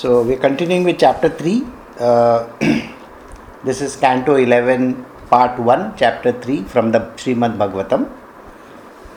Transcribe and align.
So 0.00 0.22
we're 0.22 0.38
continuing 0.38 0.84
with 0.84 1.00
chapter 1.00 1.28
3. 1.28 1.66
Uh, 1.98 2.46
this 3.64 3.80
is 3.80 3.96
Canto 3.96 4.36
11, 4.36 5.04
part 5.28 5.58
1, 5.58 5.96
chapter 5.96 6.30
3 6.30 6.62
from 6.72 6.92
the 6.92 7.00
Srimad 7.20 7.56
Bhagavatam. 7.56 8.08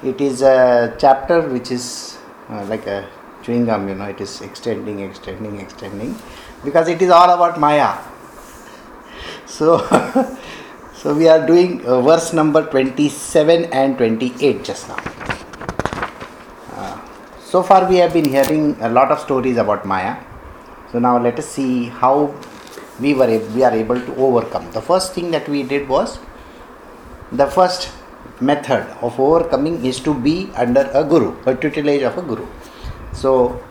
It 0.03 0.19
is 0.19 0.41
a 0.41 0.95
chapter 0.97 1.41
which 1.47 1.69
is 1.69 2.17
uh, 2.49 2.65
like 2.65 2.87
a 2.87 3.07
chewing 3.43 3.65
gum, 3.65 3.89
you 3.89 3.93
know, 3.93 4.05
it 4.05 4.19
is 4.19 4.41
extending, 4.41 5.01
extending, 5.01 5.59
extending 5.59 6.15
because 6.63 6.87
it 6.87 6.99
is 6.99 7.11
all 7.11 7.29
about 7.29 7.59
Maya. 7.59 7.93
So, 9.45 9.85
so 10.95 11.13
we 11.13 11.27
are 11.27 11.45
doing 11.45 11.85
uh, 11.85 12.01
verse 12.01 12.33
number 12.33 12.65
27 12.65 13.65
and 13.65 13.97
28 13.99 14.63
just 14.63 14.87
now. 14.87 15.03
Uh, 16.73 16.99
so 17.39 17.61
far, 17.61 17.87
we 17.87 17.97
have 17.97 18.13
been 18.13 18.25
hearing 18.27 18.75
a 18.79 18.89
lot 18.89 19.11
of 19.11 19.19
stories 19.19 19.57
about 19.57 19.85
Maya. 19.85 20.17
So 20.91 20.99
now 20.99 21.17
let 21.17 21.39
us 21.39 21.47
see 21.47 21.85
how 21.85 22.35
we 22.99 23.13
were 23.13 23.39
we 23.55 23.63
are 23.63 23.73
able 23.73 23.99
to 23.99 24.15
overcome. 24.15 24.69
The 24.71 24.81
first 24.81 25.13
thing 25.13 25.31
that 25.31 25.47
we 25.47 25.63
did 25.63 25.87
was 25.87 26.19
the 27.31 27.47
first 27.47 27.91
method 28.41 28.85
of 29.01 29.19
overcoming 29.19 29.85
is 29.85 29.99
to 30.01 30.13
be 30.13 30.49
under 30.55 30.89
a 30.93 31.03
guru, 31.03 31.35
a 31.45 31.55
tutelage 31.55 32.01
of 32.01 32.17
a 32.17 32.21
guru. 32.21 32.45
So 33.13 33.61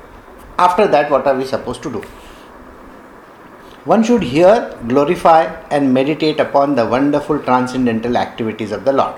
after 0.58 0.86
that, 0.88 1.10
what 1.10 1.26
are 1.26 1.36
we 1.36 1.44
supposed 1.44 1.82
to 1.82 1.92
do? 1.92 2.02
One 3.84 4.02
should 4.02 4.22
hear, 4.22 4.76
glorify, 4.88 5.44
and 5.70 5.92
meditate 5.92 6.38
upon 6.38 6.74
the 6.74 6.86
wonderful 6.86 7.38
transcendental 7.38 8.16
activities 8.16 8.72
of 8.72 8.84
the 8.84 8.92
Lord. 8.92 9.14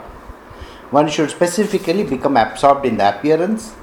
One 0.90 1.08
should 1.08 1.30
specifically 1.30 2.05
become 2.05 2.36
absorbed 2.36 2.86
in 2.86 2.96
the 2.96 3.16
appearance, 3.16 3.74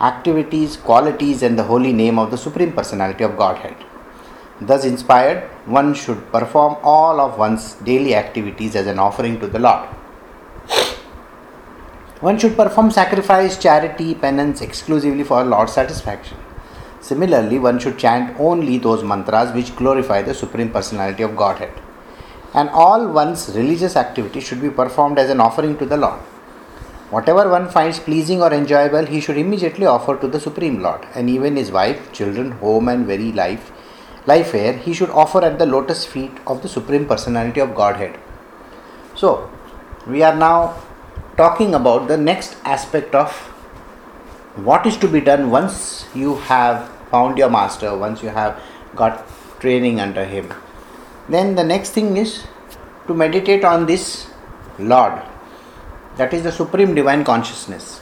activities, 0.00 0.76
qualities, 0.76 1.42
and 1.42 1.58
the 1.58 1.64
holy 1.64 1.92
name 1.92 2.18
of 2.18 2.30
the 2.30 2.38
Supreme 2.38 2.72
Personality 2.72 3.24
of 3.24 3.36
Godhead. 3.36 3.76
Thus 4.60 4.84
inspired, 4.84 5.44
one 5.66 5.94
should 5.94 6.32
perform 6.32 6.76
all 6.82 7.20
of 7.20 7.38
one's 7.38 7.74
daily 7.74 8.14
activities 8.14 8.74
as 8.76 8.86
an 8.86 8.98
offering 8.98 9.38
to 9.40 9.46
the 9.46 9.58
Lord. 9.58 9.88
One 12.20 12.38
should 12.38 12.56
perform 12.56 12.90
sacrifice, 12.90 13.56
charity, 13.56 14.14
penance 14.14 14.60
exclusively 14.60 15.22
for 15.22 15.44
Lord's 15.44 15.72
satisfaction. 15.72 16.36
Similarly, 17.00 17.60
one 17.60 17.78
should 17.78 17.98
chant 17.98 18.36
only 18.40 18.78
those 18.78 19.04
mantras 19.04 19.54
which 19.54 19.76
glorify 19.76 20.22
the 20.22 20.34
Supreme 20.34 20.70
Personality 20.70 21.22
of 21.22 21.36
Godhead. 21.36 21.72
And 22.54 22.68
all 22.70 23.06
one's 23.06 23.54
religious 23.54 23.94
activity 23.94 24.40
should 24.40 24.60
be 24.60 24.70
performed 24.70 25.18
as 25.18 25.30
an 25.30 25.40
offering 25.40 25.78
to 25.78 25.86
the 25.86 25.96
Lord. 25.96 26.20
Whatever 27.10 27.48
one 27.48 27.70
finds 27.70 27.98
pleasing 27.98 28.42
or 28.42 28.52
enjoyable, 28.52 29.06
he 29.06 29.20
should 29.20 29.38
immediately 29.38 29.86
offer 29.86 30.16
to 30.16 30.28
the 30.28 30.38
Supreme 30.38 30.82
Lord, 30.82 31.06
and 31.14 31.30
even 31.30 31.56
his 31.56 31.70
wife, 31.72 32.12
children, 32.12 32.50
home, 32.52 32.88
and 32.88 33.06
very 33.06 33.32
life, 33.32 33.72
life 34.26 34.54
air, 34.54 34.74
he 34.74 34.92
should 34.92 35.08
offer 35.10 35.42
at 35.42 35.58
the 35.58 35.64
lotus 35.64 36.04
feet 36.04 36.32
of 36.46 36.60
the 36.60 36.68
Supreme 36.68 37.06
Personality 37.06 37.60
of 37.60 37.74
Godhead. 37.74 38.18
So, 39.14 39.50
we 40.06 40.22
are 40.22 40.36
now 40.36 40.82
talking 41.38 41.74
about 41.74 42.08
the 42.08 42.18
next 42.18 42.56
aspect 42.64 43.14
of 43.14 43.32
what 44.56 44.84
is 44.86 44.96
to 44.98 45.08
be 45.08 45.20
done 45.20 45.50
once 45.50 46.06
you 46.14 46.34
have 46.36 46.90
found 47.10 47.38
your 47.38 47.48
master, 47.48 47.96
once 47.96 48.22
you 48.22 48.28
have 48.28 48.60
got 48.94 49.26
training 49.60 49.98
under 49.98 50.24
him. 50.24 50.52
Then 51.28 51.54
the 51.54 51.64
next 51.64 51.90
thing 51.90 52.16
is 52.18 52.44
to 53.06 53.14
meditate 53.14 53.64
on 53.64 53.86
this 53.86 54.28
Lord, 54.78 55.22
that 56.18 56.34
is 56.34 56.42
the 56.42 56.52
Supreme 56.52 56.94
Divine 56.94 57.24
Consciousness. 57.24 58.00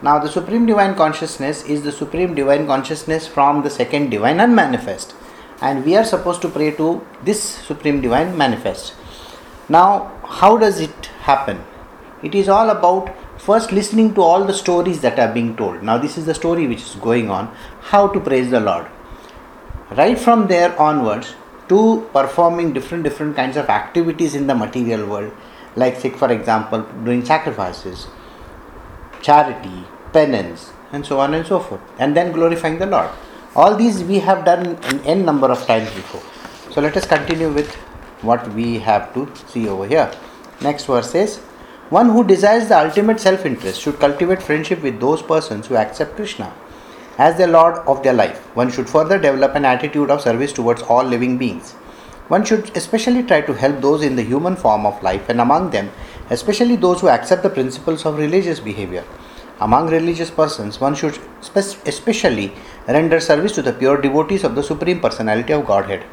Now, 0.00 0.18
the 0.20 0.30
Supreme 0.30 0.64
Divine 0.64 0.94
Consciousness 0.94 1.64
is 1.64 1.82
the 1.82 1.90
Supreme 1.90 2.34
Divine 2.34 2.66
Consciousness 2.68 3.26
from 3.26 3.62
the 3.62 3.70
second 3.70 4.10
Divine 4.10 4.38
Unmanifest, 4.38 5.14
and 5.60 5.84
we 5.84 5.96
are 5.96 6.04
supposed 6.04 6.40
to 6.42 6.48
pray 6.48 6.70
to 6.76 7.04
this 7.24 7.42
Supreme 7.42 8.00
Divine 8.00 8.38
Manifest. 8.38 8.94
Now, 9.68 10.12
how 10.24 10.56
does 10.56 10.80
it 10.80 11.06
happen? 11.22 11.64
It 12.22 12.36
is 12.36 12.48
all 12.48 12.70
about 12.70 13.12
first 13.40 13.72
listening 13.72 14.14
to 14.14 14.22
all 14.22 14.44
the 14.44 14.54
stories 14.54 15.00
that 15.00 15.18
are 15.18 15.32
being 15.32 15.56
told. 15.56 15.82
Now, 15.82 15.98
this 15.98 16.16
is 16.16 16.26
the 16.26 16.34
story 16.34 16.68
which 16.68 16.82
is 16.82 16.94
going 16.94 17.28
on 17.28 17.52
how 17.80 18.06
to 18.06 18.20
praise 18.20 18.50
the 18.50 18.60
Lord. 18.60 18.86
Right 19.90 20.18
from 20.18 20.46
there 20.46 20.78
onwards 20.80 21.34
to 21.68 22.08
performing 22.12 22.72
different 22.72 23.04
different 23.04 23.34
kinds 23.34 23.56
of 23.56 23.68
activities 23.68 24.34
in 24.34 24.46
the 24.46 24.54
material 24.54 25.06
world, 25.06 25.32
like 25.82 26.00
say 26.00 26.10
for 26.10 26.30
example 26.32 26.82
doing 27.04 27.24
sacrifices, 27.24 28.06
charity, 29.22 29.84
penance, 30.12 30.72
and 30.92 31.04
so 31.04 31.20
on 31.20 31.34
and 31.34 31.46
so 31.46 31.60
forth, 31.60 31.80
and 31.98 32.16
then 32.16 32.32
glorifying 32.32 32.78
the 32.78 32.86
Lord. 32.86 33.10
All 33.56 33.76
these 33.76 34.02
we 34.04 34.18
have 34.20 34.44
done 34.44 34.66
an 34.92 35.00
n 35.16 35.24
number 35.24 35.50
of 35.50 35.66
times 35.66 35.90
before. 35.94 36.22
So 36.72 36.80
let 36.80 36.96
us 36.96 37.06
continue 37.06 37.50
with 37.50 37.74
what 38.22 38.48
we 38.52 38.78
have 38.78 39.12
to 39.14 39.28
see 39.46 39.68
over 39.68 39.86
here. 39.86 40.10
Next 40.60 40.84
verse 40.86 41.10
says, 41.10 41.36
One 41.88 42.10
who 42.10 42.24
desires 42.24 42.68
the 42.68 42.78
ultimate 42.78 43.20
self 43.20 43.46
interest 43.46 43.80
should 43.80 43.98
cultivate 43.98 44.42
friendship 44.42 44.82
with 44.82 45.00
those 45.00 45.22
persons 45.22 45.66
who 45.66 45.76
accept 45.76 46.16
Krishna 46.16 46.52
as 47.16 47.36
the 47.36 47.46
Lord 47.46 47.78
of 47.86 48.02
their 48.02 48.12
life. 48.12 48.38
One 48.56 48.70
should 48.70 48.88
further 48.88 49.18
develop 49.18 49.54
an 49.54 49.64
attitude 49.64 50.10
of 50.10 50.20
service 50.20 50.52
towards 50.52 50.82
all 50.82 51.04
living 51.04 51.38
beings. 51.38 51.74
One 52.28 52.44
should 52.44 52.76
especially 52.76 53.22
try 53.22 53.40
to 53.40 53.54
help 53.54 53.80
those 53.80 54.02
in 54.02 54.16
the 54.16 54.22
human 54.22 54.54
form 54.54 54.84
of 54.84 55.02
life, 55.02 55.28
and 55.28 55.40
among 55.40 55.70
them, 55.70 55.90
especially 56.30 56.76
those 56.76 57.00
who 57.00 57.08
accept 57.08 57.42
the 57.42 57.50
principles 57.50 58.04
of 58.04 58.18
religious 58.18 58.60
behavior. 58.60 59.04
Among 59.60 59.88
religious 59.88 60.30
persons, 60.30 60.80
one 60.80 60.94
should 60.94 61.18
spe- 61.40 61.86
especially 61.86 62.52
render 62.86 63.18
service 63.18 63.52
to 63.52 63.62
the 63.62 63.72
pure 63.72 64.00
devotees 64.00 64.44
of 64.44 64.54
the 64.54 64.62
Supreme 64.62 65.00
Personality 65.00 65.52
of 65.52 65.66
Godhead. 65.66 66.04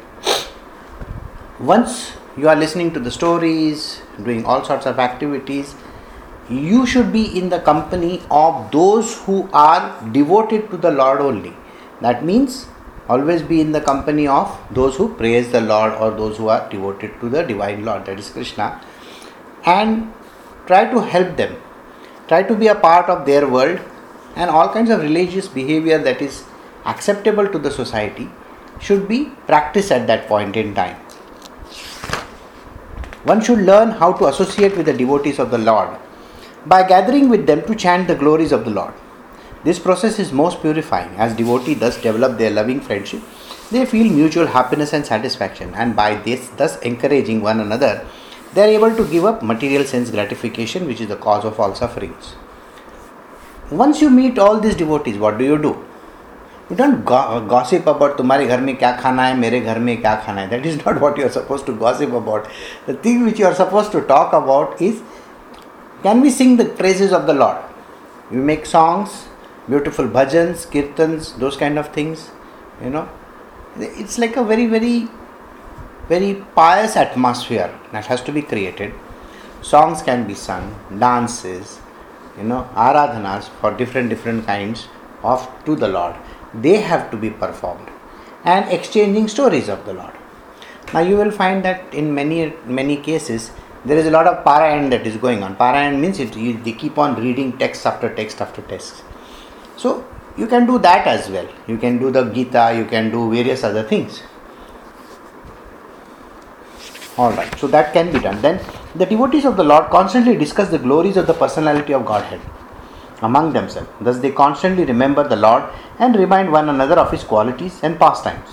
Once 1.60 2.12
you 2.36 2.48
are 2.48 2.56
listening 2.56 2.92
to 2.92 3.00
the 3.00 3.10
stories, 3.10 4.02
doing 4.22 4.44
all 4.44 4.64
sorts 4.64 4.86
of 4.86 4.98
activities, 4.98 5.74
you 6.48 6.86
should 6.86 7.12
be 7.12 7.38
in 7.38 7.48
the 7.48 7.60
company 7.60 8.22
of 8.30 8.70
those 8.70 9.18
who 9.24 9.48
are 9.52 10.02
devoted 10.12 10.70
to 10.70 10.76
the 10.76 10.90
Lord 10.90 11.20
only. 11.20 11.54
That 12.00 12.24
means 12.24 12.66
always 13.08 13.42
be 13.42 13.60
in 13.60 13.72
the 13.72 13.80
company 13.80 14.26
of 14.26 14.58
those 14.70 14.96
who 14.96 15.14
praise 15.14 15.50
the 15.52 15.60
Lord 15.60 15.92
or 15.94 16.10
those 16.10 16.36
who 16.36 16.48
are 16.48 16.68
devoted 16.68 17.20
to 17.20 17.28
the 17.28 17.42
Divine 17.42 17.84
Lord, 17.84 18.06
that 18.06 18.18
is 18.18 18.30
Krishna, 18.30 18.80
and 19.64 20.12
try 20.66 20.90
to 20.90 21.00
help 21.00 21.36
them. 21.36 21.56
Try 22.28 22.42
to 22.42 22.54
be 22.54 22.66
a 22.66 22.74
part 22.74 23.08
of 23.08 23.24
their 23.26 23.48
world 23.48 23.78
and 24.34 24.50
all 24.50 24.72
kinds 24.72 24.90
of 24.90 25.00
religious 25.00 25.48
behavior 25.48 25.98
that 25.98 26.20
is 26.20 26.44
acceptable 26.84 27.46
to 27.48 27.58
the 27.58 27.70
society 27.70 28.28
should 28.80 29.08
be 29.08 29.26
practiced 29.46 29.92
at 29.92 30.06
that 30.06 30.26
point 30.26 30.56
in 30.56 30.74
time. 30.74 30.96
One 33.24 33.40
should 33.40 33.60
learn 33.60 33.90
how 33.90 34.12
to 34.14 34.26
associate 34.26 34.76
with 34.76 34.86
the 34.86 34.92
devotees 34.92 35.38
of 35.38 35.50
the 35.50 35.58
Lord 35.58 35.96
by 36.66 36.86
gathering 36.86 37.28
with 37.28 37.46
them 37.46 37.62
to 37.62 37.74
chant 37.74 38.08
the 38.08 38.14
glories 38.14 38.52
of 38.52 38.64
the 38.64 38.70
Lord. 38.70 38.94
This 39.65 39.77
process 39.77 40.17
is 40.17 40.31
most 40.31 40.61
purifying 40.61 41.15
as 41.17 41.35
devotees 41.35 41.79
thus 41.79 42.01
develop 42.01 42.37
their 42.37 42.49
loving 42.49 42.81
friendship. 42.81 43.21
They 43.71 43.85
feel 43.85 44.11
mutual 44.11 44.47
happiness 44.47 44.91
and 44.91 45.05
satisfaction, 45.05 45.73
and 45.75 45.95
by 45.95 46.15
this, 46.15 46.49
thus 46.57 46.79
encouraging 46.79 47.41
one 47.41 47.59
another, 47.59 48.05
they 48.53 48.63
are 48.63 48.73
able 48.79 48.95
to 48.95 49.09
give 49.09 49.23
up 49.23 49.43
material 49.43 49.85
sense 49.85 50.09
gratification, 50.09 50.87
which 50.87 50.99
is 50.99 51.07
the 51.07 51.15
cause 51.15 51.45
of 51.45 51.59
all 51.59 51.73
sufferings. 51.75 52.35
Once 53.69 54.01
you 54.01 54.09
meet 54.09 54.37
all 54.37 54.59
these 54.59 54.75
devotees, 54.75 55.17
what 55.17 55.37
do 55.37 55.45
you 55.45 55.57
do? 55.57 55.85
You 56.69 56.75
don't 56.75 57.05
go- 57.05 57.45
gossip 57.47 57.87
about 57.87 58.17
तुम्हारे 58.17 58.45
घर 58.47 58.61
में 58.61 58.75
क्या 58.77 58.91
खाना 58.97 59.23
है 59.25 59.37
मेरे 59.37 59.59
घर 59.61 59.79
में 59.79 59.95
क्या 60.01 60.15
खाना 60.25 60.41
है 60.41 60.49
that 60.49 60.65
is 60.65 60.77
not 60.85 60.99
what 61.01 61.17
you 61.17 61.25
are 61.25 61.33
supposed 61.37 61.65
to 61.65 61.73
gossip 61.73 62.13
about 62.19 62.47
the 62.85 62.93
thing 62.93 63.25
which 63.25 63.39
you 63.39 63.45
are 63.45 63.55
supposed 63.55 63.91
to 63.91 64.01
talk 64.11 64.33
about 64.33 64.81
is 64.81 65.01
can 66.03 66.21
we 66.21 66.29
sing 66.29 66.55
the 66.57 66.65
praises 66.65 67.11
of 67.13 67.27
the 67.27 67.33
Lord? 67.33 67.57
We 68.31 68.37
make 68.37 68.65
songs, 68.65 69.25
beautiful 69.68 70.06
bhajans, 70.06 70.66
kirtans, 70.66 71.36
those 71.38 71.56
kind 71.56 71.78
of 71.78 71.88
things. 71.88 72.30
You 72.82 72.90
know, 72.90 73.08
it's 73.78 74.18
like 74.18 74.36
a 74.36 74.44
very, 74.44 74.66
very, 74.66 75.08
very 76.08 76.34
pious 76.54 76.96
atmosphere 76.96 77.72
that 77.92 78.06
has 78.06 78.22
to 78.22 78.32
be 78.32 78.42
created. 78.42 78.94
Songs 79.62 80.02
can 80.02 80.26
be 80.26 80.34
sung, 80.34 80.74
dances, 80.98 81.80
you 82.36 82.44
know, 82.44 82.68
aradhanas 82.74 83.48
for 83.60 83.72
different, 83.76 84.10
different 84.10 84.46
kinds 84.46 84.88
of 85.22 85.48
to 85.64 85.74
the 85.74 85.88
Lord. 85.88 86.14
They 86.54 86.80
have 86.80 87.10
to 87.10 87.16
be 87.16 87.30
performed 87.30 87.88
and 88.44 88.70
exchanging 88.70 89.28
stories 89.28 89.68
of 89.68 89.84
the 89.86 89.94
Lord. 89.94 90.12
Now 90.94 91.00
you 91.00 91.16
will 91.16 91.32
find 91.32 91.64
that 91.64 91.92
in 91.92 92.14
many, 92.14 92.52
many 92.64 92.96
cases 92.96 93.50
there 93.84 93.98
is 93.98 94.06
a 94.06 94.10
lot 94.10 94.26
of 94.26 94.44
parayan 94.44 94.90
that 94.90 95.06
is 95.06 95.16
going 95.16 95.42
on. 95.42 95.56
Parayan 95.56 95.98
means 95.98 96.20
it, 96.20 96.36
you, 96.36 96.56
they 96.62 96.72
keep 96.72 96.98
on 96.98 97.20
reading 97.20 97.56
text 97.58 97.86
after 97.86 98.14
text 98.14 98.40
after 98.40 98.62
text. 98.62 99.02
So 99.76 100.04
you 100.36 100.46
can 100.46 100.66
do 100.66 100.78
that 100.78 101.06
as 101.06 101.28
well. 101.28 101.48
You 101.66 101.78
can 101.78 101.98
do 101.98 102.10
the 102.10 102.24
Gita, 102.24 102.74
you 102.76 102.84
can 102.84 103.10
do 103.10 103.30
various 103.30 103.64
other 103.64 103.82
things. 103.82 104.22
Alright, 107.18 107.58
so 107.58 107.66
that 107.68 107.92
can 107.94 108.12
be 108.12 108.18
done. 108.18 108.42
Then 108.42 108.60
the 108.94 109.06
devotees 109.06 109.44
of 109.44 109.56
the 109.56 109.64
Lord 109.64 109.90
constantly 109.90 110.36
discuss 110.36 110.68
the 110.68 110.78
glories 110.78 111.16
of 111.16 111.26
the 111.26 111.34
personality 111.34 111.94
of 111.94 112.04
Godhead 112.04 112.40
among 113.22 113.52
themselves. 113.54 113.88
Thus, 114.00 114.18
they 114.18 114.30
constantly 114.30 114.84
remember 114.84 115.26
the 115.26 115.36
Lord 115.36 115.64
and 115.98 116.14
remind 116.14 116.52
one 116.52 116.68
another 116.68 116.98
of 116.98 117.10
His 117.10 117.24
qualities 117.24 117.80
and 117.82 117.98
pastimes. 117.98 118.48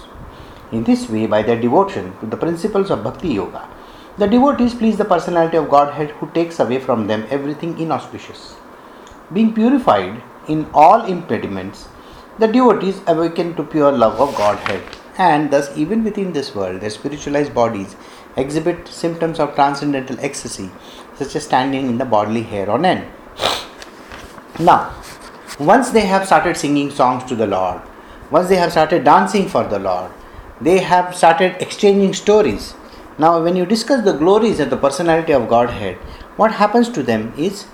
In 0.71 0.83
this 0.85 1.09
way, 1.09 1.27
by 1.27 1.43
their 1.43 1.59
devotion 1.59 2.17
to 2.19 2.25
the 2.25 2.37
principles 2.37 2.89
of 2.89 3.03
Bhakti 3.03 3.29
Yoga, 3.29 3.67
the 4.17 4.27
devotees 4.27 4.73
please 4.73 4.97
the 4.97 5.05
personality 5.05 5.57
of 5.57 5.69
Godhead 5.69 6.11
who 6.11 6.29
takes 6.31 6.59
away 6.59 6.79
from 6.79 7.07
them 7.07 7.27
everything 7.29 7.77
inauspicious. 7.77 8.55
Being 9.33 9.53
purified 9.53 10.21
in 10.47 10.67
all 10.73 11.05
impediments, 11.05 11.87
the 12.39 12.47
devotees 12.47 13.01
awaken 13.07 13.55
to 13.55 13.63
pure 13.63 13.91
love 13.91 14.19
of 14.19 14.35
Godhead, 14.35 14.81
and 15.17 15.51
thus, 15.51 15.75
even 15.77 16.03
within 16.03 16.33
this 16.33 16.55
world, 16.55 16.81
their 16.81 16.89
spiritualized 16.89 17.53
bodies 17.53 17.95
exhibit 18.35 18.87
symptoms 18.87 19.39
of 19.39 19.53
transcendental 19.53 20.19
ecstasy, 20.19 20.71
such 21.15 21.35
as 21.35 21.43
standing 21.43 21.85
in 21.85 21.97
the 21.97 22.05
bodily 22.05 22.43
hair 22.43 22.69
on 22.69 22.85
end. 22.85 23.05
Now, 24.59 24.95
once 25.59 25.91
they 25.91 26.07
have 26.07 26.25
started 26.25 26.57
singing 26.57 26.89
songs 26.89 27.23
to 27.25 27.35
the 27.35 27.47
Lord, 27.47 27.81
once 28.31 28.49
they 28.49 28.55
have 28.55 28.71
started 28.71 29.03
dancing 29.03 29.47
for 29.47 29.63
the 29.63 29.79
Lord, 29.79 30.11
they 30.59 30.79
have 30.79 31.15
started 31.15 31.61
exchanging 31.61 32.13
stories. 32.13 32.73
Now, 33.19 33.43
when 33.43 33.55
you 33.55 33.65
discuss 33.65 34.03
the 34.03 34.13
glories 34.13 34.59
of 34.59 34.71
the 34.71 34.77
personality 34.77 35.33
of 35.33 35.47
Godhead, 35.47 35.97
what 36.37 36.51
happens 36.53 36.89
to 36.89 37.03
them 37.03 37.31
is 37.37 37.65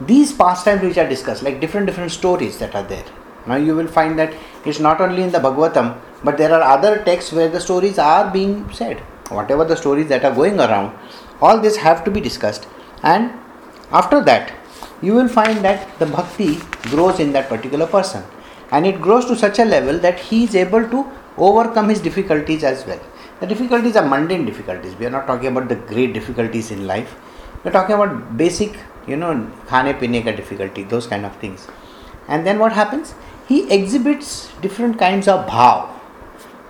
these 0.00 0.32
pastimes 0.32 0.82
which 0.82 0.98
are 0.98 1.08
discussed, 1.08 1.42
like 1.42 1.60
different 1.60 1.86
different 1.86 2.12
stories 2.12 2.58
that 2.58 2.74
are 2.74 2.82
there. 2.82 3.04
Now, 3.46 3.56
you 3.56 3.76
will 3.76 3.86
find 3.86 4.18
that 4.18 4.34
it's 4.64 4.80
not 4.80 5.00
only 5.00 5.22
in 5.22 5.30
the 5.30 5.38
Bhagavatam, 5.38 5.98
but 6.24 6.36
there 6.36 6.52
are 6.52 6.62
other 6.62 7.02
texts 7.04 7.32
where 7.32 7.48
the 7.48 7.60
stories 7.60 7.98
are 7.98 8.30
being 8.30 8.70
said. 8.72 8.98
Whatever 9.28 9.64
the 9.64 9.76
stories 9.76 10.08
that 10.08 10.24
are 10.24 10.34
going 10.34 10.58
around, 10.58 10.96
all 11.40 11.60
this 11.60 11.76
have 11.76 12.04
to 12.04 12.10
be 12.10 12.20
discussed, 12.20 12.66
and 13.02 13.32
after 13.90 14.22
that, 14.24 14.52
you 15.02 15.14
will 15.14 15.28
find 15.28 15.64
that 15.64 15.98
the 15.98 16.06
bhakti 16.06 16.58
grows 16.90 17.20
in 17.20 17.32
that 17.32 17.48
particular 17.48 17.86
person 17.86 18.24
and 18.70 18.86
it 18.86 19.00
grows 19.00 19.26
to 19.26 19.36
such 19.36 19.58
a 19.58 19.64
level 19.64 19.98
that 19.98 20.18
he 20.18 20.44
is 20.44 20.54
able 20.54 20.88
to 20.88 21.06
overcome 21.36 21.88
his 21.88 22.00
difficulties 22.00 22.64
as 22.64 22.86
well. 22.86 23.00
The 23.40 23.46
difficulties 23.46 23.96
are 23.96 24.06
mundane 24.06 24.46
difficulties. 24.46 24.94
We 24.94 25.06
are 25.06 25.10
not 25.10 25.26
talking 25.26 25.48
about 25.48 25.68
the 25.68 25.76
great 25.76 26.14
difficulties 26.14 26.70
in 26.70 26.86
life. 26.86 27.14
We 27.62 27.70
are 27.70 27.72
talking 27.72 27.94
about 27.94 28.36
basic, 28.36 28.78
you 29.07 29.15
know, 29.15 29.33
khane 29.67 29.93
pine 29.99 30.23
ka 30.23 30.31
difficulty, 30.31 30.83
those 30.83 31.07
kind 31.07 31.25
of 31.25 31.35
things. 31.37 31.67
And 32.27 32.45
then 32.45 32.59
what 32.59 32.73
happens? 32.73 33.13
He 33.47 33.71
exhibits 33.71 34.51
different 34.61 34.97
kinds 34.97 35.27
of 35.27 35.45
bhav. 35.47 35.89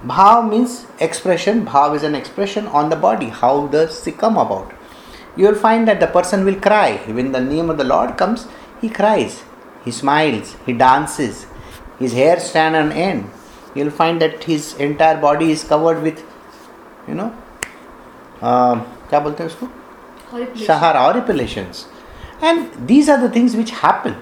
Bhav 0.06 0.50
means 0.50 0.86
expression. 1.00 1.66
Bhav 1.66 1.96
is 1.96 2.04
an 2.04 2.16
expression 2.16 2.68
on 2.68 2.90
the 2.90 2.96
body. 2.96 3.28
How 3.28 3.68
does 3.68 4.06
it 4.08 4.18
come 4.18 4.38
about? 4.38 4.74
you 5.36 5.46
will 5.48 5.56
find 5.56 5.88
that 5.88 6.00
the 6.00 6.08
person 6.08 6.44
will 6.46 6.60
cry. 6.60 6.98
When 7.08 7.32
the 7.32 7.42
name 7.42 7.70
of 7.70 7.78
the 7.78 7.84
Lord 7.84 8.18
comes, 8.18 8.48
he 8.82 8.90
cries, 8.90 9.44
he 9.86 9.92
smiles, 9.92 10.56
he 10.66 10.74
dances, 10.74 11.46
his 12.00 12.14
hair 12.14 12.40
stand 12.40 12.76
on 12.76 12.92
end. 12.92 13.30
You 13.76 13.86
will 13.86 13.92
find 13.92 14.22
that 14.22 14.44
his 14.44 14.74
entire 14.76 15.20
body 15.20 15.52
is 15.52 15.64
covered 15.64 16.02
with, 16.02 16.24
you 17.08 17.16
know, 17.16 17.34
uh, 18.42 18.76
क्या 19.10 19.20
बोलते 19.20 19.44
हैं 19.44 19.50
उसको 19.50 20.66
Sahara 20.66 21.00
horripilations. 21.00 21.86
and 22.41 22.89
these 22.89 23.09
are 23.09 23.21
the 23.21 23.31
things 23.31 23.57
which 23.57 23.71
happen. 23.71 24.17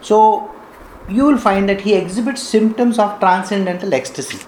So 0.00 0.50
you 1.08 1.24
will 1.24 1.38
find 1.38 1.68
that 1.68 1.80
he 1.80 1.94
exhibits 1.94 2.42
symptoms 2.42 2.98
of 2.98 3.18
transcendental 3.18 3.92
ecstasy. 3.94 4.38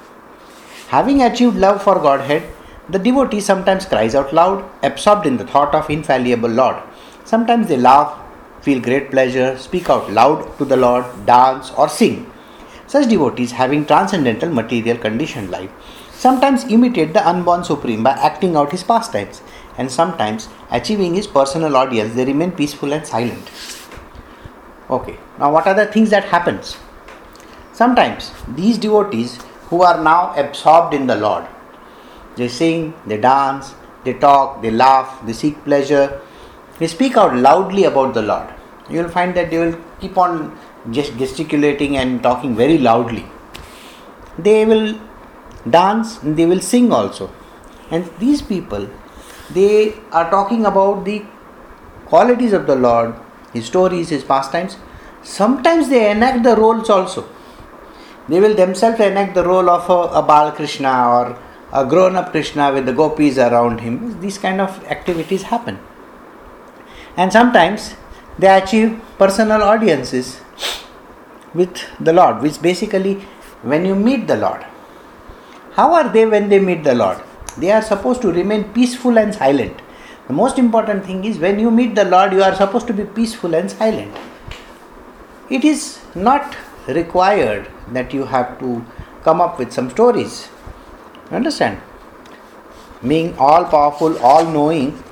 Having 0.88 1.22
achieved 1.22 1.56
love 1.56 1.82
for 1.82 1.94
Godhead, 1.94 2.42
the 2.88 2.98
devotee 2.98 3.40
sometimes 3.40 3.86
cries 3.86 4.14
out 4.14 4.32
loud, 4.32 4.68
absorbed 4.82 5.26
in 5.26 5.36
the 5.36 5.46
thought 5.46 5.74
of 5.74 5.88
infallible 5.88 6.50
Lord. 6.50 6.76
Sometimes 7.24 7.68
they 7.68 7.76
laugh, 7.76 8.18
feel 8.60 8.80
great 8.80 9.10
pleasure, 9.10 9.56
speak 9.56 9.88
out 9.88 10.10
loud 10.10 10.58
to 10.58 10.64
the 10.64 10.76
Lord, 10.76 11.04
dance, 11.24 11.70
or 11.78 11.88
sing. 11.88 12.30
Such 12.86 13.08
devotees, 13.08 13.52
having 13.52 13.86
transcendental 13.86 14.50
material 14.50 14.98
conditioned 14.98 15.50
life, 15.50 15.70
sometimes 16.12 16.64
imitate 16.64 17.14
the 17.14 17.26
unborn 17.26 17.64
Supreme 17.64 18.02
by 18.02 18.10
acting 18.10 18.54
out 18.54 18.70
his 18.70 18.82
pastimes, 18.82 19.40
and 19.78 19.90
sometimes 19.90 20.48
achieving 20.70 21.14
his 21.14 21.26
personal 21.26 21.76
audience, 21.76 22.14
they 22.14 22.24
remain 22.24 22.52
peaceful 22.52 22.92
and 22.92 23.06
silent. 23.06 23.50
Okay, 24.90 25.16
now 25.38 25.52
what 25.52 25.66
are 25.66 25.74
the 25.74 25.86
things 25.86 26.10
that 26.10 26.24
happens? 26.24 26.76
Sometimes 27.72 28.32
these 28.48 28.76
devotees 28.78 29.38
who 29.68 29.82
are 29.82 30.02
now 30.02 30.34
absorbed 30.36 30.92
in 30.94 31.06
the 31.06 31.16
Lord, 31.16 31.46
they 32.36 32.48
sing, 32.48 32.92
they 33.06 33.16
dance, 33.16 33.74
they 34.04 34.14
talk, 34.14 34.60
they 34.62 34.70
laugh, 34.70 35.24
they 35.26 35.32
seek 35.32 35.62
pleasure, 35.64 36.20
they 36.78 36.86
speak 36.86 37.16
out 37.16 37.34
loudly 37.34 37.84
about 37.84 38.14
the 38.14 38.22
Lord. 38.22 38.48
You 38.90 39.02
will 39.02 39.08
find 39.08 39.34
that 39.36 39.50
they 39.50 39.58
will 39.58 39.78
keep 40.00 40.18
on 40.18 40.58
just 40.90 41.16
gesticulating 41.16 41.96
and 41.96 42.22
talking 42.22 42.54
very 42.56 42.78
loudly. 42.78 43.24
They 44.38 44.64
will 44.64 44.98
dance, 45.68 46.18
they 46.22 46.44
will 46.46 46.60
sing 46.60 46.92
also. 46.92 47.30
And 47.90 48.10
these 48.18 48.42
people, 48.42 48.88
they 49.54 49.94
are 50.10 50.30
talking 50.30 50.66
about 50.66 51.04
the 51.04 51.24
qualities 52.06 52.52
of 52.52 52.66
the 52.66 52.76
Lord, 52.76 53.14
His 53.52 53.66
stories, 53.66 54.08
His 54.10 54.24
pastimes. 54.24 54.76
Sometimes 55.22 55.88
they 55.88 56.10
enact 56.10 56.42
the 56.42 56.56
roles 56.56 56.90
also. 56.90 57.28
They 58.28 58.40
will 58.40 58.54
themselves 58.54 59.00
enact 59.00 59.34
the 59.34 59.44
role 59.44 59.68
of 59.68 59.88
a, 59.90 60.18
a 60.18 60.22
Bal 60.22 60.52
Krishna 60.52 61.08
or 61.08 61.38
a 61.72 61.86
grown 61.86 62.16
up 62.16 62.30
Krishna 62.30 62.72
with 62.72 62.86
the 62.86 62.92
gopis 62.92 63.38
around 63.38 63.80
him. 63.80 64.20
These 64.20 64.38
kind 64.38 64.60
of 64.60 64.84
activities 64.84 65.42
happen. 65.44 65.78
And 67.16 67.32
sometimes 67.32 67.94
they 68.38 68.48
achieve 68.48 69.00
personal 69.18 69.62
audiences 69.62 70.40
with 71.54 71.84
the 71.98 72.12
Lord, 72.12 72.42
which 72.42 72.60
basically 72.60 73.14
when 73.62 73.84
you 73.84 73.94
meet 73.94 74.26
the 74.26 74.36
Lord. 74.36 74.64
How 75.72 75.94
are 75.94 76.08
they 76.08 76.26
when 76.26 76.48
they 76.48 76.58
meet 76.58 76.84
the 76.84 76.94
Lord? 76.94 77.18
They 77.58 77.70
are 77.70 77.82
supposed 77.82 78.22
to 78.22 78.32
remain 78.32 78.72
peaceful 78.72 79.18
and 79.18 79.34
silent. 79.34 79.80
The 80.26 80.32
most 80.32 80.58
important 80.58 81.04
thing 81.04 81.24
is 81.24 81.38
when 81.38 81.58
you 81.58 81.70
meet 81.70 81.94
the 81.94 82.04
Lord, 82.04 82.32
you 82.32 82.42
are 82.42 82.54
supposed 82.54 82.86
to 82.86 82.92
be 82.92 83.04
peaceful 83.04 83.54
and 83.54 83.70
silent. 83.70 84.16
It 85.50 85.64
is 85.64 86.00
not 86.14 86.56
required 86.86 87.70
that 87.92 88.14
you 88.14 88.24
have 88.24 88.58
to 88.60 88.84
come 89.22 89.40
up 89.40 89.58
with 89.58 89.72
some 89.72 89.90
stories 89.90 90.48
Understand? 91.32 91.80
Being 93.06 93.36
all 93.38 93.64
powerful, 93.64 94.18
all 94.18 94.44
knowing, 94.44 95.02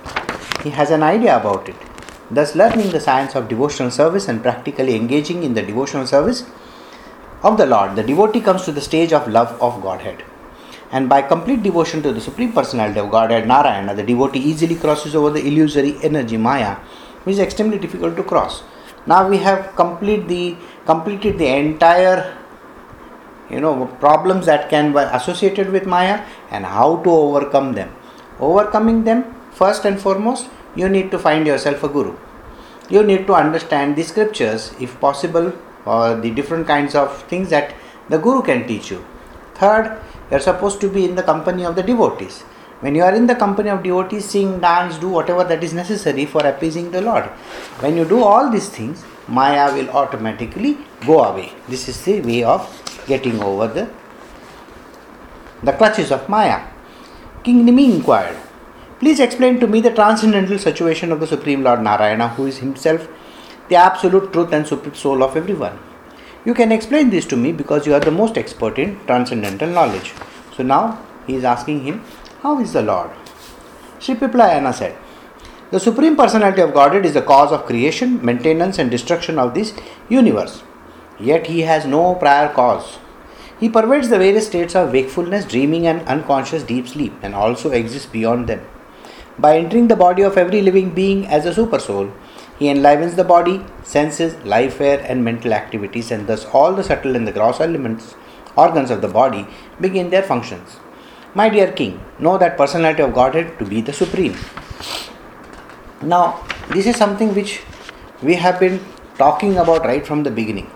he 0.63 0.71
has 0.71 0.91
an 0.91 1.03
idea 1.03 1.37
about 1.37 1.69
it. 1.69 1.77
Thus, 2.31 2.55
learning 2.55 2.91
the 2.91 3.01
science 3.01 3.35
of 3.35 3.49
devotional 3.49 3.91
service 3.91 4.29
and 4.29 4.43
practically 4.43 4.95
engaging 4.95 5.43
in 5.43 5.55
the 5.55 5.63
devotional 5.63 6.07
service 6.07 6.45
of 7.43 7.57
the 7.57 7.67
Lord, 7.67 7.97
the 7.97 8.03
devotee 8.03 8.41
comes 8.41 8.65
to 8.65 8.73
the 8.73 8.83
stage 8.83 9.13
of 9.13 9.27
love 9.27 9.61
of 9.63 9.83
Godhead. 9.83 10.23
And 10.93 11.09
by 11.09 11.23
complete 11.23 11.63
devotion 11.63 12.03
to 12.03 12.13
the 12.13 12.21
Supreme 12.21 12.53
Personality 12.53 12.99
of 12.99 13.11
Godhead, 13.11 13.47
Narayana, 13.47 13.95
the 13.95 14.03
devotee 14.03 14.41
easily 14.41 14.75
crosses 14.75 15.15
over 15.15 15.31
the 15.31 15.47
illusory 15.47 15.97
energy 16.03 16.37
Maya, 16.37 16.77
which 17.25 17.35
is 17.35 17.39
extremely 17.39 17.79
difficult 17.79 18.17
to 18.17 18.25
cross. 18.25 18.63
Now 19.07 19.29
we 19.29 19.39
have 19.39 19.77
complete 19.77 20.27
the, 20.27 20.57
completed 20.87 21.39
the 21.39 21.47
entire 21.47 22.37
you 23.51 23.61
know 23.61 23.87
problems 23.99 24.47
that 24.47 24.69
can 24.69 24.93
be 24.93 24.99
associated 24.99 25.71
with 25.71 25.87
maya 25.87 26.25
and 26.51 26.65
how 26.65 26.97
to 27.03 27.11
overcome 27.11 27.73
them. 27.73 27.95
Overcoming 28.39 29.05
them 29.05 29.25
first 29.53 29.85
and 29.85 30.01
foremost 30.01 30.49
you 30.77 30.89
need 30.89 31.11
to 31.11 31.19
find 31.19 31.47
yourself 31.47 31.83
a 31.83 31.89
guru. 31.89 32.17
You 32.89 33.03
need 33.03 33.27
to 33.27 33.35
understand 33.35 33.97
the 33.97 34.03
scriptures 34.03 34.73
if 34.81 34.99
possible 35.01 35.53
or 35.85 36.17
the 36.17 36.31
different 36.31 36.67
kinds 36.67 36.95
of 36.95 37.23
things 37.25 37.51
that 37.51 37.75
the 38.09 38.19
guru 38.19 38.43
can 38.43 38.67
teach 38.67 38.91
you 38.91 39.05
third 39.61 39.87
you 40.31 40.37
are 40.39 40.47
supposed 40.51 40.81
to 40.81 40.89
be 40.97 41.05
in 41.05 41.15
the 41.21 41.27
company 41.33 41.65
of 41.71 41.77
the 41.77 41.87
devotees 41.93 42.43
when 42.85 42.95
you 42.95 43.03
are 43.09 43.15
in 43.15 43.27
the 43.31 43.39
company 43.45 43.71
of 43.71 43.83
devotees 43.89 44.29
sing 44.35 44.59
dance 44.67 44.97
do 45.05 45.09
whatever 45.17 45.45
that 45.45 45.63
is 45.69 45.75
necessary 45.83 46.27
for 46.35 46.45
appeasing 46.53 46.91
the 46.91 47.03
lord 47.09 47.25
when 47.85 47.97
you 47.97 48.05
do 48.15 48.23
all 48.33 48.51
these 48.51 48.71
things 48.79 49.05
maya 49.39 49.67
will 49.77 49.91
automatically 50.03 50.73
go 51.11 51.19
away 51.31 51.49
this 51.69 51.89
is 51.93 51.99
the 52.05 52.21
way 52.31 52.43
of 52.55 52.63
getting 53.07 53.43
over 53.43 53.67
the, 53.67 53.89
the 55.63 55.73
clutches 55.73 56.11
of 56.11 56.29
Maya. 56.29 56.61
King 57.43 57.67
Nimi 57.67 57.95
inquired, 57.95 58.37
Please 58.99 59.21
explain 59.21 59.59
to 59.61 59.67
me 59.67 59.81
the 59.81 59.95
transcendental 59.95 60.59
situation 60.59 61.11
of 61.11 61.21
the 61.21 61.27
Supreme 61.27 61.63
Lord 61.63 61.83
Narayana, 61.83 62.29
who 62.29 62.47
is 62.47 62.59
himself 62.59 63.09
the 63.69 63.77
absolute 63.77 64.33
truth 64.33 64.53
and 64.53 64.67
supreme 64.67 64.95
soul 64.95 65.23
of 65.23 65.37
everyone. 65.37 65.79
You 66.43 66.55
can 66.55 66.73
explain 66.73 67.11
this 67.11 67.27
to 67.27 67.37
me 67.37 67.53
because 67.53 67.87
you 67.87 67.93
are 67.93 68.01
the 68.01 68.11
most 68.11 68.39
expert 68.39 68.79
in 68.79 68.99
transcendental 69.07 69.69
knowledge. 69.69 70.15
So 70.57 70.63
now 70.63 70.99
he 71.27 71.35
is 71.35 71.45
asking 71.45 71.85
him, 71.85 72.03
How 72.41 72.59
is 72.61 72.73
the 72.73 72.81
Lord? 72.81 73.11
Sri 73.99 74.15
Pippalayana 74.15 74.73
said, 74.73 74.97
The 75.71 75.79
Supreme 75.79 76.17
Personality 76.17 76.63
of 76.63 76.73
Godhead 76.73 77.05
is 77.05 77.13
the 77.13 77.21
cause 77.21 77.53
of 77.53 77.67
creation, 77.67 78.25
maintenance, 78.25 78.79
and 78.79 78.91
destruction 78.91 79.39
of 79.39 79.53
this 79.53 79.75
universe. 80.09 80.63
Yet 81.19 81.49
he 81.49 81.61
has 81.61 81.85
no 81.85 82.15
prior 82.15 82.49
cause. 82.49 82.99
He 83.59 83.69
pervades 83.69 84.09
the 84.09 84.19
various 84.19 84.47
states 84.47 84.75
of 84.75 84.93
wakefulness, 84.93 85.45
dreaming, 85.45 85.87
and 85.87 86.09
unconscious 86.09 86.63
deep 86.63 86.89
sleep, 86.89 87.13
and 87.21 87.35
also 87.35 87.71
exists 87.71 88.07
beyond 88.11 88.47
them. 88.47 88.67
By 89.39 89.59
entering 89.59 89.89
the 89.89 89.97
body 89.97 90.23
of 90.23 90.39
every 90.39 90.63
living 90.63 90.95
being 90.95 91.27
as 91.27 91.45
a 91.45 91.53
supersoul, 91.53 92.15
he 92.61 92.69
enlivens 92.69 93.15
the 93.17 93.25
body, 93.25 93.65
senses, 93.83 94.35
life 94.45 94.81
air, 94.81 95.05
and 95.09 95.25
mental 95.25 95.55
activities, 95.55 96.11
and 96.11 96.27
thus 96.27 96.45
all 96.53 96.75
the 96.75 96.85
subtle 96.85 97.17
and 97.17 97.27
the 97.27 97.33
gross 97.33 97.59
elements 97.59 98.15
organs 98.57 98.91
of 98.91 99.01
the 99.01 99.09
body 99.09 99.47
begin 99.81 100.11
their 100.11 100.23
functions. 100.23 100.77
My 101.35 101.49
dear 101.49 101.73
king, 101.73 102.01
know 102.19 102.37
that 102.39 102.59
personality 102.59 103.03
of 103.03 103.15
Godhead 103.15 103.59
to 103.61 103.65
be 103.65 103.81
the 103.81 103.95
supreme. 103.95 104.37
Now, 106.03 106.45
this 106.75 106.87
is 106.87 106.97
something 106.97 107.35
which 107.35 107.63
we 108.23 108.35
have 108.35 108.61
been 108.61 108.85
talking 109.17 109.57
about 109.57 109.85
right 109.85 110.07
from 110.07 110.23
the 110.23 110.31
beginning. 110.31 110.67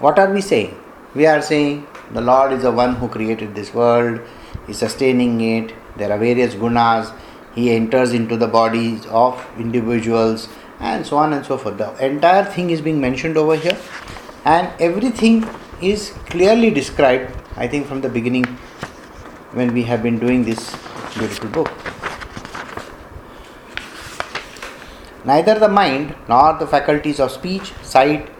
What 0.00 0.18
are 0.18 0.30
we 0.30 0.40
saying? 0.40 0.76
We 1.14 1.26
are 1.26 1.40
saying 1.40 1.86
the 2.12 2.20
Lord 2.20 2.52
is 2.52 2.62
the 2.62 2.72
one 2.72 2.96
who 2.96 3.08
created 3.08 3.54
this 3.54 3.72
world, 3.72 4.20
is 4.68 4.78
sustaining 4.78 5.40
it, 5.40 5.72
there 5.96 6.12
are 6.12 6.18
various 6.18 6.54
gunas, 6.54 7.14
he 7.54 7.70
enters 7.70 8.12
into 8.12 8.36
the 8.36 8.48
bodies 8.48 9.06
of 9.06 9.46
individuals, 9.58 10.48
and 10.80 11.06
so 11.06 11.16
on 11.16 11.32
and 11.32 11.44
so 11.44 11.56
forth. 11.58 11.78
The 11.78 12.04
entire 12.04 12.44
thing 12.44 12.70
is 12.70 12.80
being 12.80 13.00
mentioned 13.00 13.36
over 13.36 13.56
here, 13.56 13.76
and 14.44 14.70
everything 14.80 15.48
is 15.80 16.10
clearly 16.26 16.70
described, 16.70 17.34
I 17.56 17.68
think, 17.68 17.86
from 17.86 18.00
the 18.00 18.08
beginning 18.08 18.44
when 19.52 19.72
we 19.72 19.82
have 19.84 20.02
been 20.02 20.18
doing 20.18 20.44
this 20.44 20.70
beautiful 21.14 21.48
book. 21.48 21.70
Neither 25.24 25.58
the 25.58 25.68
mind 25.68 26.14
nor 26.28 26.56
the 26.58 26.66
faculties 26.66 27.18
of 27.18 27.32
speech, 27.32 27.72
sight, 27.82 28.30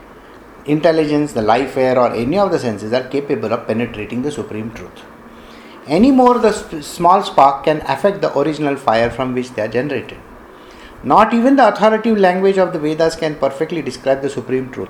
intelligence, 0.67 1.33
the 1.33 1.43
life 1.43 1.77
air, 1.77 1.99
or 1.99 2.13
any 2.15 2.39
of 2.39 2.53
the 2.53 2.59
senses 2.59 2.93
are 2.93 3.09
capable 3.09 3.53
of 3.53 3.67
penetrating 3.67 4.23
the 4.23 4.31
supreme 4.31 4.73
truth. 4.73 5.03
Any 5.89 6.11
more, 6.11 6.39
the 6.39 6.53
sp- 6.55 6.83
small 6.83 7.23
spark 7.23 7.65
can 7.65 7.81
affect 7.89 8.21
the 8.21 8.37
original 8.39 8.77
fire 8.77 9.11
from 9.11 9.35
which 9.35 9.51
they 9.53 9.63
are 9.63 9.69
generated. 9.69 10.19
Not 11.03 11.35
even 11.35 11.57
the 11.57 11.69
authoritative 11.69 12.19
language 12.19 12.59
of 12.59 12.73
the 12.73 12.79
Vedas 12.79 13.17
can 13.17 13.37
perfectly 13.37 13.83
describe 13.83 14.23
the 14.23 14.31
supreme 14.31 14.71
truth. 14.71 14.89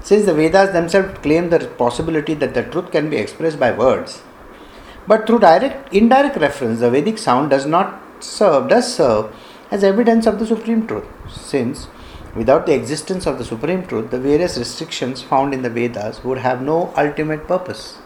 Since 0.00 0.24
the 0.24 0.34
Vedas 0.34 0.72
themselves 0.72 1.18
claim 1.18 1.50
the 1.50 1.66
possibility 1.66 2.34
that 2.34 2.54
the 2.54 2.62
truth 2.62 2.92
can 2.92 3.10
be 3.10 3.16
expressed 3.16 3.58
by 3.58 3.72
words, 3.72 4.22
but 5.06 5.26
through 5.26 5.40
direct 5.40 5.92
indirect 5.92 6.36
reference, 6.36 6.80
the 6.80 6.90
Vedic 6.90 7.18
sound 7.18 7.50
does 7.50 7.66
not 7.66 8.00
serve 8.20 8.68
does 8.68 8.92
serve 8.94 9.34
as 9.70 9.84
evidence 9.84 10.26
of 10.26 10.38
the 10.38 10.46
supreme 10.46 10.86
truth. 10.86 11.04
Since 11.28 11.88
without 12.34 12.66
the 12.66 12.74
existence 12.74 13.26
of 13.26 13.38
the 13.38 13.44
supreme 13.44 13.86
truth, 13.86 14.10
the 14.10 14.20
various 14.20 14.56
restrictions 14.56 15.22
found 15.22 15.54
in 15.54 15.62
the 15.62 15.70
Vedas 15.70 16.22
would 16.22 16.38
have 16.38 16.62
no 16.62 16.92
ultimate 16.96 17.46
purpose. 17.48 17.98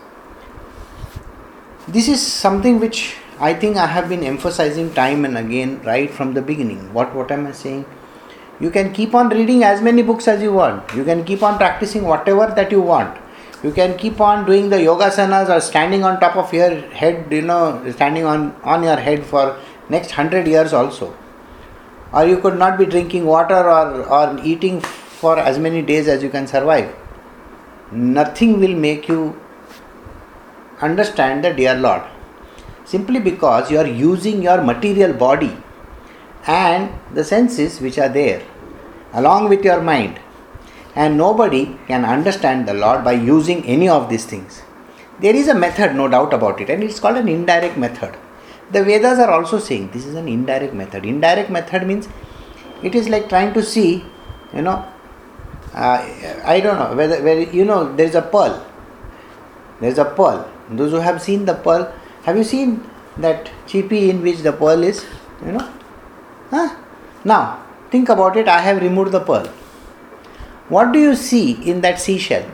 This 1.88 2.08
is 2.08 2.24
something 2.24 2.78
which 2.78 3.16
I 3.40 3.54
think 3.54 3.78
I 3.78 3.86
have 3.86 4.10
been 4.10 4.22
emphasizing 4.22 4.92
time 4.92 5.24
and 5.24 5.38
again 5.38 5.80
right 5.82 6.10
from 6.10 6.34
the 6.34 6.42
beginning. 6.42 6.92
What 6.92 7.14
what 7.14 7.32
am 7.32 7.46
I 7.46 7.52
saying? 7.52 7.86
You 8.60 8.70
can 8.70 8.92
keep 8.92 9.14
on 9.14 9.30
reading 9.30 9.64
as 9.64 9.80
many 9.80 10.02
books 10.02 10.28
as 10.28 10.42
you 10.42 10.52
want. 10.52 10.92
You 10.94 11.04
can 11.04 11.24
keep 11.24 11.42
on 11.42 11.56
practicing 11.56 12.04
whatever 12.04 12.52
that 12.58 12.70
you 12.70 12.82
want. 12.82 13.16
You 13.62 13.72
can 13.72 13.96
keep 13.96 14.20
on 14.20 14.44
doing 14.44 14.68
the 14.68 14.82
yoga 14.82 15.06
yogasanas 15.06 15.54
or 15.54 15.60
standing 15.60 16.04
on 16.04 16.20
top 16.20 16.36
of 16.36 16.52
your 16.52 16.70
head, 17.00 17.32
you 17.32 17.40
know, 17.40 17.90
standing 17.92 18.26
on, 18.26 18.54
on 18.62 18.82
your 18.82 18.96
head 18.96 19.24
for 19.24 19.58
next 19.88 20.10
hundred 20.10 20.46
years 20.46 20.74
also. 20.74 21.16
Or 22.12 22.26
you 22.26 22.38
could 22.38 22.58
not 22.58 22.78
be 22.78 22.84
drinking 22.84 23.24
water 23.24 23.56
or, 23.56 24.04
or 24.04 24.38
eating 24.44 24.80
for 24.80 25.38
as 25.38 25.58
many 25.58 25.80
days 25.80 26.08
as 26.08 26.22
you 26.22 26.28
can 26.28 26.46
survive. 26.46 26.94
Nothing 27.90 28.60
will 28.60 28.74
make 28.74 29.08
you 29.08 29.40
understand 30.80 31.44
the 31.44 31.54
dear 31.54 31.74
Lord. 31.74 32.02
Simply 32.92 33.20
because 33.20 33.70
you 33.70 33.78
are 33.78 33.86
using 33.86 34.42
your 34.42 34.60
material 34.70 35.12
body 35.12 35.52
and 36.46 36.90
the 37.14 37.24
senses 37.24 37.80
which 37.80 37.98
are 37.98 38.08
there 38.08 38.42
along 39.12 39.48
with 39.48 39.64
your 39.64 39.80
mind. 39.80 40.18
And 40.96 41.16
nobody 41.16 41.76
can 41.86 42.04
understand 42.04 42.66
the 42.66 42.74
Lord 42.74 43.04
by 43.04 43.12
using 43.12 43.64
any 43.64 43.88
of 43.88 44.08
these 44.10 44.24
things. 44.24 44.62
There 45.20 45.36
is 45.36 45.48
a 45.48 45.54
method, 45.54 45.94
no 45.94 46.08
doubt 46.08 46.32
about 46.32 46.60
it, 46.60 46.70
and 46.70 46.82
it's 46.82 46.98
called 46.98 47.18
an 47.18 47.28
indirect 47.28 47.76
method. 47.76 48.16
The 48.72 48.82
Vedas 48.82 49.18
are 49.18 49.30
also 49.30 49.58
saying 49.58 49.90
this 49.92 50.06
is 50.06 50.14
an 50.14 50.26
indirect 50.26 50.74
method. 50.74 51.04
Indirect 51.04 51.50
method 51.50 51.86
means 51.86 52.08
it 52.82 52.94
is 52.94 53.08
like 53.08 53.28
trying 53.28 53.52
to 53.54 53.62
see, 53.62 54.04
you 54.54 54.62
know, 54.62 54.84
uh, 55.74 55.98
I 56.44 56.60
don't 56.60 56.78
know 56.78 56.96
whether, 56.96 57.22
whether 57.22 57.42
you 57.42 57.64
know 57.64 57.94
there 57.94 58.06
is 58.06 58.16
a 58.16 58.22
pearl. 58.22 58.66
There 59.80 59.90
is 59.90 59.98
a 59.98 60.04
pearl. 60.04 60.50
Those 60.70 60.90
who 60.90 60.98
have 60.98 61.22
seen 61.22 61.44
the 61.44 61.54
pearl, 61.54 61.92
have 62.24 62.36
you 62.36 62.44
seen 62.44 62.88
that 63.16 63.50
chippy 63.66 64.10
in 64.10 64.22
which 64.22 64.38
the 64.38 64.52
pearl 64.52 64.82
is? 64.82 65.06
You 65.44 65.52
know, 65.52 65.72
huh? 66.50 66.76
Now 67.24 67.64
think 67.90 68.08
about 68.08 68.36
it. 68.36 68.48
I 68.48 68.60
have 68.60 68.80
removed 68.80 69.12
the 69.12 69.20
pearl. 69.20 69.46
What 70.68 70.92
do 70.92 70.98
you 70.98 71.16
see 71.16 71.52
in 71.68 71.80
that 71.80 71.98
seashell? 72.00 72.48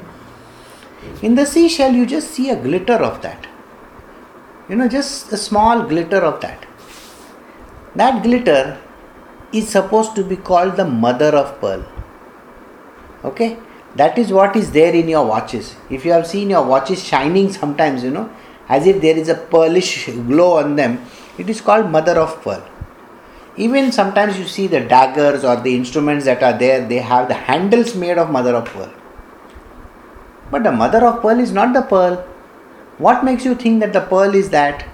In 1.23 1.35
the 1.35 1.47
seashell, 1.47 1.93
you 1.93 2.07
just 2.07 2.31
see 2.31 2.51
a 2.51 2.57
glitter 2.57 2.95
of 2.95 3.23
that. 3.23 3.47
You 4.69 4.77
know, 4.77 4.89
just 4.89 5.33
a 5.33 5.37
small 5.37 5.83
glitter 5.83 6.19
of 6.19 6.41
that. 6.41 6.67
That 7.95 8.23
glitter 8.23 8.79
is 9.53 9.69
supposed 9.69 10.17
to 10.17 10.25
be 10.25 10.37
called 10.37 10.77
the 10.77 10.85
mother 10.85 11.37
of 11.37 11.61
pearl. 11.61 11.87
Okay? 13.25 13.59
That 13.95 14.19
is 14.19 14.33
what 14.33 14.57
is 14.57 14.73
there 14.73 14.95
in 14.95 15.09
your 15.09 15.25
watches. 15.25 15.77
If 15.89 16.05
you 16.05 16.13
have 16.13 16.27
seen 16.27 16.51
your 16.51 16.65
watches 16.65 17.03
shining 17.03 17.53
sometimes, 17.53 18.03
you 18.03 18.11
know, 18.11 18.31
as 18.69 18.87
if 18.87 19.01
there 19.01 19.17
is 19.17 19.29
a 19.29 19.35
pearlish 19.35 20.07
glow 20.07 20.59
on 20.59 20.77
them, 20.77 21.05
it 21.39 21.49
is 21.49 21.61
called 21.61 21.91
mother 21.91 22.19
of 22.19 22.41
pearl. 22.43 22.67
Even 23.57 23.91
sometimes 23.91 24.39
you 24.39 24.47
see 24.47 24.67
the 24.67 24.81
daggers 24.81 25.45
or 25.45 25.57
the 25.57 25.75
instruments 25.75 26.25
that 26.27 26.43
are 26.43 26.59
there, 26.59 26.87
they 26.87 26.99
have 26.99 27.29
the 27.29 27.35
handles 27.35 27.95
made 27.95 28.19
of 28.19 28.31
mother 28.31 28.55
of 28.55 28.67
pearl. 28.67 28.93
But 30.51 30.63
the 30.63 30.73
mother 30.73 31.05
of 31.07 31.23
pearl 31.23 31.41
is 31.41 31.53
not 31.53 31.73
the 31.73 31.83
pearl. 31.83 32.17
What 32.99 33.25
makes 33.25 33.45
you 33.45 33.55
think 33.55 33.81
that 33.81 33.93
the 33.93 34.01
pearl 34.01 34.35
is 34.35 34.51
that? 34.51 34.87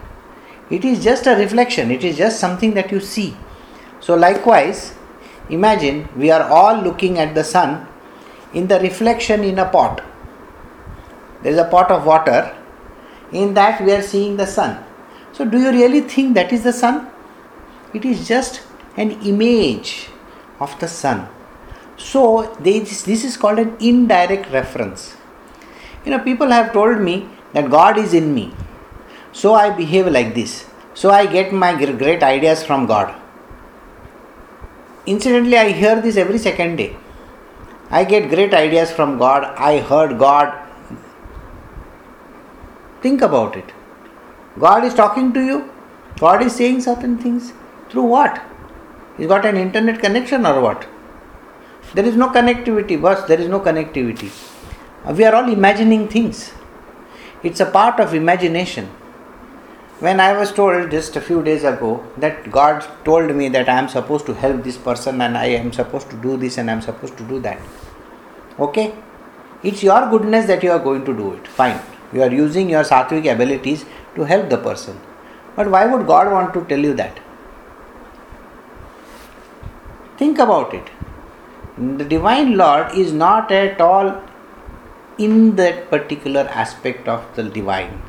It 0.70 0.84
is 0.84 1.02
just 1.02 1.26
a 1.26 1.36
reflection, 1.36 1.90
it 1.90 2.04
is 2.04 2.16
just 2.16 2.40
something 2.40 2.74
that 2.74 2.90
you 2.92 3.00
see. 3.00 3.36
So, 4.00 4.14
likewise, 4.14 4.94
imagine 5.50 6.08
we 6.16 6.30
are 6.30 6.48
all 6.48 6.76
looking 6.76 7.18
at 7.18 7.34
the 7.34 7.44
sun 7.44 7.86
in 8.54 8.68
the 8.68 8.80
reflection 8.80 9.44
in 9.44 9.58
a 9.58 9.68
pot. 9.68 10.02
There 11.42 11.52
is 11.52 11.58
a 11.58 11.64
pot 11.64 11.90
of 11.90 12.06
water, 12.06 12.56
in 13.32 13.54
that 13.54 13.82
we 13.82 13.92
are 13.92 14.02
seeing 14.02 14.36
the 14.36 14.46
sun. 14.46 14.84
So, 15.32 15.44
do 15.44 15.58
you 15.58 15.70
really 15.70 16.00
think 16.00 16.34
that 16.34 16.52
is 16.52 16.62
the 16.64 16.72
sun? 16.72 17.08
It 17.94 18.04
is 18.04 18.28
just 18.28 18.62
an 18.96 19.12
image 19.22 20.08
of 20.60 20.78
the 20.78 20.88
sun. 20.88 21.28
So, 21.96 22.54
this, 22.60 23.06
is 23.08 23.36
called 23.36 23.58
an 23.58 23.76
indirect 23.80 24.50
reference. 24.50 25.16
You 26.04 26.10
know, 26.10 26.18
people 26.18 26.50
have 26.50 26.72
told 26.72 27.00
me 27.00 27.28
that 27.52 27.70
God 27.70 27.98
is 27.98 28.12
in 28.12 28.34
me. 28.34 28.52
So 29.32 29.54
I 29.54 29.70
behave 29.70 30.06
like 30.08 30.34
this. 30.34 30.66
So 30.94 31.10
I 31.10 31.26
get 31.26 31.52
my 31.52 31.72
great 31.74 32.22
ideas 32.22 32.64
from 32.64 32.86
God. 32.86 33.14
Incidentally, 35.06 35.56
I 35.56 35.70
hear 35.70 36.00
this 36.00 36.16
every 36.16 36.38
second 36.38 36.76
day. 36.76 36.96
I 37.90 38.04
get 38.04 38.28
great 38.28 38.54
ideas 38.54 38.90
from 38.90 39.18
God. 39.18 39.44
I 39.44 39.80
heard 39.80 40.18
God. 40.18 40.58
Think 43.02 43.20
about 43.20 43.56
it. 43.56 43.72
God 44.58 44.84
is 44.84 44.94
talking 44.94 45.32
to 45.34 45.44
you. 45.44 45.70
God 46.18 46.42
is 46.42 46.54
saying 46.54 46.80
certain 46.82 47.18
things. 47.18 47.52
Through 47.90 48.04
what? 48.04 48.40
He's 49.16 49.26
got 49.26 49.44
an 49.44 49.56
internet 49.56 50.00
connection 50.00 50.46
or 50.46 50.60
what? 50.60 50.86
There 51.94 52.04
is 52.04 52.16
no 52.16 52.28
connectivity, 52.30 53.00
boss. 53.00 53.24
There 53.26 53.40
is 53.40 53.48
no 53.48 53.60
connectivity. 53.60 54.30
We 55.16 55.24
are 55.24 55.34
all 55.34 55.52
imagining 55.52 56.08
things. 56.08 56.52
It's 57.42 57.60
a 57.60 57.66
part 57.66 57.98
of 57.98 58.14
imagination. 58.14 58.86
When 59.98 60.20
I 60.20 60.36
was 60.36 60.52
told 60.52 60.90
just 60.90 61.16
a 61.16 61.20
few 61.20 61.42
days 61.42 61.64
ago 61.64 62.04
that 62.16 62.50
God 62.50 62.86
told 63.04 63.34
me 63.34 63.48
that 63.48 63.68
I 63.68 63.78
am 63.78 63.88
supposed 63.88 64.26
to 64.26 64.34
help 64.34 64.62
this 64.62 64.76
person 64.76 65.20
and 65.20 65.36
I 65.36 65.46
am 65.46 65.72
supposed 65.72 66.10
to 66.10 66.16
do 66.16 66.36
this 66.36 66.58
and 66.58 66.70
I 66.70 66.74
am 66.74 66.80
supposed 66.80 67.16
to 67.18 67.24
do 67.24 67.40
that. 67.40 67.60
Okay? 68.58 68.94
It's 69.62 69.82
your 69.82 70.08
goodness 70.08 70.46
that 70.46 70.62
you 70.62 70.70
are 70.72 70.78
going 70.78 71.04
to 71.04 71.12
do 71.12 71.34
it. 71.34 71.46
Fine. 71.46 71.80
You 72.12 72.22
are 72.22 72.30
using 72.30 72.68
your 72.68 72.84
sattvic 72.84 73.32
abilities 73.32 73.84
to 74.16 74.24
help 74.24 74.50
the 74.50 74.58
person. 74.58 75.00
But 75.56 75.70
why 75.70 75.86
would 75.86 76.06
God 76.06 76.30
want 76.30 76.52
to 76.54 76.64
tell 76.64 76.78
you 76.78 76.94
that? 76.94 77.20
Think 80.18 80.38
about 80.38 80.74
it. 80.74 80.90
The 81.78 82.04
Divine 82.04 82.56
Lord 82.56 82.94
is 82.94 83.12
not 83.12 83.50
at 83.50 83.80
all 83.80 84.22
in 85.18 85.56
that 85.56 85.90
particular 85.90 86.42
aspect 86.42 87.08
of 87.08 87.24
the 87.34 87.44
divine. 87.44 88.02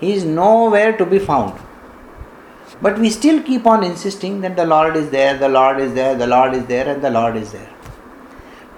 He 0.00 0.12
is 0.12 0.24
nowhere 0.24 0.96
to 0.96 1.06
be 1.06 1.18
found. 1.18 1.58
But 2.80 2.98
we 2.98 3.10
still 3.10 3.42
keep 3.42 3.66
on 3.66 3.84
insisting 3.84 4.40
that 4.40 4.56
the 4.56 4.64
Lord 4.64 4.96
is 4.96 5.10
there, 5.10 5.36
the 5.36 5.48
Lord 5.48 5.80
is 5.80 5.94
there, 5.94 6.14
the 6.14 6.26
Lord 6.26 6.54
is 6.54 6.66
there, 6.66 6.88
and 6.88 7.02
the 7.02 7.10
Lord 7.10 7.36
is 7.36 7.52
there. 7.52 7.70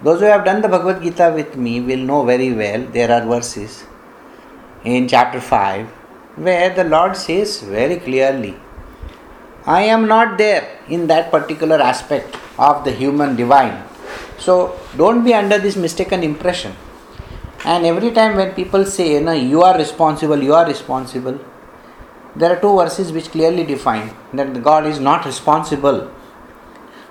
Those 0.02 0.20
who 0.20 0.26
have 0.26 0.44
done 0.44 0.60
the 0.60 0.68
Bhagavad 0.68 1.02
Gita 1.02 1.32
with 1.34 1.56
me 1.56 1.80
will 1.80 1.98
know 1.98 2.24
very 2.24 2.52
well 2.52 2.82
there 2.92 3.10
are 3.10 3.26
verses 3.26 3.86
in 4.94 5.08
chapter 5.08 5.40
5 5.40 5.86
where 6.36 6.72
the 6.74 6.84
Lord 6.84 7.16
says 7.16 7.60
very 7.60 7.96
clearly, 7.96 8.54
I 9.64 9.82
am 9.82 10.06
not 10.06 10.38
there 10.38 10.78
in 10.88 11.06
that 11.08 11.30
particular 11.30 11.76
aspect 11.76 12.36
of 12.58 12.84
the 12.84 12.92
human 12.92 13.34
divine. 13.36 13.82
So 14.38 14.78
don't 14.96 15.24
be 15.24 15.34
under 15.34 15.58
this 15.58 15.76
mistaken 15.76 16.22
impression. 16.22 16.74
And 17.64 17.84
every 17.84 18.12
time 18.12 18.36
when 18.36 18.54
people 18.54 18.84
say, 18.84 19.14
you 19.14 19.20
know, 19.22 19.32
you 19.32 19.62
are 19.62 19.76
responsible, 19.76 20.40
you 20.40 20.54
are 20.54 20.66
responsible, 20.66 21.40
there 22.36 22.52
are 22.52 22.60
two 22.60 22.76
verses 22.76 23.10
which 23.12 23.30
clearly 23.30 23.64
define 23.64 24.14
that 24.34 24.62
God 24.62 24.86
is 24.86 25.00
not 25.00 25.24
responsible. 25.24 26.12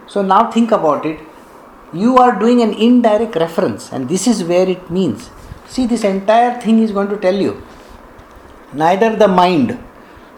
So 0.08 0.22
now 0.22 0.52
think 0.52 0.72
about 0.72 1.06
it. 1.06 1.20
You 1.92 2.18
are 2.18 2.38
doing 2.40 2.62
an 2.62 2.74
indirect 2.74 3.36
reference, 3.36 3.92
and 3.92 4.08
this 4.08 4.28
is 4.28 4.44
where 4.44 4.70
it 4.70 4.90
means. 4.90 5.30
See, 5.68 5.86
this 5.86 6.04
entire 6.04 6.60
thing 6.62 6.80
is 6.80 6.92
going 6.92 7.10
to 7.10 7.18
tell 7.18 7.36
you 7.36 7.62
neither 8.74 9.16
the 9.16 9.28
mind 9.28 9.78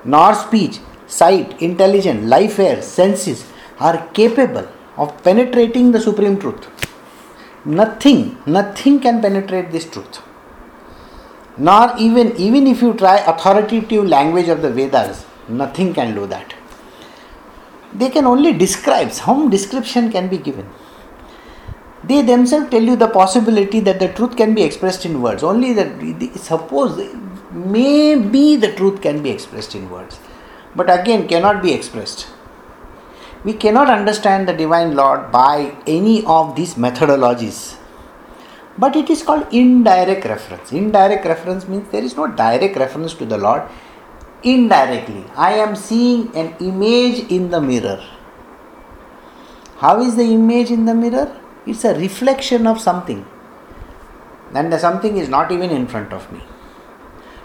nor 0.05 0.33
speech, 0.33 0.79
sight, 1.07 1.61
intelligence, 1.61 2.23
life 2.25 2.59
air, 2.59 2.81
senses 2.81 3.51
are 3.79 4.07
capable 4.13 4.67
of 4.95 5.21
penetrating 5.23 5.91
the 5.91 5.99
supreme 5.99 6.39
truth. 6.39 6.67
Nothing, 7.65 8.37
nothing 8.45 8.99
can 8.99 9.21
penetrate 9.21 9.71
this 9.71 9.89
truth. 9.89 10.21
Nor 11.57 11.93
even, 11.97 12.35
even 12.37 12.67
if 12.67 12.81
you 12.81 12.93
try 12.93 13.17
authoritative 13.17 14.05
language 14.05 14.47
of 14.47 14.61
the 14.61 14.69
Vedas, 14.69 15.25
nothing 15.49 15.93
can 15.93 16.15
do 16.15 16.25
that. 16.27 16.53
They 17.93 18.09
can 18.09 18.25
only 18.25 18.53
describe, 18.53 19.11
some 19.11 19.49
description 19.49 20.11
can 20.11 20.27
be 20.27 20.37
given. 20.37 20.69
They 22.07 22.21
themselves 22.21 22.69
tell 22.69 22.81
you 22.81 22.95
the 22.95 23.07
possibility 23.07 23.79
that 23.81 23.99
the 23.99 24.09
truth 24.09 24.37
can 24.37 24.53
be 24.53 24.63
expressed 24.63 25.05
in 25.05 25.21
words. 25.21 25.43
Only 25.43 25.73
that, 25.73 26.37
suppose, 26.37 27.13
maybe 27.51 28.55
the 28.55 28.73
truth 28.73 29.01
can 29.01 29.21
be 29.21 29.29
expressed 29.29 29.75
in 29.75 29.89
words, 29.89 30.19
but 30.75 30.89
again 30.89 31.27
cannot 31.27 31.61
be 31.61 31.73
expressed 31.73 32.27
we 33.47 33.53
cannot 33.53 33.89
understand 33.89 34.47
the 34.47 34.53
divine 34.53 34.95
Lord 34.95 35.31
by 35.31 35.75
any 35.85 36.23
of 36.25 36.55
these 36.55 36.73
methodologies. 36.75 37.77
But 38.77 38.95
it 38.95 39.09
is 39.09 39.23
called 39.23 39.47
indirect 39.51 40.25
reference. 40.25 40.71
Indirect 40.71 41.25
reference 41.25 41.67
means 41.67 41.89
there 41.89 42.03
is 42.03 42.15
no 42.15 42.27
direct 42.27 42.75
reference 42.75 43.13
to 43.15 43.25
the 43.25 43.37
Lord. 43.37 43.63
Indirectly, 44.43 45.23
I 45.35 45.53
am 45.53 45.75
seeing 45.75 46.35
an 46.35 46.55
image 46.59 47.31
in 47.31 47.49
the 47.49 47.61
mirror. 47.61 48.03
How 49.77 50.01
is 50.01 50.15
the 50.15 50.23
image 50.23 50.69
in 50.69 50.85
the 50.85 50.93
mirror? 50.93 51.39
It's 51.67 51.85
a 51.85 51.93
reflection 51.95 52.65
of 52.67 52.79
something. 52.79 53.25
And 54.53 54.71
the 54.71 54.79
something 54.79 55.17
is 55.17 55.29
not 55.29 55.51
even 55.51 55.69
in 55.69 55.87
front 55.87 56.13
of 56.13 56.31
me. 56.31 56.41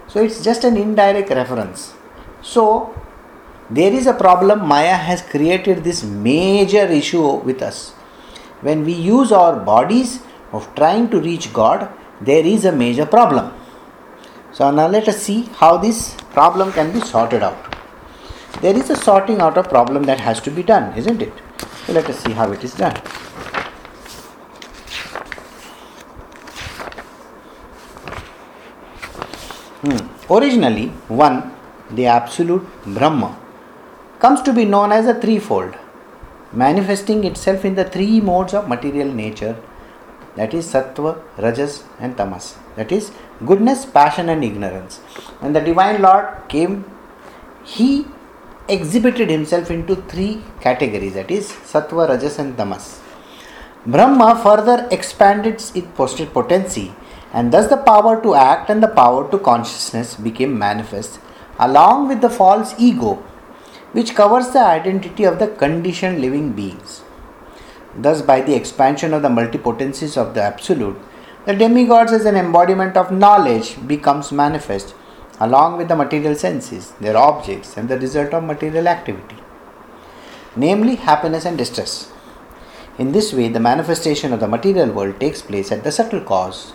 So 0.08 0.22
it's 0.22 0.42
just 0.44 0.64
an 0.64 0.76
indirect 0.76 1.30
reference. 1.30 1.94
So 2.42 2.94
there 3.70 3.92
is 3.92 4.06
a 4.06 4.12
problem 4.12 4.66
maya 4.68 4.94
has 5.08 5.22
created 5.22 5.82
this 5.82 6.02
major 6.04 6.84
issue 7.00 7.36
with 7.48 7.62
us 7.62 7.90
when 8.60 8.84
we 8.84 8.92
use 8.92 9.32
our 9.32 9.54
bodies 9.68 10.20
of 10.52 10.66
trying 10.74 11.08
to 11.12 11.20
reach 11.20 11.46
god 11.58 11.88
there 12.20 12.44
is 12.54 12.64
a 12.64 12.72
major 12.82 13.06
problem 13.06 13.52
so 14.52 14.70
now 14.70 14.86
let 14.96 15.08
us 15.12 15.22
see 15.28 15.38
how 15.60 15.72
this 15.86 16.14
problem 16.36 16.72
can 16.78 16.92
be 16.92 17.00
sorted 17.12 17.42
out 17.42 17.78
there 18.60 18.76
is 18.76 18.90
a 18.90 18.96
sorting 18.96 19.40
out 19.40 19.56
of 19.56 19.68
problem 19.68 20.02
that 20.10 20.20
has 20.20 20.40
to 20.40 20.50
be 20.50 20.62
done 20.62 20.92
isn't 21.04 21.22
it 21.22 21.32
so 21.84 21.92
let 21.92 22.10
us 22.14 22.18
see 22.24 22.32
how 22.32 22.50
it 22.52 22.62
is 22.62 22.74
done 22.74 22.96
hmm. 29.84 30.21
Originally 30.36 30.88
one 31.22 31.38
the 31.98 32.06
absolute 32.18 32.66
brahma 32.96 33.30
comes 34.22 34.40
to 34.46 34.52
be 34.58 34.64
known 34.64 34.92
as 34.92 35.06
a 35.06 35.14
threefold, 35.22 35.74
manifesting 36.52 37.24
itself 37.24 37.64
in 37.64 37.74
the 37.74 37.84
three 37.94 38.20
modes 38.20 38.54
of 38.54 38.68
material 38.68 39.10
nature 39.12 39.56
that 40.36 40.54
is 40.54 40.66
sattva, 40.72 41.20
rajas, 41.38 41.84
and 41.98 42.16
tamas. 42.16 42.56
That 42.76 42.92
is 42.92 43.12
goodness, 43.44 43.84
passion, 43.84 44.28
and 44.28 44.44
ignorance. 44.44 44.98
When 45.40 45.52
the 45.52 45.60
Divine 45.60 46.00
Lord 46.00 46.26
came, 46.48 46.84
he 47.64 48.06
exhibited 48.68 49.28
himself 49.28 49.70
into 49.70 49.96
three 50.12 50.42
categories 50.60 51.14
that 51.14 51.30
is 51.30 51.50
sattva, 51.50 52.08
rajas, 52.08 52.38
and 52.38 52.56
tamas. 52.56 53.00
Brahma 53.84 54.40
further 54.42 54.88
expanded 54.92 55.54
its 55.54 55.70
potency, 56.38 56.92
and 57.32 57.52
thus 57.52 57.68
the 57.68 57.76
power 57.76 58.20
to 58.22 58.34
act 58.34 58.68
and 58.70 58.82
the 58.82 58.88
power 58.88 59.30
to 59.30 59.38
consciousness 59.38 60.16
became 60.16 60.58
manifest, 60.58 61.18
along 61.58 62.08
with 62.08 62.20
the 62.20 62.30
false 62.30 62.74
ego 62.78 63.14
which 63.92 64.14
covers 64.14 64.50
the 64.50 64.64
identity 64.64 65.24
of 65.24 65.38
the 65.38 65.48
conditioned 65.48 66.20
living 66.20 66.52
beings. 66.52 67.02
Thus, 67.94 68.22
by 68.22 68.40
the 68.40 68.54
expansion 68.54 69.12
of 69.12 69.20
the 69.22 69.28
multipotencies 69.28 70.16
of 70.16 70.34
the 70.34 70.42
Absolute, 70.42 70.98
the 71.44 71.54
demigods 71.54 72.12
as 72.12 72.24
an 72.24 72.36
embodiment 72.36 72.96
of 72.96 73.10
knowledge 73.10 73.76
becomes 73.86 74.32
manifest 74.32 74.94
along 75.40 75.76
with 75.76 75.88
the 75.88 75.96
material 75.96 76.34
senses, 76.34 76.92
their 77.00 77.16
objects, 77.16 77.76
and 77.76 77.88
the 77.88 77.98
result 77.98 78.32
of 78.32 78.44
material 78.44 78.88
activity, 78.88 79.36
namely 80.56 80.94
happiness 80.94 81.44
and 81.44 81.58
distress. 81.58 82.12
In 82.98 83.12
this 83.12 83.32
way, 83.32 83.48
the 83.48 83.60
manifestation 83.60 84.32
of 84.32 84.40
the 84.40 84.46
material 84.46 84.92
world 84.92 85.18
takes 85.18 85.42
place 85.42 85.72
at 85.72 85.82
the 85.82 85.90
subtle 85.90 86.20
cause, 86.20 86.74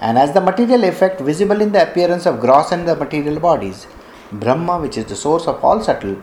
and 0.00 0.18
as 0.18 0.32
the 0.32 0.40
material 0.40 0.84
effect 0.84 1.20
visible 1.20 1.60
in 1.60 1.72
the 1.72 1.82
appearance 1.82 2.26
of 2.26 2.40
gross 2.40 2.70
and 2.72 2.86
the 2.86 2.94
material 2.94 3.40
bodies, 3.40 3.86
Brahma, 4.30 4.78
which 4.78 4.96
is 4.96 5.06
the 5.06 5.16
source 5.16 5.46
of 5.46 5.64
all 5.64 5.80
subtle 5.82 6.16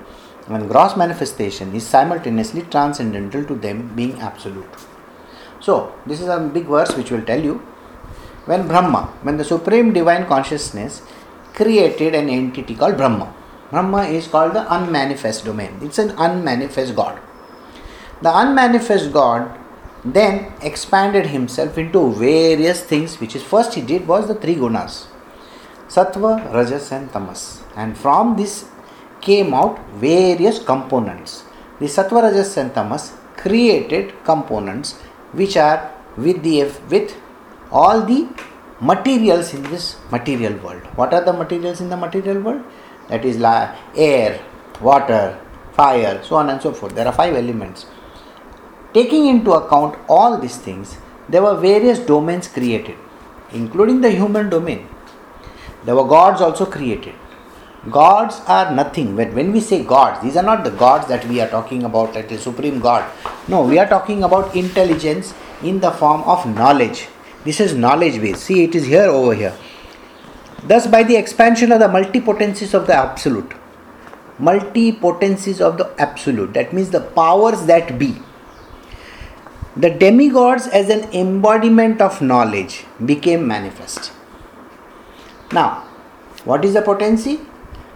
and 0.47 0.69
gross 0.69 0.95
manifestation, 0.95 1.75
is 1.75 1.85
simultaneously 1.85 2.61
transcendental 2.63 3.43
to 3.43 3.55
them 3.55 3.93
being 3.95 4.19
absolute. 4.19 4.69
So, 5.59 5.93
this 6.05 6.21
is 6.21 6.27
a 6.27 6.39
big 6.39 6.65
verse 6.65 6.95
which 6.95 7.11
will 7.11 7.23
tell 7.23 7.43
you 7.43 7.55
when 8.45 8.67
Brahma, 8.67 9.07
when 9.23 9.37
the 9.37 9.43
supreme 9.43 9.91
divine 9.91 10.25
consciousness 10.27 11.01
created 11.53 12.13
an 12.13 12.29
entity 12.29 12.75
called 12.75 12.97
Brahma. 12.97 13.33
Brahma 13.71 14.03
is 14.03 14.27
called 14.27 14.53
the 14.53 14.73
unmanifest 14.73 15.43
domain, 15.43 15.79
it's 15.81 15.97
an 15.97 16.11
unmanifest 16.11 16.95
God. 16.95 17.19
The 18.21 18.37
unmanifest 18.37 19.11
God 19.11 19.57
then 20.05 20.53
expanded 20.61 21.27
himself 21.27 21.77
into 21.77 22.13
various 22.13 22.81
things, 22.81 23.19
which 23.19 23.35
is 23.35 23.43
first 23.43 23.73
he 23.73 23.81
did 23.81 24.07
was 24.07 24.27
the 24.27 24.35
three 24.35 24.55
gunas 24.55 25.07
sattva, 25.87 26.53
rajas, 26.53 26.91
and 26.91 27.11
tamas. 27.11 27.61
And 27.75 27.97
from 27.97 28.35
this 28.35 28.65
came 29.21 29.53
out 29.53 29.79
various 29.93 30.59
components. 30.59 31.43
The 31.79 31.85
sattva, 31.85 32.23
rajas, 32.23 32.57
and 32.57 32.73
tamas 32.73 33.13
created 33.37 34.13
components 34.23 34.93
which 35.33 35.57
are 35.57 35.91
with 36.17 36.41
the 36.43 36.63
with 36.89 37.15
all 37.71 38.01
the 38.01 38.27
materials 38.79 39.53
in 39.53 39.63
this 39.63 39.97
material 40.11 40.55
world. 40.63 40.83
What 40.95 41.13
are 41.13 41.23
the 41.23 41.33
materials 41.33 41.81
in 41.81 41.89
the 41.89 41.97
material 41.97 42.41
world? 42.41 42.63
That 43.09 43.25
is 43.25 43.41
air, 43.95 44.41
water, 44.81 45.39
fire, 45.73 46.23
so 46.23 46.37
on 46.37 46.49
and 46.49 46.61
so 46.61 46.71
forth. 46.71 46.95
There 46.95 47.07
are 47.07 47.13
five 47.13 47.35
elements. 47.35 47.85
Taking 48.95 49.27
into 49.27 49.51
account 49.51 49.97
all 50.07 50.37
these 50.37 50.55
things, 50.55 50.97
there 51.27 51.41
were 51.41 51.57
various 51.57 51.99
domains 51.99 52.47
created, 52.47 52.95
including 53.51 53.99
the 53.99 54.09
human 54.09 54.49
domain. 54.49 54.87
There 55.83 55.97
were 55.97 56.07
gods 56.07 56.39
also 56.39 56.65
created. 56.65 57.13
Gods 57.91 58.39
are 58.47 58.73
nothing. 58.73 59.17
When, 59.17 59.35
when 59.35 59.51
we 59.51 59.59
say 59.59 59.83
gods, 59.83 60.23
these 60.23 60.37
are 60.37 60.43
not 60.43 60.63
the 60.63 60.71
gods 60.71 61.07
that 61.07 61.25
we 61.25 61.41
are 61.41 61.49
talking 61.49 61.83
about, 61.83 62.15
like 62.15 62.29
the 62.29 62.37
supreme 62.37 62.79
God. 62.79 63.03
No, 63.49 63.63
we 63.63 63.77
are 63.79 63.87
talking 63.87 64.23
about 64.23 64.55
intelligence 64.55 65.33
in 65.61 65.81
the 65.81 65.91
form 65.91 66.21
of 66.21 66.45
knowledge. 66.55 67.09
This 67.43 67.59
is 67.59 67.75
knowledge 67.75 68.21
base. 68.21 68.39
See, 68.43 68.63
it 68.63 68.75
is 68.75 68.85
here 68.85 69.09
over 69.09 69.35
here. 69.35 69.57
Thus, 70.63 70.87
by 70.87 71.03
the 71.03 71.17
expansion 71.17 71.73
of 71.73 71.79
the 71.79 71.87
multipotencies 71.87 72.73
of 72.73 72.87
the 72.87 72.95
absolute, 72.95 73.51
multipotencies 74.39 75.59
of 75.59 75.77
the 75.77 75.93
absolute, 75.99 76.53
that 76.53 76.71
means 76.71 76.91
the 76.91 77.01
powers 77.01 77.65
that 77.65 77.99
be, 77.99 78.15
the 79.75 79.89
demigods 79.89 80.67
as 80.67 80.89
an 80.89 81.03
embodiment 81.13 82.01
of 82.01 82.21
knowledge 82.21 82.85
became 83.05 83.47
manifest. 83.47 84.11
Now, 85.51 85.83
what 86.43 86.63
is 86.63 86.73
the 86.73 86.81
potency? 86.81 87.39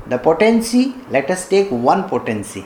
The 0.07 0.17
potency, 0.17 0.95
let 1.09 1.29
us 1.29 1.47
take 1.47 1.69
one 1.69 2.09
potency 2.09 2.65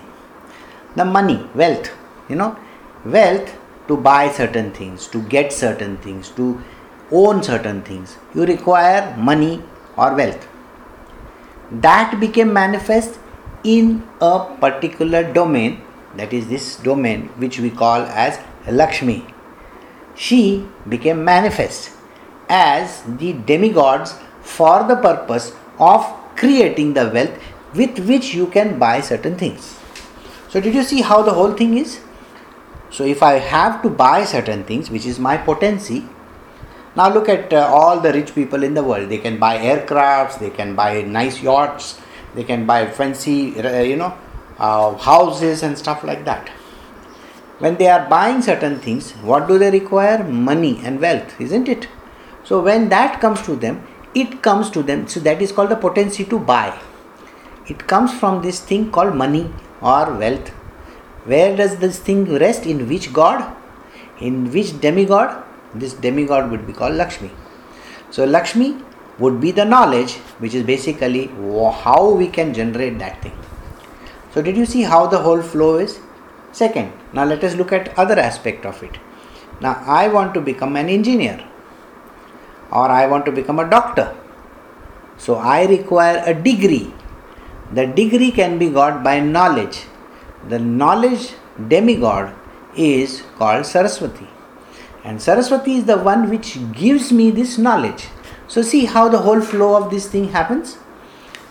the 0.95 1.05
money, 1.05 1.45
wealth. 1.55 1.91
You 2.29 2.35
know, 2.35 2.57
wealth 3.05 3.55
to 3.87 3.97
buy 3.97 4.31
certain 4.31 4.71
things, 4.71 5.07
to 5.07 5.21
get 5.23 5.51
certain 5.51 5.97
things, 5.97 6.29
to 6.29 6.61
own 7.11 7.43
certain 7.43 7.81
things. 7.81 8.17
You 8.33 8.45
require 8.45 9.15
money 9.17 9.61
or 9.97 10.15
wealth. 10.15 10.47
That 11.71 12.19
became 12.19 12.53
manifest 12.53 13.19
in 13.63 14.07
a 14.21 14.55
particular 14.59 15.31
domain, 15.33 15.81
that 16.15 16.33
is, 16.33 16.47
this 16.47 16.77
domain 16.77 17.29
which 17.37 17.59
we 17.59 17.69
call 17.69 18.01
as 18.01 18.39
Lakshmi. 18.69 19.25
She 20.15 20.65
became 20.87 21.23
manifest 21.23 21.91
as 22.49 23.03
the 23.03 23.33
demigods 23.33 24.15
for 24.41 24.83
the 24.83 24.95
purpose 24.95 25.53
of 25.79 26.05
creating 26.35 26.93
the 26.93 27.09
wealth 27.09 27.37
with 27.73 27.99
which 27.99 28.33
you 28.33 28.47
can 28.47 28.77
buy 28.77 29.01
certain 29.01 29.37
things. 29.37 29.77
So, 30.49 30.61
did 30.61 30.75
you 30.75 30.83
see 30.83 31.01
how 31.01 31.23
the 31.23 31.33
whole 31.33 31.53
thing 31.53 31.77
is? 31.77 31.99
So, 32.91 33.03
if 33.03 33.23
I 33.23 33.39
have 33.39 33.81
to 33.81 33.89
buy 33.89 34.23
certain 34.23 34.63
things, 34.63 34.91
which 34.91 35.05
is 35.05 35.19
my 35.19 35.37
potency, 35.37 36.03
Now 36.95 37.11
look 37.11 37.27
at 37.27 37.51
uh, 37.51 37.67
all 37.73 37.99
the 37.99 38.13
rich 38.13 38.35
people 38.35 38.63
in 38.63 38.75
the 38.75 38.83
world. 38.83 39.09
They 39.09 39.17
can 39.17 39.39
buy 39.39 39.57
aircrafts, 39.57 40.39
they 40.39 40.51
can 40.51 40.75
buy 40.75 41.01
nice 41.01 41.41
yachts, 41.41 41.99
they 42.35 42.43
can 42.43 42.67
buy 42.67 42.85
fancy, 42.85 43.59
uh, 43.59 43.81
you 43.81 43.95
know, 43.95 44.15
uh, 44.59 44.95
houses 44.97 45.63
and 45.63 45.77
stuff 45.77 46.03
like 46.03 46.23
that. 46.25 46.51
When 47.63 47.77
they 47.77 47.87
are 47.87 48.09
buying 48.09 48.41
certain 48.41 48.79
things, 48.79 49.11
what 49.27 49.47
do 49.47 49.57
they 49.57 49.71
require? 49.71 50.21
Money 50.21 50.81
and 50.83 50.99
wealth, 50.99 51.39
isn't 51.39 51.69
it? 51.69 51.87
So 52.43 52.61
when 52.61 52.89
that 52.89 53.21
comes 53.21 53.41
to 53.43 53.55
them, 53.55 53.87
it 54.13 54.41
comes 54.41 54.69
to 54.71 54.83
them. 54.83 55.07
So 55.07 55.21
that 55.21 55.41
is 55.41 55.53
called 55.53 55.69
the 55.69 55.77
potency 55.77 56.25
to 56.25 56.37
buy. 56.37 56.77
It 57.67 57.87
comes 57.87 58.13
from 58.13 58.41
this 58.41 58.59
thing 58.59 58.91
called 58.91 59.15
money 59.15 59.49
or 59.81 60.13
wealth. 60.13 60.49
Where 61.23 61.55
does 61.55 61.77
this 61.77 61.99
thing 61.99 62.25
rest? 62.37 62.65
In 62.65 62.89
which 62.89 63.13
god? 63.13 63.55
In 64.19 64.51
which 64.51 64.77
demigod? 64.81 65.41
This 65.73 65.93
demigod 65.93 66.51
would 66.51 66.67
be 66.67 66.73
called 66.73 66.95
Lakshmi. 66.95 67.31
So 68.11 68.25
Lakshmi 68.25 68.75
would 69.19 69.39
be 69.39 69.51
the 69.51 69.63
knowledge, 69.63 70.15
which 70.39 70.53
is 70.53 70.63
basically 70.63 71.27
how 71.85 72.13
we 72.13 72.27
can 72.27 72.53
generate 72.53 72.99
that 72.99 73.21
thing. 73.21 73.37
So 74.33 74.41
did 74.41 74.57
you 74.57 74.65
see 74.65 74.81
how 74.81 75.07
the 75.07 75.19
whole 75.19 75.41
flow 75.41 75.77
is? 75.77 76.01
Second, 76.53 76.93
now 77.11 77.25
let 77.25 77.43
us 77.43 77.55
look 77.55 77.73
at 77.73 77.97
other 77.97 78.17
aspect 78.17 78.65
of 78.65 78.81
it. 78.81 78.97
Now 79.59 79.83
I 79.85 80.07
want 80.07 80.33
to 80.35 80.41
become 80.41 80.75
an 80.75 80.87
engineer 80.87 81.43
or 82.71 82.89
I 82.89 83.05
want 83.07 83.25
to 83.25 83.31
become 83.31 83.59
a 83.59 83.69
doctor. 83.69 84.15
So 85.17 85.35
I 85.35 85.65
require 85.65 86.23
a 86.25 86.33
degree. 86.33 86.93
The 87.73 87.87
degree 87.87 88.31
can 88.31 88.57
be 88.57 88.69
got 88.69 89.03
by 89.03 89.19
knowledge. 89.19 89.83
The 90.47 90.59
knowledge 90.59 91.33
demigod 91.67 92.33
is 92.75 93.23
called 93.37 93.65
Saraswati. 93.65 94.27
And 95.03 95.21
Saraswati 95.21 95.75
is 95.77 95.85
the 95.85 95.97
one 95.97 96.29
which 96.29 96.57
gives 96.71 97.11
me 97.11 97.29
this 97.29 97.57
knowledge. 97.57 98.05
So, 98.47 98.61
see 98.61 98.85
how 98.85 99.09
the 99.09 99.19
whole 99.19 99.41
flow 99.41 99.75
of 99.75 99.89
this 99.89 100.07
thing 100.07 100.29
happens. 100.29 100.77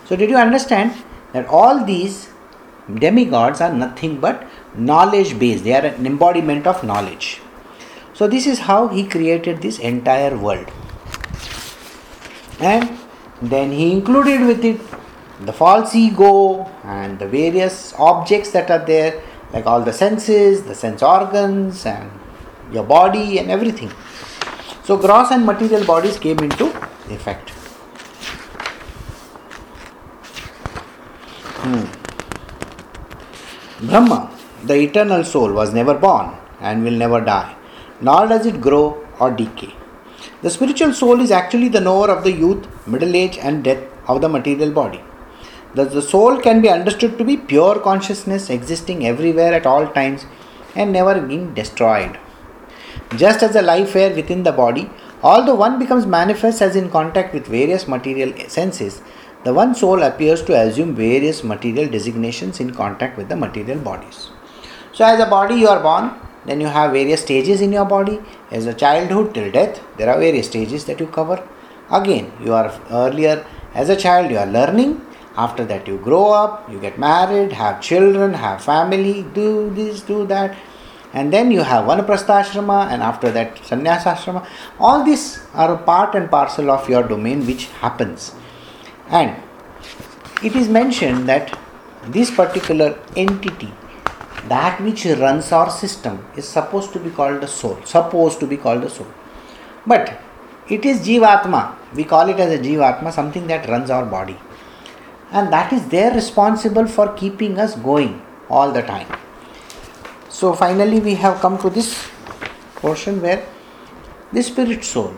So, 0.07 0.17
did 0.17 0.31
you 0.31 0.37
understand 0.37 0.95
that 1.33 1.47
all 1.47 1.85
these 1.85 2.31
demigods 2.95 3.61
are 3.61 3.73
nothing 3.73 4.21
but 4.21 4.47
knowledge 4.75 5.39
based, 5.39 5.65
they 5.65 5.75
are 5.75 5.85
an 5.85 6.07
embodiment 6.07 6.67
of 6.67 6.83
knowledge. 6.85 7.41
So, 8.15 8.27
this 8.29 8.47
is 8.47 8.61
how 8.61 8.89
he 8.89 9.05
created 9.05 9.63
this 9.63 9.79
entire 9.79 10.37
world. 10.37 10.71
And 12.61 12.99
then 13.41 13.73
he 13.73 13.93
included 13.93 14.47
with 14.47 14.65
it 14.65 14.81
the 15.45 15.53
false 15.53 15.95
ego 15.95 16.65
and 16.85 17.19
the 17.19 17.27
various 17.27 17.95
objects 17.99 18.51
that 18.53 18.71
are 18.71 18.85
there, 18.85 19.23
like 19.53 19.67
all 19.67 19.83
the 19.83 19.93
senses, 19.93 20.63
the 20.63 20.75
sense 20.75 21.03
organs, 21.03 21.85
and 21.87 22.11
your 22.71 22.85
body 22.85 23.39
and 23.39 23.51
everything. 23.51 23.91
So, 24.85 24.97
gross 24.97 25.31
and 25.31 25.47
material 25.47 25.85
bodies 25.85 26.19
came 26.19 26.39
into 26.41 26.67
effect. 27.11 27.51
Hmm. 31.63 31.85
Brahma, 33.87 34.32
the 34.65 34.75
eternal 34.75 35.25
soul, 35.25 35.53
was 35.53 35.73
never 35.73 35.95
born 35.95 36.35
and 36.61 36.85
will 36.85 36.99
never 37.05 37.21
die, 37.21 37.55
nor 38.01 38.27
does 38.27 38.47
it 38.47 38.61
grow 38.61 39.05
or 39.19 39.31
decay. 39.31 39.75
The 40.43 40.51
spiritual 40.51 40.93
soul 40.93 41.21
is 41.21 41.31
actually 41.31 41.69
the 41.69 41.81
knower 41.81 42.09
of 42.11 42.25
the 42.25 42.33
youth, 42.33 42.67
middle 42.87 43.15
age, 43.17 43.39
and 43.39 43.65
death 43.65 43.83
of 44.09 44.21
the 44.21 44.29
material 44.29 44.71
body. 44.71 45.01
Thus, 45.75 45.93
the 45.93 46.03
soul 46.03 46.41
can 46.41 46.61
be 46.61 46.69
understood 46.69 47.17
to 47.19 47.25
be 47.25 47.37
pure 47.37 47.79
consciousness 47.81 48.51
existing 48.51 49.07
everywhere 49.07 49.55
at 49.55 49.67
all 49.67 49.87
times 49.89 50.27
and 50.77 50.93
never 50.93 51.21
being 51.21 51.55
destroyed. 51.55 52.19
Just 53.17 53.43
as 53.43 53.53
the 53.53 53.63
life 53.63 53.97
air 53.97 54.15
within 54.15 54.43
the 54.43 54.53
body, 54.53 54.91
although 55.23 55.55
one 55.55 55.79
becomes 55.79 56.07
manifest 56.07 56.61
as 56.61 56.77
in 56.77 56.91
contact 56.91 57.33
with 57.33 57.47
various 57.47 57.89
material 57.89 58.33
senses, 58.49 59.01
the 59.45 59.55
one 59.55 59.75
soul 59.75 60.03
appears 60.03 60.43
to 60.43 60.59
assume 60.59 60.95
various 60.95 61.43
material 61.43 61.89
designations 61.91 62.61
in 62.61 62.73
contact 62.73 63.17
with 63.17 63.29
the 63.29 63.37
material 63.37 63.79
bodies. 63.79 64.31
So, 64.93 65.05
as 65.05 65.21
a 65.21 65.27
body, 65.27 65.55
you 65.57 65.69
are 65.69 65.83
born, 65.83 66.13
then 66.45 66.61
you 66.61 66.67
have 66.67 66.93
various 66.93 67.23
stages 67.23 67.61
in 67.61 67.73
your 67.73 67.85
body. 67.85 68.21
As 68.51 68.67
a 68.67 68.75
childhood 68.75 69.35
till 69.35 69.51
death, 69.51 69.81
there 69.97 70.11
are 70.11 70.19
various 70.19 70.49
stages 70.49 70.85
that 70.87 71.01
you 71.01 71.07
cover. 71.07 71.47
Again, 71.91 72.33
you 72.45 72.53
are 72.53 72.73
earlier 72.91 73.47
as 73.75 73.89
a 73.89 73.97
child, 73.97 74.31
you 74.31 74.39
are 74.39 74.47
learning. 74.47 75.01
After 75.37 75.65
that, 75.65 75.89
you 75.89 75.97
grow 75.97 76.31
up, 76.33 76.71
you 76.71 76.79
get 76.79 76.99
married, 76.99 77.53
have 77.53 77.81
children, 77.81 78.35
have 78.35 78.63
family, 78.63 79.25
do 79.35 79.71
this, 79.71 80.03
do 80.03 80.27
that 80.27 80.57
and 81.13 81.33
then 81.33 81.51
you 81.51 81.63
have 81.63 81.87
one 81.87 82.01
vanaprastha 82.01 82.91
and 82.93 83.03
after 83.03 83.31
that 83.31 83.57
sannyasashrama 83.57 84.47
all 84.79 85.05
these 85.05 85.41
are 85.55 85.77
part 85.77 86.15
and 86.15 86.31
parcel 86.31 86.71
of 86.71 86.89
your 86.89 87.03
domain 87.03 87.47
which 87.47 87.67
happens 87.85 88.35
and 89.09 89.37
it 90.43 90.57
is 90.57 90.69
mentioned 90.69 91.29
that 91.29 91.59
this 92.09 92.31
particular 92.31 92.99
entity 93.17 93.73
that 94.49 94.81
which 94.81 95.05
runs 95.05 95.53
our 95.53 95.71
system 95.71 96.25
is 96.37 96.49
supposed 96.49 96.93
to 96.93 96.99
be 96.99 97.11
called 97.11 97.41
the 97.41 97.47
soul 97.47 97.79
supposed 97.85 98.41
to 98.41 98.47
be 98.47 98.57
called 98.57 98.83
the 98.83 98.91
soul. 98.91 99.07
But 99.87 100.21
it 100.69 100.85
is 100.85 101.07
jivatma. 101.07 101.77
We 101.95 102.05
call 102.05 102.29
it 102.29 102.39
as 102.39 102.53
a 102.53 102.63
jivatma 102.63 103.13
something 103.13 103.47
that 103.49 103.69
runs 103.69 103.91
our 103.91 104.05
body. 104.05 104.37
And 105.31 105.53
that 105.53 105.73
is 105.73 105.87
there 105.89 106.13
responsible 106.15 106.87
for 106.87 107.13
keeping 107.15 107.59
us 107.59 107.75
going 107.77 108.23
all 108.49 108.71
the 108.71 108.83
time. 108.83 109.07
So 110.29 110.53
finally, 110.55 111.01
we 111.01 111.15
have 111.17 111.41
come 111.41 111.59
to 111.59 111.71
this 111.71 112.09
portion 112.77 113.21
where 113.23 113.47
the 114.33 114.43
spirit 114.43 114.85
soul, 114.85 115.15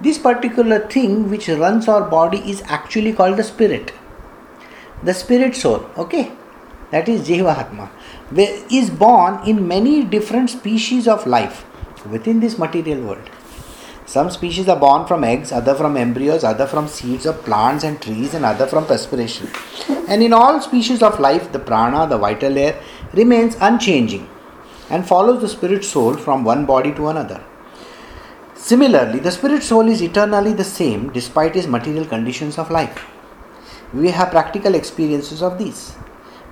this 0.00 0.18
particular 0.18 0.80
thing 0.88 1.30
which 1.30 1.48
runs 1.48 1.88
our 1.88 2.08
body 2.08 2.38
is 2.38 2.62
actually 2.66 3.12
called 3.12 3.36
the 3.36 3.44
spirit. 3.44 3.92
The 5.02 5.14
spirit 5.14 5.54
soul, 5.56 5.84
okay, 5.96 6.32
that 6.90 7.08
is 7.08 7.28
Jivatma, 7.28 7.90
is 8.38 8.90
born 8.90 9.46
in 9.46 9.68
many 9.68 10.04
different 10.04 10.50
species 10.50 11.06
of 11.08 11.26
life 11.26 11.64
within 12.06 12.40
this 12.40 12.58
material 12.58 13.02
world. 13.06 13.30
Some 14.06 14.30
species 14.30 14.68
are 14.68 14.78
born 14.78 15.06
from 15.06 15.24
eggs, 15.24 15.52
other 15.52 15.74
from 15.74 15.96
embryos, 15.96 16.44
other 16.44 16.66
from 16.66 16.88
seeds 16.88 17.24
of 17.24 17.44
plants 17.44 17.84
and 17.84 18.00
trees, 18.00 18.34
and 18.34 18.44
other 18.44 18.66
from 18.66 18.84
perspiration. 18.84 19.48
And 20.08 20.22
in 20.22 20.32
all 20.32 20.60
species 20.60 21.02
of 21.02 21.20
life, 21.20 21.52
the 21.52 21.58
prana, 21.58 22.06
the 22.06 22.18
vital 22.18 22.58
air, 22.58 22.78
remains 23.14 23.56
unchanging 23.60 24.28
and 24.90 25.06
follows 25.06 25.40
the 25.40 25.48
spirit 25.48 25.84
soul 25.84 26.14
from 26.14 26.44
one 26.44 26.66
body 26.66 26.92
to 26.92 27.08
another. 27.08 27.42
Similarly, 28.54 29.18
the 29.20 29.30
spirit 29.30 29.62
soul 29.62 29.88
is 29.88 30.02
eternally 30.02 30.52
the 30.52 30.64
same 30.64 31.10
despite 31.12 31.56
its 31.56 31.66
material 31.66 32.04
conditions 32.04 32.58
of 32.58 32.70
life. 32.70 33.06
We 33.94 34.10
have 34.10 34.30
practical 34.30 34.74
experiences 34.74 35.42
of 35.42 35.58
these. 35.58 35.94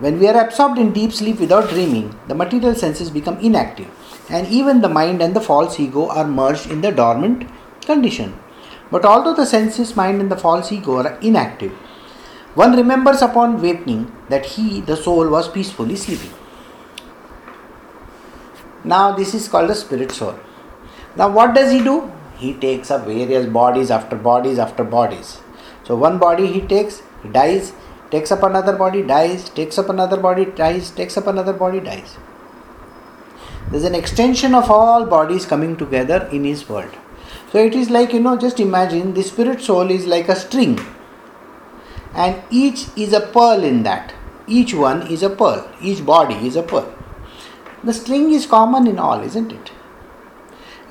When 0.00 0.18
we 0.18 0.28
are 0.28 0.44
absorbed 0.44 0.78
in 0.78 0.92
deep 0.92 1.12
sleep 1.12 1.40
without 1.40 1.68
dreaming, 1.68 2.18
the 2.26 2.34
material 2.34 2.74
senses 2.74 3.10
become 3.10 3.38
inactive, 3.38 3.88
and 4.30 4.46
even 4.48 4.80
the 4.80 4.88
mind 4.88 5.20
and 5.20 5.36
the 5.36 5.42
false 5.42 5.78
ego 5.78 6.08
are 6.08 6.26
merged 6.26 6.70
in 6.70 6.80
the 6.80 6.90
dormant 6.90 7.46
condition. 7.82 8.38
But 8.90 9.04
although 9.04 9.34
the 9.34 9.44
senses, 9.44 9.94
mind, 9.94 10.22
and 10.22 10.30
the 10.30 10.38
false 10.38 10.72
ego 10.72 10.96
are 10.96 11.18
inactive, 11.20 11.72
one 12.54 12.76
remembers 12.76 13.20
upon 13.20 13.60
waking 13.60 14.10
that 14.30 14.46
he, 14.46 14.80
the 14.80 14.96
soul, 14.96 15.28
was 15.28 15.48
peacefully 15.48 15.96
sleeping. 15.96 16.32
Now, 18.82 19.12
this 19.12 19.34
is 19.34 19.48
called 19.48 19.68
the 19.68 19.74
spirit 19.74 20.12
soul. 20.12 20.34
Now, 21.14 21.28
what 21.28 21.54
does 21.54 21.70
he 21.70 21.84
do? 21.84 22.10
He 22.38 22.54
takes 22.54 22.90
up 22.90 23.04
various 23.04 23.44
bodies 23.44 23.90
after 23.90 24.16
bodies 24.16 24.58
after 24.58 24.82
bodies. 24.82 25.40
So, 25.84 25.94
one 25.94 26.18
body 26.18 26.46
he 26.46 26.62
takes, 26.62 27.02
he 27.22 27.28
dies, 27.28 27.74
takes 28.10 28.32
up 28.32 28.42
another 28.42 28.76
body, 28.76 29.02
dies, 29.02 29.48
takes 29.50 29.78
up 29.78 29.88
another 29.88 30.16
body, 30.16 30.44
dies, 30.44 30.90
takes 30.90 31.16
up 31.16 31.26
another 31.26 31.52
body, 31.52 31.80
dies. 31.80 32.16
There's 33.70 33.84
an 33.84 33.94
extension 33.94 34.54
of 34.54 34.70
all 34.70 35.06
bodies 35.06 35.46
coming 35.46 35.76
together 35.76 36.28
in 36.32 36.44
his 36.44 36.68
world. 36.68 36.96
So, 37.52 37.58
it 37.58 37.74
is 37.74 37.90
like, 37.90 38.12
you 38.12 38.20
know, 38.20 38.36
just 38.36 38.60
imagine 38.60 39.14
the 39.14 39.22
spirit 39.22 39.60
soul 39.60 39.90
is 39.90 40.06
like 40.06 40.28
a 40.28 40.36
string, 40.36 40.80
and 42.14 42.42
each 42.50 42.86
is 42.96 43.12
a 43.12 43.20
pearl 43.20 43.62
in 43.62 43.82
that. 43.84 44.12
Each 44.46 44.74
one 44.74 45.06
is 45.06 45.22
a 45.22 45.30
pearl, 45.30 45.70
each 45.80 46.04
body 46.04 46.34
is 46.46 46.56
a 46.56 46.62
pearl. 46.62 46.92
The 47.84 47.92
string 47.92 48.32
is 48.32 48.46
common 48.46 48.86
in 48.86 48.98
all, 48.98 49.20
isn't 49.20 49.52
it? 49.52 49.70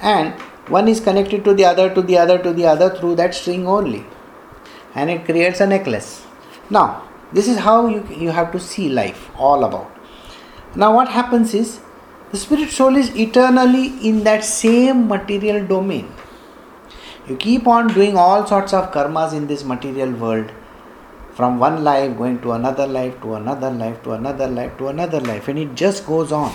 And 0.01 0.33
one 0.69 0.87
is 0.87 0.99
connected 0.99 1.43
to 1.43 1.53
the 1.53 1.65
other, 1.65 1.93
to 1.93 2.01
the 2.01 2.17
other, 2.17 2.37
to 2.39 2.53
the 2.53 2.65
other 2.65 2.89
through 2.89 3.15
that 3.15 3.35
string 3.35 3.67
only. 3.67 4.05
And 4.95 5.09
it 5.09 5.25
creates 5.25 5.59
a 5.59 5.67
necklace. 5.67 6.25
Now, 6.69 7.08
this 7.31 7.47
is 7.47 7.59
how 7.59 7.87
you, 7.87 8.07
you 8.15 8.31
have 8.31 8.51
to 8.51 8.59
see 8.59 8.89
life 8.89 9.29
all 9.37 9.63
about. 9.63 9.91
Now, 10.75 10.95
what 10.95 11.09
happens 11.09 11.53
is 11.53 11.79
the 12.31 12.37
spirit 12.37 12.69
soul 12.69 12.95
is 12.95 13.15
eternally 13.15 13.87
in 14.07 14.23
that 14.23 14.43
same 14.43 15.07
material 15.07 15.65
domain. 15.65 16.11
You 17.27 17.35
keep 17.37 17.67
on 17.67 17.87
doing 17.93 18.17
all 18.17 18.45
sorts 18.47 18.73
of 18.73 18.91
karmas 18.91 19.33
in 19.33 19.47
this 19.47 19.63
material 19.63 20.11
world 20.11 20.51
from 21.33 21.59
one 21.59 21.83
life 21.83 22.17
going 22.17 22.41
to 22.41 22.51
another 22.53 22.85
life 22.85 23.21
to 23.21 23.35
another 23.35 23.69
life 23.71 24.01
to 24.03 24.13
another 24.13 24.47
life 24.47 24.77
to 24.77 24.87
another 24.87 25.19
life, 25.21 25.47
and 25.47 25.59
it 25.59 25.75
just 25.75 26.05
goes 26.05 26.31
on. 26.31 26.53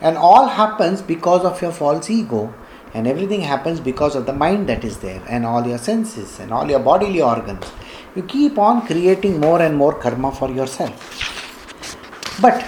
And 0.00 0.16
all 0.16 0.46
happens 0.46 1.02
because 1.02 1.44
of 1.44 1.60
your 1.62 1.72
false 1.72 2.10
ego 2.10 2.54
And 2.92 3.06
everything 3.06 3.42
happens 3.42 3.78
because 3.78 4.16
of 4.16 4.26
the 4.26 4.32
mind 4.32 4.68
that 4.68 4.84
is 4.84 4.98
there, 4.98 5.22
and 5.28 5.46
all 5.46 5.66
your 5.66 5.78
senses, 5.78 6.40
and 6.40 6.52
all 6.52 6.68
your 6.68 6.80
bodily 6.80 7.22
organs. 7.22 7.64
You 8.16 8.22
keep 8.22 8.58
on 8.58 8.86
creating 8.86 9.38
more 9.40 9.62
and 9.62 9.76
more 9.76 9.94
karma 9.94 10.32
for 10.32 10.50
yourself. 10.50 10.92
But 12.42 12.62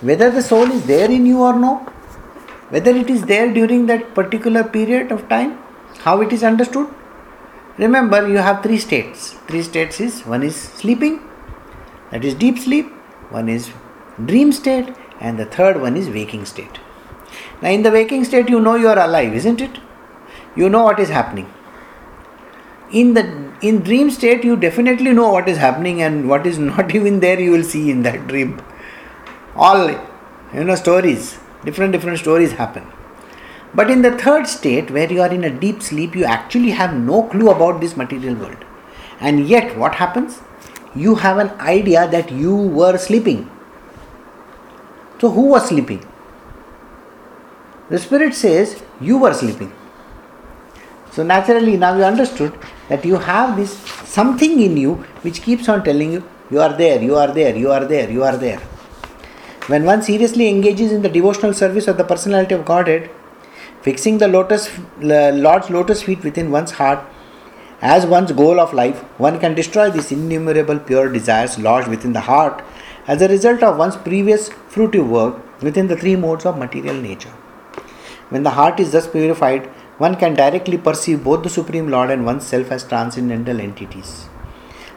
whether 0.00 0.30
the 0.30 0.42
soul 0.42 0.70
is 0.70 0.84
there 0.86 1.10
in 1.10 1.24
you 1.26 1.42
or 1.42 1.58
no, 1.58 1.76
whether 2.70 2.90
it 2.90 3.08
is 3.08 3.22
there 3.22 3.52
during 3.52 3.86
that 3.86 4.14
particular 4.14 4.64
period 4.64 5.12
of 5.12 5.28
time, 5.28 5.58
how 5.98 6.20
it 6.20 6.32
is 6.32 6.42
understood. 6.42 6.88
Remember, 7.78 8.26
you 8.26 8.38
have 8.38 8.62
three 8.62 8.78
states. 8.78 9.32
Three 9.46 9.62
states 9.62 10.00
is 10.00 10.22
one 10.22 10.42
is 10.42 10.56
sleeping, 10.56 11.20
that 12.10 12.24
is 12.24 12.34
deep 12.34 12.58
sleep, 12.58 12.90
one 13.30 13.48
is 13.48 13.70
dream 14.24 14.52
state, 14.52 14.94
and 15.20 15.38
the 15.38 15.46
third 15.46 15.80
one 15.80 15.96
is 15.96 16.08
waking 16.08 16.44
state. 16.44 16.80
Now, 17.62 17.70
in 17.70 17.82
the 17.82 17.90
waking 17.90 18.24
state, 18.24 18.48
you 18.48 18.60
know 18.60 18.74
you 18.74 18.88
are 18.88 18.98
alive, 18.98 19.32
isn't 19.34 19.60
it? 19.60 19.78
You 20.56 20.68
know 20.68 20.82
what 20.82 20.98
is 20.98 21.08
happening. 21.08 21.52
In 22.92 23.14
the 23.14 23.52
in 23.62 23.80
dream 23.80 24.10
state, 24.10 24.44
you 24.44 24.56
definitely 24.56 25.12
know 25.12 25.30
what 25.30 25.48
is 25.48 25.56
happening, 25.56 26.02
and 26.02 26.28
what 26.28 26.46
is 26.46 26.58
not 26.70 26.94
even 26.94 27.20
there, 27.20 27.40
you 27.40 27.50
will 27.50 27.64
see 27.64 27.90
in 27.90 28.02
that 28.02 28.26
dream. 28.26 28.60
All 29.56 29.90
you 29.90 30.64
know 30.64 30.74
stories, 30.74 31.38
different 31.64 31.92
different 31.92 32.18
stories 32.18 32.52
happen. 32.52 32.86
But 33.74 33.90
in 33.90 34.02
the 34.02 34.12
third 34.18 34.46
state, 34.46 34.90
where 34.90 35.10
you 35.10 35.22
are 35.22 35.32
in 35.32 35.44
a 35.44 35.50
deep 35.50 35.82
sleep, 35.82 36.14
you 36.14 36.24
actually 36.24 36.70
have 36.70 36.94
no 36.94 37.22
clue 37.22 37.50
about 37.50 37.80
this 37.80 37.96
material 37.96 38.34
world. 38.34 38.64
And 39.18 39.48
yet, 39.48 39.76
what 39.78 39.94
happens? 39.94 40.40
You 40.94 41.14
have 41.14 41.38
an 41.38 41.50
idea 41.60 42.06
that 42.08 42.30
you 42.30 42.54
were 42.54 42.98
sleeping. 42.98 43.50
So, 45.20 45.30
who 45.30 45.46
was 45.46 45.68
sleeping? 45.68 46.04
The 47.88 47.98
Spirit 47.98 48.34
says 48.34 48.82
you 49.00 49.16
were 49.18 49.32
sleeping. 49.32 49.72
So, 51.12 51.22
naturally, 51.22 51.76
now 51.76 51.96
you 51.96 52.04
understood 52.04 52.58
that 52.92 53.06
you 53.10 53.16
have 53.16 53.56
this 53.56 53.72
something 54.18 54.60
in 54.60 54.76
you 54.76 54.94
which 55.26 55.40
keeps 55.42 55.68
on 55.68 55.82
telling 55.82 56.12
you, 56.12 56.22
you 56.50 56.60
are 56.60 56.74
there, 56.76 57.02
you 57.02 57.16
are 57.16 57.32
there, 57.32 57.56
you 57.56 57.70
are 57.72 57.84
there, 57.92 58.10
you 58.10 58.22
are 58.22 58.36
there. 58.36 58.60
When 59.68 59.84
one 59.84 60.02
seriously 60.02 60.48
engages 60.48 60.92
in 60.92 61.02
the 61.02 61.08
devotional 61.08 61.54
service 61.54 61.88
of 61.88 61.96
the 61.96 62.04
personality 62.04 62.54
of 62.54 62.64
Godhead, 62.64 63.10
fixing 63.80 64.18
the 64.18 64.28
lotus, 64.28 64.68
Lord's 64.98 65.70
lotus 65.70 66.02
feet 66.02 66.22
within 66.22 66.50
one's 66.50 66.72
heart 66.72 67.02
as 67.80 68.04
one's 68.06 68.32
goal 68.32 68.60
of 68.60 68.74
life, 68.74 69.00
one 69.18 69.40
can 69.40 69.54
destroy 69.54 69.90
these 69.90 70.12
innumerable 70.12 70.78
pure 70.78 71.08
desires 71.10 71.58
lodged 71.58 71.88
within 71.88 72.12
the 72.12 72.20
heart 72.20 72.62
as 73.06 73.22
a 73.22 73.28
result 73.28 73.62
of 73.62 73.78
one's 73.78 73.96
previous 73.96 74.50
fruitive 74.74 75.08
work 75.08 75.62
within 75.62 75.88
the 75.88 75.96
three 75.96 76.16
modes 76.16 76.44
of 76.44 76.58
material 76.58 76.94
nature. 76.94 77.32
When 78.28 78.42
the 78.42 78.50
heart 78.50 78.78
is 78.80 78.92
thus 78.92 79.08
purified, 79.08 79.70
one 80.02 80.16
can 80.16 80.34
directly 80.34 80.78
perceive 80.78 81.22
both 81.22 81.42
the 81.44 81.54
Supreme 81.56 81.88
Lord 81.88 82.10
and 82.10 82.24
oneself 82.26 82.72
as 82.72 82.84
transcendental 82.84 83.60
entities. 83.60 84.26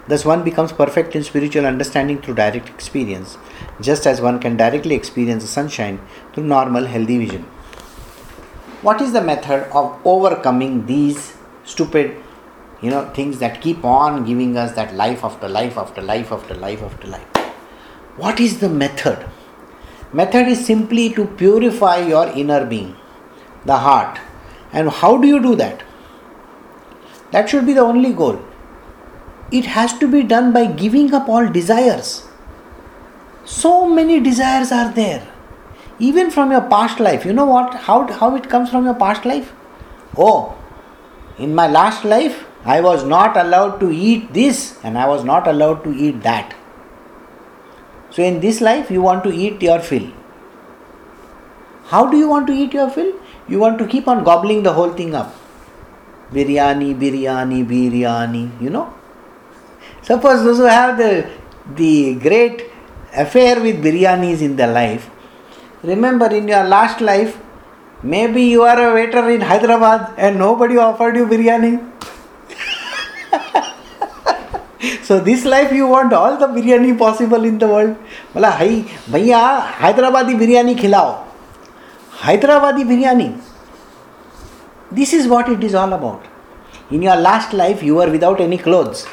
Thus, 0.07 0.25
one 0.25 0.43
becomes 0.43 0.71
perfect 0.71 1.15
in 1.15 1.23
spiritual 1.23 1.65
understanding 1.65 2.21
through 2.21 2.35
direct 2.35 2.69
experience, 2.69 3.37
just 3.81 4.07
as 4.07 4.21
one 4.21 4.39
can 4.39 4.57
directly 4.57 4.95
experience 4.95 5.43
the 5.43 5.49
sunshine 5.49 5.99
through 6.33 6.45
normal, 6.45 6.85
healthy 6.85 7.19
vision. 7.19 7.43
What 8.81 9.01
is 9.01 9.13
the 9.13 9.21
method 9.21 9.63
of 9.73 9.95
overcoming 10.05 10.85
these 10.87 11.33
stupid, 11.63 12.17
you 12.81 12.89
know, 12.89 13.05
things 13.13 13.39
that 13.39 13.61
keep 13.61 13.85
on 13.85 14.25
giving 14.25 14.57
us 14.57 14.75
that 14.75 14.95
life 14.95 15.23
after 15.23 15.47
life 15.47 15.77
after 15.77 16.01
life 16.01 16.31
after 16.31 16.55
life 16.55 16.81
after 16.81 17.07
life? 17.07 17.27
What 18.17 18.39
is 18.39 18.59
the 18.59 18.69
method? 18.69 19.25
Method 20.13 20.47
is 20.47 20.65
simply 20.65 21.09
to 21.13 21.25
purify 21.25 21.97
your 22.13 22.27
inner 22.27 22.65
being 22.65 22.95
the 23.65 23.77
heart. 23.77 24.19
And 24.75 24.89
how 24.89 25.17
do 25.17 25.27
you 25.27 25.41
do 25.41 25.55
that? 25.55 25.83
That 27.31 27.49
should 27.49 27.65
be 27.65 27.73
the 27.73 27.81
only 27.81 28.13
goal. 28.13 28.39
It 29.51 29.65
has 29.65 29.97
to 29.99 30.07
be 30.07 30.21
done 30.23 30.51
by 30.53 30.65
giving 30.65 31.13
up 31.13 31.29
all 31.29 31.47
desires. 31.47 32.25
So 33.45 33.87
many 33.89 34.19
desires 34.19 34.71
are 34.71 34.91
there. 34.91 35.25
Even 35.97 36.29
from 36.29 36.51
your 36.51 36.61
past 36.61 36.99
life. 36.99 37.25
You 37.25 37.33
know 37.33 37.45
what? 37.45 37.73
How, 37.73 38.11
how 38.11 38.35
it 38.35 38.49
comes 38.49 38.69
from 38.69 38.85
your 38.85 38.95
past 38.95 39.23
life? 39.23 39.53
Oh, 40.17 40.57
in 41.37 41.55
my 41.55 41.67
last 41.67 42.03
life, 42.03 42.45
I 42.65 42.81
was 42.81 43.05
not 43.05 43.37
allowed 43.37 43.79
to 43.79 43.91
eat 43.91 44.33
this 44.33 44.77
and 44.83 44.97
I 44.97 45.07
was 45.07 45.23
not 45.23 45.47
allowed 45.47 45.83
to 45.85 45.93
eat 45.93 46.21
that. 46.23 46.53
So, 48.09 48.23
in 48.23 48.39
this 48.39 48.61
life, 48.61 48.91
you 48.91 49.01
want 49.01 49.23
to 49.25 49.31
eat 49.31 49.61
your 49.61 49.79
fill. 49.79 50.11
How 51.86 52.06
do 52.10 52.16
you 52.16 52.28
want 52.28 52.46
to 52.46 52.52
eat 52.52 52.72
your 52.72 52.88
fill? 52.90 53.12
you 53.50 53.58
want 53.58 53.78
to 53.82 53.86
keep 53.92 54.06
on 54.06 54.22
gobbling 54.24 54.62
the 54.62 54.72
whole 54.72 54.92
thing 54.92 55.14
up. 55.14 55.34
Biryani, 56.32 56.94
biryani, 57.02 57.66
biryani, 57.66 58.62
you 58.62 58.70
know. 58.70 58.94
Suppose 60.02 60.44
those 60.44 60.58
who 60.58 60.64
have 60.64 60.96
the, 60.96 61.28
the 61.74 62.14
great 62.14 62.70
affair 63.14 63.60
with 63.60 63.82
biryanis 63.82 64.40
in 64.40 64.54
their 64.56 64.72
life, 64.72 65.10
remember 65.82 66.32
in 66.32 66.46
your 66.46 66.62
last 66.64 67.00
life, 67.00 67.38
maybe 68.04 68.42
you 68.42 68.62
are 68.62 68.80
a 68.90 68.94
waiter 68.94 69.28
in 69.28 69.40
Hyderabad 69.40 70.14
and 70.16 70.38
nobody 70.38 70.76
offered 70.76 71.16
you 71.16 71.26
biryani. 71.26 71.86
so 75.02 75.18
this 75.18 75.44
life 75.44 75.72
you 75.72 75.88
want 75.88 76.12
all 76.12 76.36
the 76.36 76.46
biryani 76.46 76.96
possible 76.96 77.44
in 77.44 77.58
the 77.58 77.66
world. 77.66 77.96
बोला 78.34 78.50
भाई 78.58 78.84
भैया 79.10 79.38
हैदराबादी 79.80 80.34
बिरयानी 80.34 80.74
खिलाओ 80.74 81.10
Hyderabadi 82.22 82.84
biryani. 82.84 83.40
This 84.90 85.12
is 85.12 85.28
what 85.28 85.48
it 85.48 85.62
is 85.62 85.74
all 85.74 85.92
about. 85.92 86.24
In 86.90 87.02
your 87.02 87.16
last 87.16 87.52
life, 87.52 87.82
you 87.82 87.94
were 87.94 88.10
without 88.10 88.40
any 88.40 88.58
clothes. 88.58 89.06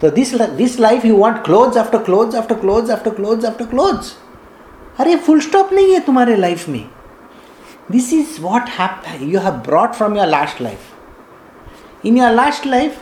So 0.00 0.10
this 0.10 0.32
this 0.58 0.78
life 0.78 1.04
you 1.04 1.16
want 1.16 1.44
clothes 1.44 1.76
after 1.76 1.98
clothes 1.98 2.34
after 2.34 2.54
clothes 2.54 2.90
after 2.90 3.10
clothes 3.10 3.44
after 3.44 3.66
clothes. 3.74 4.14
अरे 5.00 5.16
full 5.24 5.40
stop 5.40 5.72
नहीं 5.72 5.92
है 5.92 5.98
तुम्हारे 6.00 6.36
life 6.36 6.68
में 6.68 6.84
this 7.92 8.12
is 8.12 8.36
what 8.40 8.68
you 9.22 9.40
have 9.40 9.54
brought 9.66 9.94
from 9.94 10.16
your 10.16 10.26
last 10.26 10.60
life 10.62 12.06
in 12.06 12.16
your 12.18 12.30
last 12.30 12.66
life 12.66 12.98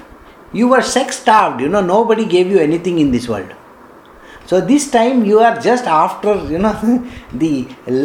you 0.54 0.68
were 0.68 0.82
sex 0.82 1.20
starved 1.20 1.60
you 1.60 1.68
know 1.68 1.82
nobody 1.82 2.24
gave 2.24 2.50
you 2.54 2.58
anything 2.64 2.98
in 3.04 3.10
this 3.10 3.28
world 3.28 3.52
so 4.46 4.60
this 4.60 4.88
time 4.90 5.24
you 5.24 5.40
are 5.40 5.54
just 5.60 5.86
after 6.00 6.34
you 6.52 6.58
know 6.58 6.74
the 7.44 7.52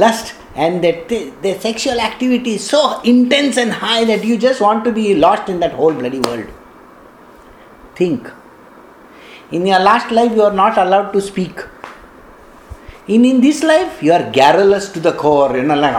lust 0.04 0.34
and 0.55 0.85
that 0.85 1.09
the, 1.09 1.33
the 1.43 1.59
sexual 1.59 2.01
activity 2.01 2.55
is 2.55 2.69
so 2.69 3.01
intense 3.03 3.57
and 3.57 3.73
high 3.73 4.05
that 4.05 4.25
you 4.25 4.39
just 4.39 4.61
want 4.61 4.85
to 4.85 4.93
be 4.93 5.15
lost 5.15 5.49
in 5.49 5.61
that 5.61 5.73
whole 5.73 5.93
bloody 5.93 6.21
world. 6.21 6.47
Think. 7.97 8.31
In 9.51 9.67
your 9.67 9.81
last 9.81 10.11
life, 10.11 10.33
you 10.33 10.43
are 10.43 10.53
not 10.53 10.79
allowed 10.79 11.13
to 11.13 11.21
speak. 11.21 11.61
In, 13.07 13.25
in 13.25 13.41
this 13.41 13.63
life, 13.63 14.03
you 14.03 14.13
are 14.13 14.31
garrulous 14.31 14.89
to 14.91 15.01
the 15.01 15.13
core, 15.13 15.57
you 15.57 15.63
know, 15.63 15.75
like 15.75 15.93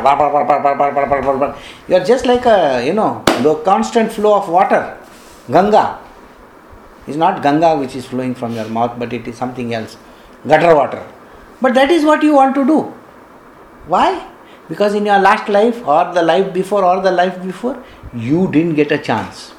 you 1.88 1.96
are 1.96 2.04
just 2.04 2.26
like 2.26 2.46
a, 2.46 2.84
you 2.86 2.94
know, 2.94 3.24
the 3.42 3.56
constant 3.64 4.12
flow 4.12 4.38
of 4.38 4.50
water. 4.50 4.98
Ganga. 5.52 6.00
It's 7.06 7.18
not 7.18 7.44
Ganga 7.44 7.78
which 7.78 7.96
is 7.96 8.08
flowing 8.08 8.34
from 8.34 8.54
your 8.54 8.68
mouth, 8.68 8.98
but 8.98 9.14
it 9.14 9.28
is 9.28 9.38
something 9.38 9.74
else. 9.74 9.98
Gutter 10.48 10.76
water. 10.76 11.06
But 11.62 11.76
that 11.76 11.92
is 11.92 12.04
what 12.04 12.24
you 12.24 12.34
want 12.34 12.56
to 12.56 12.66
do. 12.66 12.82
Why? 13.88 14.32
Because 14.70 14.96
in 14.96 15.06
your 15.06 15.20
last 15.20 15.50
life 15.50 15.86
or 15.88 16.14
the 16.14 16.22
life 16.22 16.54
before 16.54 16.84
or 16.84 17.02
the 17.02 17.12
life 17.12 17.42
before 17.44 17.82
you 18.14 18.52
didn't 18.52 18.76
get 18.76 18.92
a 18.92 18.98
chance. 18.98 19.54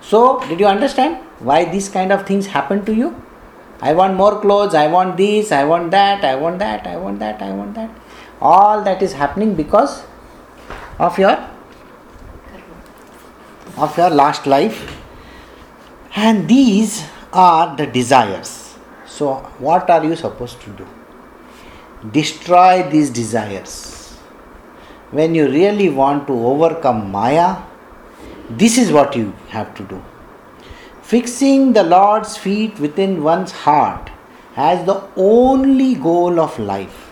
So 0.00 0.40
did 0.48 0.60
you 0.60 0.66
understand 0.66 1.16
why 1.40 1.64
these 1.64 1.88
kind 1.88 2.12
of 2.12 2.26
things 2.26 2.46
happen 2.46 2.84
to 2.84 2.94
you? 2.94 3.22
I 3.80 3.94
want 3.94 4.16
more 4.16 4.40
clothes 4.40 4.74
i 4.74 4.88
want 4.88 5.16
this 5.16 5.52
i 5.52 5.62
want 5.62 5.92
that 5.92 6.24
i 6.24 6.34
want 6.34 6.58
that 6.58 6.84
i 6.84 6.96
want 6.96 7.20
that 7.20 7.40
i 7.40 7.52
want 7.52 7.74
that. 7.74 7.90
All 8.40 8.82
that 8.82 9.02
is 9.02 9.12
happening 9.12 9.54
because 9.54 10.02
of 10.98 11.18
your 11.18 11.38
of 13.76 13.96
your 13.96 14.10
last 14.10 14.46
life. 14.46 14.96
And 16.16 16.48
these 16.48 17.04
are 17.32 17.76
the 17.76 17.86
desires. 17.86 18.76
So 19.06 19.34
what 19.58 19.88
are 19.90 20.04
you 20.04 20.16
supposed 20.16 20.60
to 20.62 20.70
do 20.70 20.86
destroy 22.12 22.88
these 22.88 23.10
desires. 23.10 24.14
When 25.10 25.34
you 25.34 25.48
really 25.48 25.88
want 25.88 26.28
to 26.28 26.32
overcome 26.32 27.10
Maya, 27.10 27.56
this 28.50 28.78
is 28.78 28.92
what 28.92 29.16
you 29.16 29.32
have 29.48 29.74
to 29.74 29.82
do. 29.82 30.00
Fixing 31.02 31.72
the 31.72 31.82
Lord's 31.82 32.36
feet 32.36 32.78
within 32.78 33.24
one's 33.24 33.50
heart 33.50 34.10
as 34.54 34.86
the 34.86 35.02
only 35.16 35.96
goal 35.96 36.38
of 36.38 36.56
life. 36.60 37.06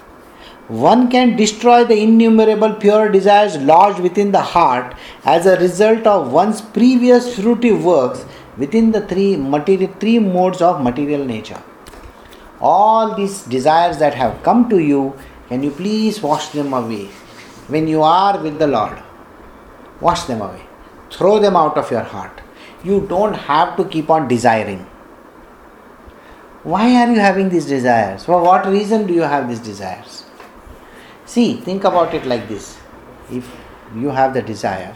One 0.68 1.11
can 1.11 1.37
destroy 1.37 1.85
the 1.85 2.01
innumerable 2.01 2.75
pure 2.75 3.09
desires 3.09 3.57
lodged 3.57 3.99
within 4.01 4.31
the 4.31 4.42
heart 4.42 4.94
as 5.25 5.46
a 5.46 5.59
result 5.59 6.07
of 6.07 6.33
one's 6.33 6.61
previous 6.61 7.37
fruitive 7.37 7.83
works 7.83 8.25
within 8.57 8.92
the 8.92 9.01
three, 9.01 9.37
material, 9.37 9.92
three 9.99 10.18
modes 10.20 10.62
of 10.62 10.81
material 10.81 11.25
nature 11.25 11.62
all 12.61 13.14
these 13.14 13.42
desires 13.42 13.99
that 13.99 14.14
have 14.14 14.42
come 14.42 14.69
to 14.71 14.79
you, 14.79 15.14
can 15.49 15.62
you 15.62 15.71
please 15.71 16.23
wash 16.23 16.49
them 16.49 16.73
away 16.73 17.07
when 17.69 17.87
you 17.87 18.03
are 18.03 18.40
with 18.40 18.59
the 18.59 18.66
Lord? 18.66 19.03
Wash 20.01 20.23
them 20.25 20.40
away. 20.40 20.62
Throw 21.11 21.38
them 21.38 21.57
out 21.57 21.79
of 21.79 21.90
your 21.90 22.03
heart. 22.03 22.40
You 22.83 23.07
don't 23.09 23.35
have 23.35 23.77
to 23.77 23.85
keep 23.85 24.11
on 24.11 24.29
desiring. 24.29 24.87
Why 26.62 26.97
are 26.97 27.12
you 27.12 27.21
having 27.21 27.49
these 27.49 27.66
desires? 27.66 28.25
For 28.25 28.42
what 28.42 28.66
reason 28.66 29.07
do 29.07 29.14
you 29.14 29.23
have 29.23 29.49
these 29.49 29.61
desires? 29.61 30.25
See, 31.25 31.55
think 31.61 31.85
about 31.85 32.12
it 32.12 32.27
like 32.27 32.49
this. 32.49 32.79
If 33.31 33.49
you 33.95 34.11
have 34.11 34.35
the 34.35 34.42
desire, 34.42 34.95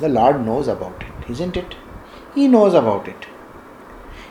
the 0.00 0.08
Lord 0.08 0.44
knows 0.44 0.68
about 0.68 1.02
it, 1.02 1.30
isn't 1.30 1.56
it? 1.56 1.74
He 2.34 2.48
knows 2.48 2.74
about 2.74 3.06
it. 3.06 3.26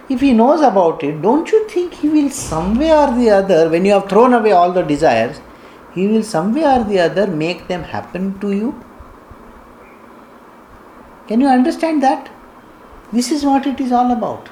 If 0.10 0.20
He 0.20 0.34
knows 0.34 0.62
about 0.62 1.04
it, 1.04 1.22
don't 1.22 1.52
you 1.52 1.68
think 1.70 1.94
He 1.94 2.10
will 2.10 2.30
some 2.30 2.78
way 2.78 2.92
or 2.92 3.12
the 3.16 3.30
other, 3.30 3.70
when 3.70 3.86
you 3.86 3.94
have 3.94 4.10
thrown 4.10 4.34
away 4.34 4.52
all 4.52 4.72
the 4.72 4.82
desires, 4.82 5.40
He 5.94 6.08
will 6.08 6.24
some 6.24 6.54
way 6.54 6.66
or 6.66 6.84
the 6.84 7.00
other 7.00 7.28
make 7.28 7.68
them 7.68 7.84
happen 7.84 8.40
to 8.40 8.52
you? 8.52 8.84
Can 11.28 11.40
you 11.40 11.48
understand 11.48 12.04
that? 12.04 12.30
This 13.14 13.32
is 13.32 13.46
what 13.46 13.66
it 13.66 13.80
is 13.80 13.92
all 13.92 14.12
about. 14.12 14.50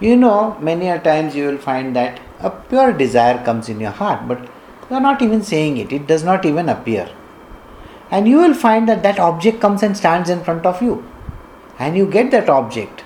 You 0.00 0.16
know, 0.16 0.56
many 0.60 0.88
a 0.88 0.98
times 0.98 1.36
you 1.36 1.46
will 1.46 1.58
find 1.58 1.94
that 1.94 2.20
a 2.40 2.50
pure 2.50 2.92
desire 2.92 3.44
comes 3.44 3.68
in 3.68 3.80
your 3.80 3.90
heart, 3.90 4.26
but 4.26 4.40
you 4.88 4.96
are 4.96 5.00
not 5.00 5.22
even 5.22 5.42
saying 5.42 5.76
it, 5.76 5.92
it 5.92 6.06
does 6.06 6.24
not 6.24 6.44
even 6.44 6.68
appear. 6.68 7.10
And 8.10 8.26
you 8.26 8.38
will 8.38 8.54
find 8.54 8.88
that 8.88 9.02
that 9.02 9.18
object 9.18 9.60
comes 9.60 9.82
and 9.82 9.96
stands 9.96 10.30
in 10.30 10.42
front 10.42 10.64
of 10.66 10.80
you, 10.80 11.06
and 11.78 11.96
you 11.96 12.10
get 12.10 12.30
that 12.30 12.48
object. 12.48 13.04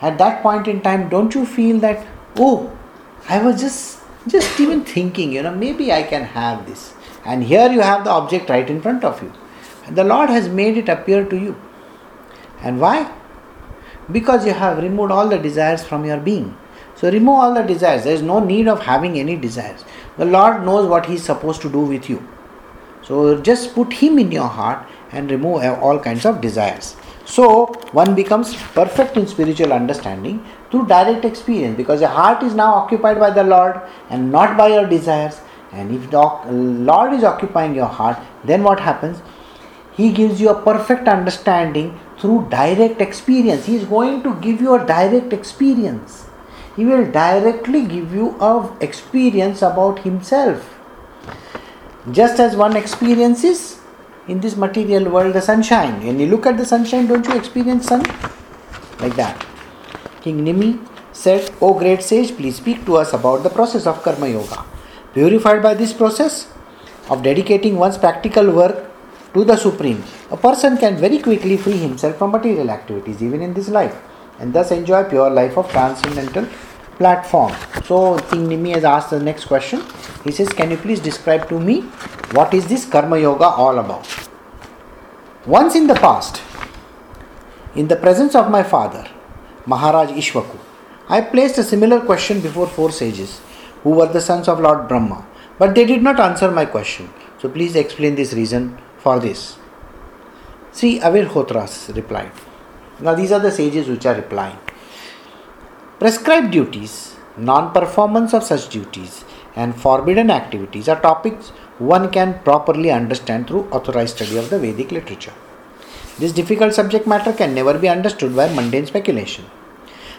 At 0.00 0.18
that 0.18 0.42
point 0.42 0.68
in 0.68 0.80
time, 0.82 1.08
don't 1.08 1.34
you 1.34 1.46
feel 1.46 1.78
that, 1.80 2.06
oh, 2.36 2.76
I 3.28 3.42
was 3.42 3.60
just 3.60 4.00
just 4.28 4.58
even 4.58 4.84
thinking, 4.84 5.32
you 5.32 5.42
know, 5.42 5.54
maybe 5.54 5.92
I 5.92 6.02
can 6.02 6.24
have 6.24 6.66
this. 6.66 6.94
And 7.24 7.44
here 7.44 7.70
you 7.70 7.80
have 7.80 8.04
the 8.04 8.10
object 8.10 8.50
right 8.50 8.68
in 8.68 8.82
front 8.82 9.04
of 9.04 9.22
you. 9.22 9.32
And 9.86 9.96
the 9.96 10.04
Lord 10.04 10.30
has 10.30 10.48
made 10.48 10.76
it 10.76 10.88
appear 10.88 11.24
to 11.24 11.36
you. 11.36 11.60
And 12.60 12.80
why? 12.80 13.12
Because 14.10 14.46
you 14.46 14.52
have 14.52 14.78
removed 14.78 15.12
all 15.12 15.28
the 15.28 15.38
desires 15.38 15.84
from 15.84 16.04
your 16.04 16.18
being. 16.18 16.56
So 16.96 17.10
remove 17.10 17.36
all 17.36 17.54
the 17.54 17.62
desires. 17.62 18.04
There 18.04 18.14
is 18.14 18.22
no 18.22 18.40
need 18.40 18.68
of 18.68 18.80
having 18.80 19.18
any 19.18 19.36
desires. 19.36 19.84
The 20.16 20.24
Lord 20.24 20.64
knows 20.64 20.88
what 20.88 21.06
He 21.06 21.14
is 21.14 21.24
supposed 21.24 21.62
to 21.62 21.70
do 21.70 21.80
with 21.80 22.08
you. 22.08 22.26
So 23.02 23.40
just 23.40 23.74
put 23.74 23.92
Him 23.92 24.18
in 24.18 24.32
your 24.32 24.48
heart 24.48 24.86
and 25.12 25.30
remove 25.30 25.62
all 25.62 25.98
kinds 26.00 26.24
of 26.24 26.40
desires. 26.40 26.96
So 27.26 27.66
one 27.90 28.14
becomes 28.14 28.54
perfect 28.54 29.16
in 29.16 29.26
spiritual 29.26 29.72
understanding 29.72 30.44
through 30.70 30.86
direct 30.86 31.24
experience 31.24 31.76
because 31.76 32.00
your 32.00 32.10
heart 32.10 32.42
is 32.44 32.54
now 32.54 32.72
occupied 32.74 33.18
by 33.18 33.30
the 33.30 33.42
Lord 33.42 33.80
and 34.10 34.30
not 34.30 34.56
by 34.56 34.68
your 34.68 34.86
desires. 34.86 35.40
And 35.72 35.92
if 35.92 36.08
the 36.10 36.20
Lord 36.20 37.12
is 37.12 37.24
occupying 37.24 37.74
your 37.74 37.86
heart, 37.86 38.16
then 38.44 38.62
what 38.62 38.78
happens? 38.78 39.22
He 39.96 40.12
gives 40.12 40.40
you 40.40 40.50
a 40.50 40.62
perfect 40.62 41.08
understanding 41.08 41.98
through 42.18 42.46
direct 42.48 43.00
experience. 43.00 43.66
He 43.66 43.74
is 43.74 43.84
going 43.84 44.22
to 44.22 44.34
give 44.36 44.60
you 44.60 44.74
a 44.74 44.86
direct 44.86 45.32
experience. 45.32 46.26
He 46.76 46.84
will 46.84 47.10
directly 47.10 47.84
give 47.84 48.14
you 48.14 48.36
a 48.40 48.72
experience 48.80 49.62
about 49.62 49.98
himself. 50.00 50.78
Just 52.12 52.38
as 52.38 52.54
one 52.54 52.76
experiences 52.76 53.75
in 54.28 54.40
this 54.40 54.56
material 54.56 55.08
world 55.10 55.34
the 55.34 55.40
sunshine. 55.40 56.04
When 56.04 56.18
you 56.18 56.26
look 56.26 56.46
at 56.46 56.56
the 56.56 56.64
sunshine, 56.64 57.06
don't 57.06 57.26
you 57.26 57.36
experience 57.36 57.86
sun? 57.86 58.02
Like 59.00 59.14
that. 59.16 59.44
King 60.22 60.44
Nimi 60.44 60.84
said, 61.12 61.50
O 61.60 61.78
great 61.78 62.02
sage, 62.02 62.36
please 62.36 62.56
speak 62.56 62.84
to 62.86 62.96
us 62.96 63.12
about 63.12 63.42
the 63.42 63.50
process 63.50 63.86
of 63.86 64.02
Karma 64.02 64.28
Yoga. 64.28 64.64
Purified 65.14 65.62
by 65.62 65.74
this 65.74 65.92
process 65.92 66.52
of 67.08 67.22
dedicating 67.22 67.76
one's 67.76 67.96
practical 67.96 68.50
work 68.50 68.90
to 69.32 69.44
the 69.44 69.56
Supreme, 69.56 70.02
a 70.30 70.36
person 70.36 70.76
can 70.76 70.96
very 70.96 71.18
quickly 71.18 71.56
free 71.56 71.76
himself 71.76 72.16
from 72.16 72.32
material 72.32 72.70
activities, 72.70 73.22
even 73.22 73.42
in 73.42 73.54
this 73.54 73.68
life, 73.68 73.96
and 74.40 74.52
thus 74.52 74.70
enjoy 74.70 75.04
pure 75.04 75.30
life 75.30 75.56
of 75.56 75.70
transcendental 75.70 76.46
platform. 76.98 77.52
So 77.84 78.18
King 78.30 78.48
Nimi 78.48 78.74
has 78.74 78.84
asked 78.84 79.10
the 79.10 79.20
next 79.20 79.44
question. 79.46 79.82
He 80.24 80.32
says, 80.32 80.48
Can 80.48 80.70
you 80.70 80.76
please 80.76 81.00
describe 81.00 81.48
to 81.48 81.58
me 81.60 81.82
what 82.32 82.52
is 82.54 82.66
this 82.66 82.84
Karma 82.84 83.18
Yoga 83.18 83.44
all 83.46 83.78
about? 83.78 84.06
Once 85.46 85.76
in 85.76 85.86
the 85.86 85.94
past, 85.94 86.42
in 87.74 87.88
the 87.88 87.96
presence 87.96 88.34
of 88.34 88.50
my 88.50 88.62
father, 88.62 89.06
Maharaj 89.66 90.10
Ikshvaku, 90.10 90.58
I 91.08 91.20
placed 91.20 91.58
a 91.58 91.62
similar 91.62 92.00
question 92.00 92.40
before 92.40 92.66
four 92.66 92.90
sages 92.90 93.40
who 93.82 93.90
were 93.90 94.06
the 94.12 94.20
sons 94.20 94.48
of 94.48 94.58
Lord 94.58 94.88
Brahma, 94.88 95.24
but 95.58 95.74
they 95.74 95.84
did 95.84 96.02
not 96.02 96.18
answer 96.18 96.50
my 96.50 96.64
question. 96.64 97.10
So 97.38 97.48
please 97.48 97.76
explain 97.76 98.16
this 98.16 98.32
reason 98.32 98.76
for 98.98 99.20
this. 99.20 99.56
Sri 100.72 100.98
Avirhotras 100.98 101.94
replied. 101.94 102.32
Now 102.98 103.14
these 103.14 103.30
are 103.30 103.38
the 103.38 103.52
sages 103.52 103.86
which 103.88 104.04
are 104.06 104.14
replying. 104.14 104.58
Prescribed 105.98 106.50
duties, 106.50 107.16
non 107.38 107.72
performance 107.72 108.34
of 108.34 108.42
such 108.42 108.68
duties, 108.68 109.24
and 109.54 109.74
forbidden 109.74 110.30
activities 110.30 110.90
are 110.90 111.00
topics 111.00 111.48
one 111.78 112.10
can 112.10 112.38
properly 112.40 112.90
understand 112.90 113.46
through 113.46 113.70
authorized 113.70 114.16
study 114.16 114.36
of 114.36 114.50
the 114.50 114.58
Vedic 114.58 114.92
literature. 114.92 115.32
This 116.18 116.32
difficult 116.32 116.74
subject 116.74 117.06
matter 117.06 117.32
can 117.32 117.54
never 117.54 117.78
be 117.78 117.88
understood 117.88 118.36
by 118.36 118.52
mundane 118.52 118.84
speculation. 118.84 119.46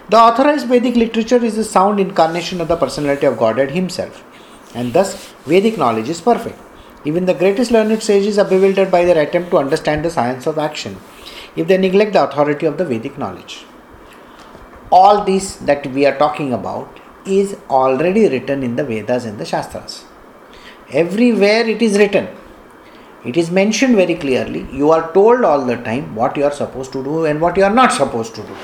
The 0.10 0.18
authorized 0.18 0.68
Vedic 0.68 0.96
literature 0.96 1.46
is 1.46 1.58
the 1.58 1.64
sound 1.64 2.00
incarnation 2.00 2.60
of 2.60 2.70
the 2.70 2.76
personality 2.76 3.28
of 3.28 3.38
Godhead 3.38 3.70
Himself, 3.70 4.24
and 4.74 4.94
thus 4.94 5.32
Vedic 5.46 5.78
knowledge 5.78 6.10
is 6.10 6.22
perfect. 6.22 6.58
Even 7.06 7.26
the 7.26 7.36
greatest 7.36 7.70
learned 7.70 8.02
sages 8.02 8.40
are 8.40 8.50
bewildered 8.50 8.90
by 8.90 9.06
their 9.06 9.22
attempt 9.22 9.52
to 9.52 9.60
understand 9.60 10.04
the 10.04 10.10
science 10.10 10.48
of 10.48 10.58
action 10.58 10.98
if 11.56 11.68
they 11.68 11.78
neglect 11.78 12.14
the 12.14 12.28
authority 12.28 12.66
of 12.66 12.80
the 12.80 12.86
Vedic 12.86 13.20
knowledge 13.20 13.64
all 14.92 15.24
this 15.26 15.56
that 15.58 15.86
we 15.88 16.06
are 16.06 16.18
talking 16.18 16.54
about 16.54 17.00
is 17.26 17.58
already 17.70 18.28
written 18.30 18.64
in 18.64 18.76
the 18.76 18.84
Vedas 18.84 19.26
and 19.26 19.38
the 19.38 19.46
Shastras. 19.46 20.06
Everywhere 20.92 21.68
it 21.68 21.82
is 21.82 21.98
written. 21.98 22.28
It 23.26 23.36
is 23.36 23.52
mentioned 23.52 23.96
very 23.96 24.16
clearly. 24.16 24.68
You 24.72 24.92
are 24.92 25.12
told 25.12 25.44
all 25.44 25.66
the 25.66 25.76
time 25.76 26.16
what 26.16 26.38
you 26.38 26.46
are 26.46 26.52
supposed 26.52 26.94
to 26.94 27.04
do 27.04 27.26
and 27.26 27.42
what 27.42 27.58
you 27.58 27.64
are 27.64 27.74
not 27.74 27.92
supposed 27.92 28.36
to 28.36 28.44
do. 28.44 28.56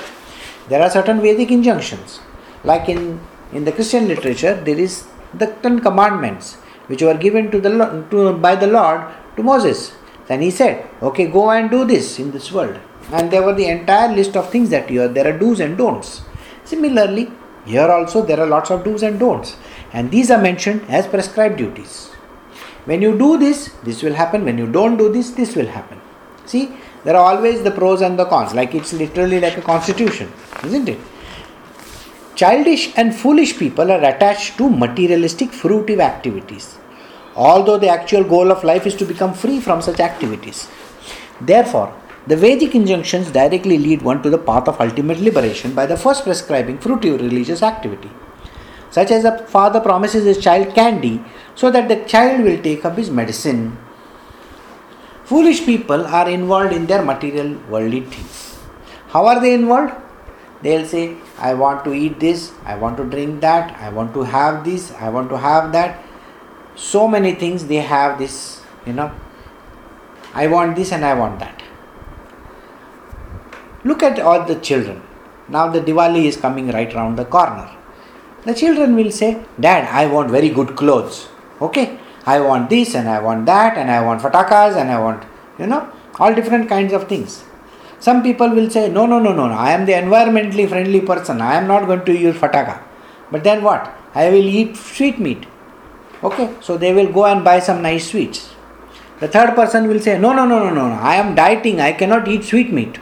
There 0.70 0.82
are 0.82 0.90
certain 0.90 1.22
Vedic 1.22 1.52
injunctions. 1.52 2.22
Like 2.64 2.88
in, 2.88 3.20
in 3.52 3.66
the 3.66 3.74
Christian 3.74 4.08
literature, 4.08 4.56
there 4.56 4.80
is 4.80 5.06
the 5.34 5.48
Ten 5.48 5.80
Commandments 5.80 6.56
which 6.88 7.02
were 7.02 7.16
given 7.16 7.52
to 7.52 7.60
the 7.60 8.06
to, 8.12 8.34
by 8.38 8.56
the 8.56 8.68
Lord 8.68 9.02
to 9.36 9.44
Moses. 9.44 9.94
Then 10.28 10.42
he 10.42 10.52
said, 10.52 10.88
Okay, 11.02 11.28
go 11.28 11.52
and 11.52 11.70
do 11.70 11.84
this 11.84 12.20
in 12.20 12.32
this 12.32 12.52
world 12.52 12.80
and 13.12 13.32
there 13.32 13.44
were 13.44 13.54
the 13.54 13.68
entire 13.68 14.14
list 14.14 14.36
of 14.36 14.50
things 14.50 14.70
that 14.70 14.90
you 14.90 15.08
there 15.08 15.28
are 15.34 15.38
do's 15.38 15.60
and 15.60 15.78
don'ts. 15.78 16.22
Similarly, 16.64 17.32
here 17.66 17.90
also 17.90 18.26
there 18.26 18.40
are 18.40 18.48
lots 18.48 18.72
of 18.72 18.84
do's 18.84 19.04
and 19.04 19.20
don'ts, 19.20 19.56
and 19.92 20.12
these 20.12 20.32
are 20.32 20.42
mentioned 20.42 20.84
as 20.90 21.08
prescribed 21.08 21.58
duties. 21.58 22.10
When 22.86 23.02
you 23.02 23.18
do 23.18 23.38
this, 23.38 23.70
this 23.84 24.04
will 24.04 24.14
happen. 24.14 24.44
When 24.44 24.58
you 24.58 24.70
don't 24.70 24.98
do 24.98 25.12
this, 25.12 25.32
this 25.32 25.56
will 25.56 25.68
happen. 25.68 26.02
See, 26.46 26.72
there 27.04 27.16
are 27.16 27.36
always 27.36 27.64
the 27.64 27.72
pros 27.72 28.02
and 28.02 28.18
the 28.20 28.26
cons, 28.26 28.54
like 28.54 28.76
it's 28.76 28.94
literally 28.94 29.40
like 29.40 29.58
a 29.58 29.62
constitution, 29.62 30.32
isn't 30.64 30.90
it? 30.90 31.00
Childish 32.36 32.98
and 32.98 33.16
foolish 33.16 33.58
people 33.58 33.92
are 33.92 34.04
attached 34.04 34.58
to 34.58 34.70
materialistic, 34.70 35.52
fruitive 35.52 36.00
activities, 36.00 36.78
although 37.36 37.78
the 37.78 37.90
actual 37.90 38.24
goal 38.24 38.52
of 38.52 38.64
life 38.64 38.88
is 38.88 38.96
to 38.96 39.06
become 39.06 39.34
free 39.34 39.60
from 39.60 39.82
such 39.82 40.00
activities. 40.00 40.68
Therefore, 41.40 41.94
the 42.26 42.38
Vedic 42.38 42.74
injunctions 42.74 43.32
directly 43.32 43.78
lead 43.78 44.02
one 44.02 44.24
to 44.24 44.30
the 44.30 44.38
path 44.38 44.68
of 44.70 44.80
ultimate 44.80 45.20
liberation 45.20 45.74
by 45.76 45.86
the 45.86 45.98
first 45.98 46.24
prescribing 46.24 46.78
fruitive 46.78 47.20
religious 47.20 47.62
activity, 47.62 48.10
such 48.92 49.12
as 49.12 49.26
a 49.26 49.46
father 49.48 49.82
promises 49.82 50.24
his 50.24 50.38
child 50.38 50.74
candy 50.74 51.22
so 51.56 51.70
that 51.70 51.90
the 51.90 51.98
child 52.06 52.44
will 52.44 52.62
take 52.62 52.86
up 52.86 52.98
his 52.98 53.10
medicine. 53.10 53.78
Foolish 55.26 55.66
people 55.66 56.06
are 56.06 56.30
involved 56.30 56.74
in 56.74 56.86
their 56.86 57.02
material 57.02 57.58
worldly 57.70 58.02
things. 58.02 58.58
How 59.08 59.26
are 59.26 59.42
they 59.42 59.54
involved? 59.54 59.94
They'll 60.62 60.86
say, 60.86 61.18
I 61.38 61.54
want 61.56 61.84
to 61.84 61.94
eat 61.94 62.22
this, 62.22 62.54
I 62.64 62.76
want 62.76 62.96
to 62.98 63.04
drink 63.04 63.42
that, 63.42 63.76
I 63.82 63.90
want 63.90 64.14
to 64.14 64.24
have 64.24 64.64
this, 64.64 64.94
I 64.94 65.10
want 65.10 65.30
to 65.30 65.38
have 65.38 65.74
that. 65.74 66.02
So 66.76 67.06
many 67.08 67.34
things 67.34 67.66
they 67.66 67.82
have 67.82 68.18
this, 68.18 68.62
you 68.86 68.94
know. 68.94 69.12
I 70.34 70.48
want 70.48 70.78
this 70.78 70.94
and 70.94 71.04
I 71.04 71.14
want 71.16 71.40
that. 71.40 71.63
Look 73.86 74.02
at 74.02 74.20
all 74.20 74.46
the 74.46 74.56
children. 74.56 75.02
Now 75.50 75.70
the 75.70 75.82
Diwali 75.82 76.26
is 76.26 76.38
coming 76.38 76.70
right 76.72 76.94
round 76.94 77.18
the 77.18 77.26
corner. 77.26 77.70
The 78.46 78.54
children 78.54 78.96
will 78.96 79.12
say, 79.12 79.44
Dad, 79.60 79.88
I 79.92 80.06
want 80.08 80.32
very 80.32 80.50
good 80.50 80.76
clothes. 80.76 81.28
Okay? 81.62 81.98
I 82.26 82.40
want 82.40 82.70
this 82.70 82.96
and 82.96 83.10
I 83.10 83.20
want 83.20 83.46
that 83.48 83.78
and 83.78 83.92
I 83.92 84.06
want 84.06 84.22
fatakas 84.22 84.78
and 84.78 84.90
I 84.90 85.00
want, 85.00 85.26
you 85.60 85.68
know, 85.68 85.90
all 86.20 86.34
different 86.34 86.70
kinds 86.70 86.94
of 86.94 87.10
things. 87.10 87.44
Some 88.00 88.24
people 88.24 88.50
will 88.50 88.70
say, 88.70 88.90
No, 88.90 89.06
no, 89.06 89.20
no, 89.20 89.34
no, 89.34 89.46
I 89.46 89.72
am 89.72 89.86
the 89.86 89.94
environmentally 89.94 90.68
friendly 90.68 91.02
person. 91.02 91.42
I 91.42 91.56
am 91.56 91.68
not 91.68 91.86
going 91.86 92.06
to 92.06 92.14
use 92.14 92.36
fataka. 92.36 92.82
But 93.32 93.44
then 93.44 93.64
what? 93.64 93.94
I 94.16 94.30
will 94.30 94.48
eat 94.60 94.78
sweet 94.78 95.20
meat. 95.20 95.46
Okay? 96.24 96.54
So 96.62 96.78
they 96.78 96.94
will 96.94 97.12
go 97.12 97.26
and 97.26 97.44
buy 97.44 97.60
some 97.60 97.82
nice 97.82 98.12
sweets. 98.12 98.54
The 99.20 99.28
third 99.28 99.56
person 99.56 99.88
will 99.88 100.00
say, 100.00 100.18
No, 100.20 100.34
no, 100.34 100.46
no, 100.46 100.60
no, 100.60 100.70
no, 100.70 100.88
no, 100.88 100.96
I 100.96 101.16
am 101.16 101.36
dieting, 101.36 101.82
I 101.82 101.94
cannot 101.94 102.28
eat 102.28 102.44
sweet 102.44 102.72
meat. 102.72 103.00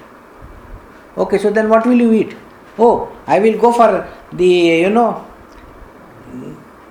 Okay, 1.18 1.38
so 1.38 1.50
then 1.50 1.70
what 1.70 1.86
will 1.86 2.00
you 2.00 2.14
eat? 2.14 2.36
Oh, 2.78 3.12
I 3.28 3.40
will 3.40 3.60
go 3.60 3.72
for 3.72 4.08
the, 4.32 4.46
you 4.46 4.90
know, 4.90 5.26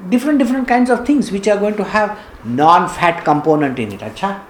different 0.08 0.38
different 0.38 0.68
kinds 0.68 0.90
of 0.90 1.06
things 1.06 1.30
which 1.30 1.48
are 1.48 1.58
going 1.58 1.76
to 1.76 1.84
have 1.84 2.18
non-fat 2.44 3.24
component 3.24 3.78
in 3.78 3.92
it. 3.92 4.00
Acha? 4.00 4.40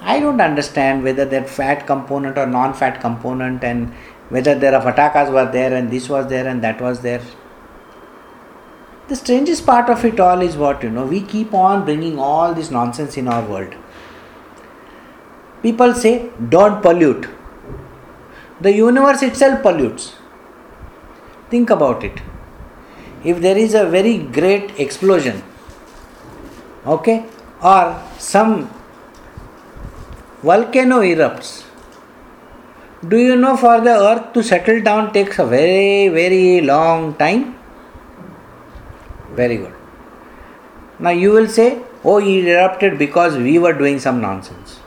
I 0.00 0.20
don't 0.20 0.40
understand 0.40 1.02
whether 1.02 1.24
that 1.24 1.48
fat 1.48 1.86
component 1.86 2.36
or 2.36 2.46
non-fat 2.46 3.00
component 3.00 3.64
and 3.64 3.92
whether 4.28 4.54
there 4.54 4.74
are 4.74 4.82
fatakas 4.82 5.32
were 5.32 5.50
there 5.50 5.74
and 5.74 5.90
this 5.90 6.08
was 6.08 6.28
there 6.28 6.46
and 6.46 6.62
that 6.62 6.80
was 6.80 7.00
there. 7.00 7.22
The 9.08 9.16
strangest 9.16 9.66
part 9.66 9.90
of 9.90 10.04
it 10.04 10.18
all 10.18 10.40
is 10.40 10.56
what 10.56 10.82
you 10.82 10.90
know, 10.90 11.04
we 11.04 11.20
keep 11.20 11.52
on 11.52 11.84
bringing 11.84 12.18
all 12.18 12.54
this 12.54 12.70
nonsense 12.70 13.16
in 13.16 13.28
our 13.28 13.42
world. 13.46 13.74
People 15.62 15.94
say, 15.94 16.30
don't 16.48 16.82
pollute. 16.82 17.28
The 18.60 18.72
universe 18.72 19.22
itself 19.22 19.62
pollutes. 19.62 20.14
Think 21.50 21.70
about 21.70 22.04
it. 22.04 22.20
If 23.24 23.40
there 23.40 23.56
is 23.56 23.74
a 23.74 23.86
very 23.86 24.18
great 24.18 24.78
explosion, 24.78 25.42
okay, 26.86 27.24
or 27.62 28.02
some 28.18 28.70
volcano 30.42 31.00
erupts, 31.00 31.64
do 33.08 33.18
you 33.18 33.36
know 33.36 33.56
for 33.56 33.80
the 33.80 33.90
earth 33.90 34.32
to 34.34 34.42
settle 34.42 34.80
down 34.80 35.12
takes 35.12 35.38
a 35.38 35.44
very, 35.44 36.08
very 36.08 36.60
long 36.60 37.14
time? 37.16 37.58
Very 39.32 39.56
good. 39.56 39.74
Now 40.98 41.10
you 41.10 41.32
will 41.32 41.48
say, 41.48 41.82
oh, 42.04 42.18
it 42.18 42.46
erupted 42.46 42.98
because 42.98 43.36
we 43.36 43.58
were 43.58 43.72
doing 43.72 43.98
some 43.98 44.20
nonsense. 44.20 44.80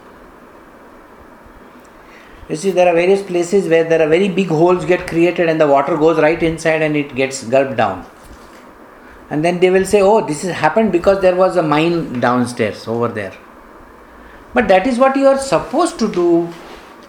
You 2.50 2.56
see, 2.56 2.72
there 2.72 2.88
are 2.88 2.94
various 2.94 3.22
places 3.22 3.68
where 3.68 3.84
there 3.84 4.02
are 4.02 4.08
very 4.08 4.30
big 4.30 4.48
holes 4.48 4.86
get 4.86 5.06
created 5.06 5.50
and 5.50 5.60
the 5.60 5.68
water 5.68 5.98
goes 5.98 6.18
right 6.18 6.42
inside 6.42 6.82
and 6.82 6.96
it 6.96 7.14
gets 7.14 7.44
gulped 7.44 7.76
down. 7.76 8.06
And 9.30 9.44
then 9.44 9.60
they 9.60 9.70
will 9.70 9.84
say, 9.84 10.02
oh, 10.02 10.26
this 10.26 10.44
has 10.44 10.56
happened 10.56 10.94
because 10.94 11.22
there 11.22 11.36
was 11.36 11.58
a 11.58 11.64
mine 11.64 12.22
downstairs 12.22 12.88
over 12.88 13.10
there. 13.10 13.34
But 14.54 14.70
that 14.70 14.88
is 14.88 14.98
what 14.98 15.18
you 15.18 15.28
are 15.28 15.38
supposed 15.38 16.00
to 16.00 16.10
do. 16.10 16.46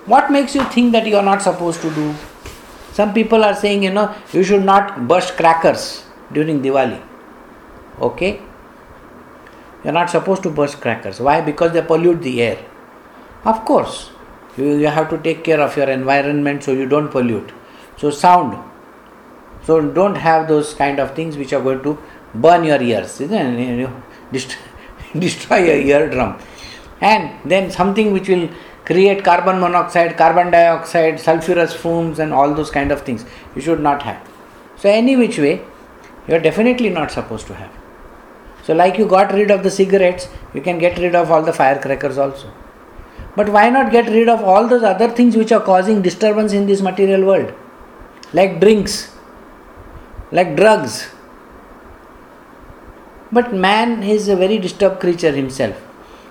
What 0.07 0.33
makes 0.33 0.57
you 0.57 0.65
think 0.65 0.91
that 0.93 1.07
you 1.07 1.17
are 1.17 1.23
not 1.23 1.43
supposed 1.43 1.81
to 1.83 1.95
do? 1.95 2.15
Some 2.93 3.15
people 3.15 3.45
are 3.45 3.55
saying, 3.55 3.85
you 3.85 3.93
know, 3.93 4.13
you 4.33 4.43
should 4.43 4.65
not 4.65 5.07
burst 5.07 5.37
crackers 5.37 6.05
during 6.33 6.61
Diwali. 6.63 7.01
Okay? 8.01 8.41
You're 9.85 9.93
not 9.93 10.11
supposed 10.11 10.43
to 10.43 10.51
burst 10.51 10.81
crackers. 10.81 11.21
Why? 11.21 11.41
Because 11.41 11.73
they 11.73 11.83
pollute 11.83 12.23
the 12.23 12.43
air. 12.43 12.59
Of 13.45 13.65
course, 13.65 14.11
you, 14.59 14.77
you 14.77 14.89
have 14.89 15.09
to 15.11 15.19
take 15.19 15.45
care 15.45 15.61
of 15.61 15.77
your 15.77 15.89
environment 15.89 16.65
so 16.65 16.73
you 16.73 16.87
don't 16.87 17.09
pollute. 17.09 17.53
So, 17.97 18.11
sound. 18.11 18.59
So, 19.65 19.81
don't 19.81 20.17
have 20.17 20.49
those 20.49 20.75
kind 20.75 20.99
of 20.99 21.15
things 21.15 21.37
which 21.37 21.53
are 21.53 21.61
going 21.61 21.83
to 21.83 21.99
burn 22.35 22.65
your 22.65 22.81
ears, 22.81 23.21
isn't 23.21 23.59
it? 24.33 24.57
Destroy 25.19 25.59
your 25.59 25.77
eardrum. 25.77 26.39
And 27.01 27.31
then 27.45 27.71
something 27.71 28.13
which 28.13 28.29
will 28.29 28.49
create 28.85 29.25
carbon 29.25 29.61
monoxide, 29.61 30.17
carbon 30.17 30.51
dioxide, 30.51 31.15
sulfurous 31.15 31.75
fumes, 31.75 32.19
and 32.19 32.33
all 32.33 32.55
those 32.55 32.71
kind 32.71 32.91
of 32.91 33.03
things 33.03 33.25
you 33.55 33.63
should 33.63 33.81
not 33.81 34.03
have. 34.03 34.27
So, 34.77 34.89
any 34.89 35.17
which 35.17 35.39
way, 35.39 35.63
you 36.27 36.35
are 36.35 36.41
definitely 36.41 36.91
not 36.91 37.11
supposed 37.11 37.47
to 37.49 37.55
have. 37.55 37.71
So, 38.65 38.75
like 38.75 38.99
you 38.99 39.07
got 39.07 39.33
rid 39.33 39.51
of 39.51 39.63
the 39.63 39.71
cigarettes, 39.71 40.29
you 40.55 40.61
can 40.61 40.79
get 40.79 40.99
rid 40.99 41.15
of 41.15 41.31
all 41.31 41.43
the 41.43 41.53
firecrackers 41.53 42.19
also. 42.19 42.53
But 43.39 43.51
why 43.51 43.71
not 43.71 43.93
get 43.93 44.09
rid 44.09 44.29
of 44.29 44.43
all 44.43 44.67
those 44.67 44.83
other 44.83 45.09
things 45.09 45.37
which 45.37 45.53
are 45.53 45.61
causing 45.61 46.03
disturbance 46.03 46.53
in 46.53 46.67
this 46.67 46.81
material 46.81 47.25
world? 47.25 47.53
Like 48.33 48.59
drinks, 48.61 49.13
like 50.33 50.57
drugs. 50.57 51.07
But 53.31 53.55
man 53.55 54.03
is 54.03 54.27
a 54.29 54.35
very 54.35 54.59
disturbed 54.59 54.99
creature 54.99 55.31
himself. 55.31 55.77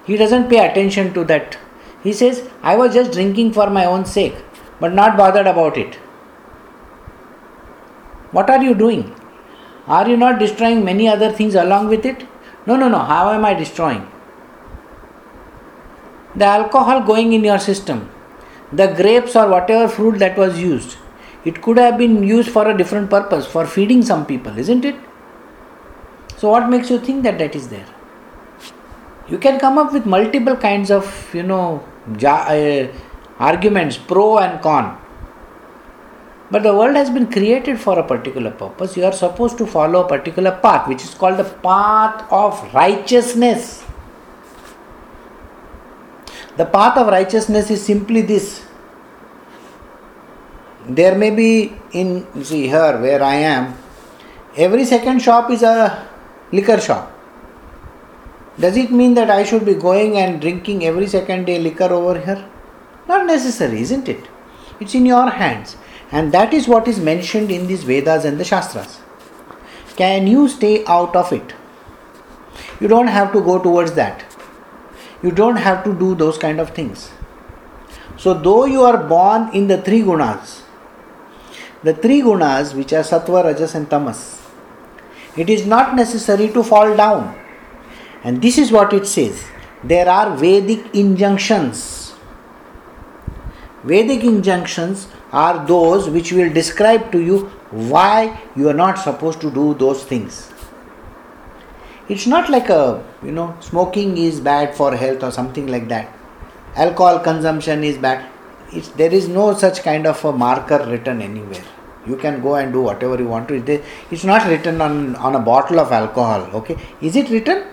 He 0.06 0.18
doesn't 0.18 0.50
pay 0.50 0.60
attention 0.66 1.14
to 1.14 1.24
that. 1.32 1.58
He 2.04 2.12
says, 2.12 2.50
I 2.62 2.76
was 2.76 2.94
just 2.94 3.14
drinking 3.14 3.54
for 3.54 3.70
my 3.70 3.86
own 3.86 4.04
sake, 4.04 4.36
but 4.82 4.94
not 4.94 5.16
bothered 5.16 5.48
about 5.48 5.78
it. 5.78 5.96
What 8.32 8.50
are 8.50 8.62
you 8.62 8.76
doing? 8.76 9.16
Are 9.88 10.10
you 10.10 10.18
not 10.18 10.40
destroying 10.40 10.84
many 10.84 11.08
other 11.08 11.32
things 11.32 11.56
along 11.56 11.88
with 11.88 12.06
it? 12.06 12.28
No, 12.66 12.76
no, 12.76 12.90
no. 12.90 13.00
How 13.00 13.32
am 13.32 13.46
I 13.46 13.54
destroying? 13.54 14.06
The 16.38 16.46
alcohol 16.46 17.02
going 17.02 17.34
in 17.34 17.44
your 17.44 17.60
system, 17.60 18.10
the 18.72 18.88
grapes 18.88 19.36
or 19.36 19.50
whatever 19.50 19.88
fruit 19.88 20.20
that 20.20 20.38
was 20.38 20.60
used, 20.60 20.98
it 21.46 21.62
could 21.62 21.78
have 21.78 21.98
been 21.98 22.24
used 22.24 22.50
for 22.50 22.68
a 22.68 22.78
different 22.78 23.10
purpose, 23.10 23.48
for 23.48 23.66
feeding 23.66 24.04
some 24.04 24.26
people, 24.26 24.58
isn't 24.58 24.86
it? 24.86 24.96
So, 26.38 26.50
what 26.50 26.70
makes 26.70 26.92
you 26.92 27.00
think 27.00 27.24
that 27.24 27.40
that 27.40 27.56
is 27.56 27.70
there? 27.70 27.88
You 29.28 29.40
can 29.40 29.60
come 29.60 29.78
up 29.78 29.92
with 29.92 30.06
multiple 30.06 30.56
kinds 30.56 30.92
of, 30.92 31.34
you 31.34 31.44
know, 31.44 31.84
uh, 32.24 32.88
arguments, 33.40 33.98
pro 33.98 34.38
and 34.38 34.62
con. 34.62 35.02
But 36.52 36.64
the 36.64 36.74
world 36.74 36.96
has 36.96 37.10
been 37.10 37.32
created 37.32 37.80
for 37.80 37.98
a 38.00 38.04
particular 38.04 38.52
purpose. 38.52 38.96
You 38.96 39.06
are 39.06 39.12
supposed 39.12 39.58
to 39.58 39.66
follow 39.66 40.06
a 40.06 40.08
particular 40.08 40.52
path, 40.52 40.88
which 40.88 41.04
is 41.04 41.14
called 41.14 41.38
the 41.38 41.44
path 41.44 42.32
of 42.32 42.74
righteousness. 42.74 43.84
The 46.58 46.66
path 46.66 46.98
of 46.98 47.08
righteousness 47.08 47.70
is 47.70 47.86
simply 47.86 48.22
this. 48.22 48.66
There 50.90 51.16
may 51.16 51.30
be 51.30 51.74
in, 51.92 52.26
see 52.44 52.68
here 52.68 53.00
where 53.00 53.22
I 53.22 53.36
am, 53.36 53.78
every 54.56 54.86
second 54.86 55.22
shop 55.22 55.52
is 55.52 55.62
a 55.62 56.08
liquor 56.52 56.80
shop. 56.80 57.14
Does 58.60 58.76
it 58.76 58.92
mean 58.92 59.14
that 59.14 59.30
I 59.30 59.44
should 59.44 59.66
be 59.66 59.76
going 59.76 60.18
and 60.18 60.42
drinking 60.42 60.84
every 60.84 61.06
second 61.06 61.46
day 61.46 61.60
liquor 61.60 61.94
over 61.94 62.20
here? 62.20 62.50
Not 63.08 63.28
necessary, 63.28 63.82
isn't 63.82 64.10
it? 64.10 64.28
It's 64.80 64.96
in 64.96 65.06
your 65.06 65.30
hands. 65.30 65.78
And 66.12 66.32
that 66.32 66.54
is 66.54 66.68
what 66.68 66.88
is 66.88 67.00
mentioned 67.00 67.52
in 67.52 67.68
these 67.68 67.84
Vedas 67.84 68.26
and 68.26 68.40
the 68.40 68.46
Shastras. 68.46 69.00
Can 69.96 70.26
you 70.26 70.48
stay 70.48 70.84
out 70.86 71.16
of 71.16 71.32
it? 71.32 71.54
You 72.80 72.88
don't 72.88 73.08
have 73.08 73.32
to 73.34 73.42
go 73.42 73.60
towards 73.60 73.94
that. 73.94 74.24
You 75.24 75.32
don't 75.32 75.58
have 75.58 75.84
to 75.84 75.94
do 75.94 76.16
those 76.16 76.38
kind 76.38 76.60
of 76.60 76.72
things. 76.72 77.12
So, 78.18 78.34
though 78.34 78.66
you 78.66 78.84
are 78.84 79.08
born 79.08 79.50
in 79.54 79.68
the 79.68 79.82
three 79.82 80.02
gunas, 80.02 80.62
the 81.84 81.94
three 81.94 82.22
gunas 82.22 82.74
which 82.74 82.94
are 82.94 83.04
sattva, 83.04 83.44
rajas, 83.44 83.76
and 83.76 83.90
tamas, 83.90 84.42
it 85.36 85.50
is 85.50 85.66
not 85.66 85.96
necessary 85.96 86.50
to 86.50 86.64
fall 86.64 86.96
down. 86.96 87.38
And 88.24 88.42
this 88.42 88.58
is 88.58 88.72
what 88.72 88.94
it 88.94 89.06
says 89.06 89.46
there 89.84 90.10
are 90.10 90.36
Vedic 90.36 90.96
injunctions. 90.96 92.14
Vedic 93.84 94.24
injunctions 94.24 95.08
are 95.32 95.66
those 95.68 96.10
which 96.10 96.32
will 96.32 96.52
describe 96.52 97.12
to 97.12 97.20
you 97.20 97.40
why 97.70 98.40
you 98.56 98.70
are 98.70 98.74
not 98.74 98.98
supposed 98.98 99.40
to 99.42 99.52
do 99.52 99.74
those 99.76 100.04
things. 100.04 100.52
It's 102.10 102.26
not 102.26 102.50
like 102.50 102.70
a, 102.70 103.04
you 103.24 103.32
know, 103.32 103.56
smoking 103.60 104.18
is 104.18 104.40
bad 104.40 104.76
for 104.76 104.96
health 104.96 105.24
or 105.24 105.32
something 105.32 105.68
like 105.68 105.88
that. 105.90 106.14
Alcohol 106.76 107.20
consumption 107.20 107.84
is 107.84 107.98
bad. 107.98 108.26
It's, 108.72 108.90
there 108.90 109.14
is 109.14 109.28
no 109.28 109.54
such 109.54 109.84
kind 109.84 110.08
of 110.08 110.24
a 110.24 110.32
marker 110.32 110.86
written 110.88 111.22
anywhere. 111.22 111.64
You 112.06 112.16
can 112.16 112.42
go 112.42 112.56
and 112.56 112.72
do 112.72 112.82
whatever 112.82 113.18
you 113.18 113.28
want 113.28 113.50
to. 113.50 113.82
It's 114.12 114.24
not 114.24 114.48
written 114.48 114.80
on, 114.80 115.16
on 115.18 115.36
a 115.36 115.40
bottle 115.40 115.80
of 115.80 115.92
alcohol. 115.92 116.42
Okay, 116.54 116.78
is 117.02 117.16
it 117.18 117.30
written? 117.30 117.66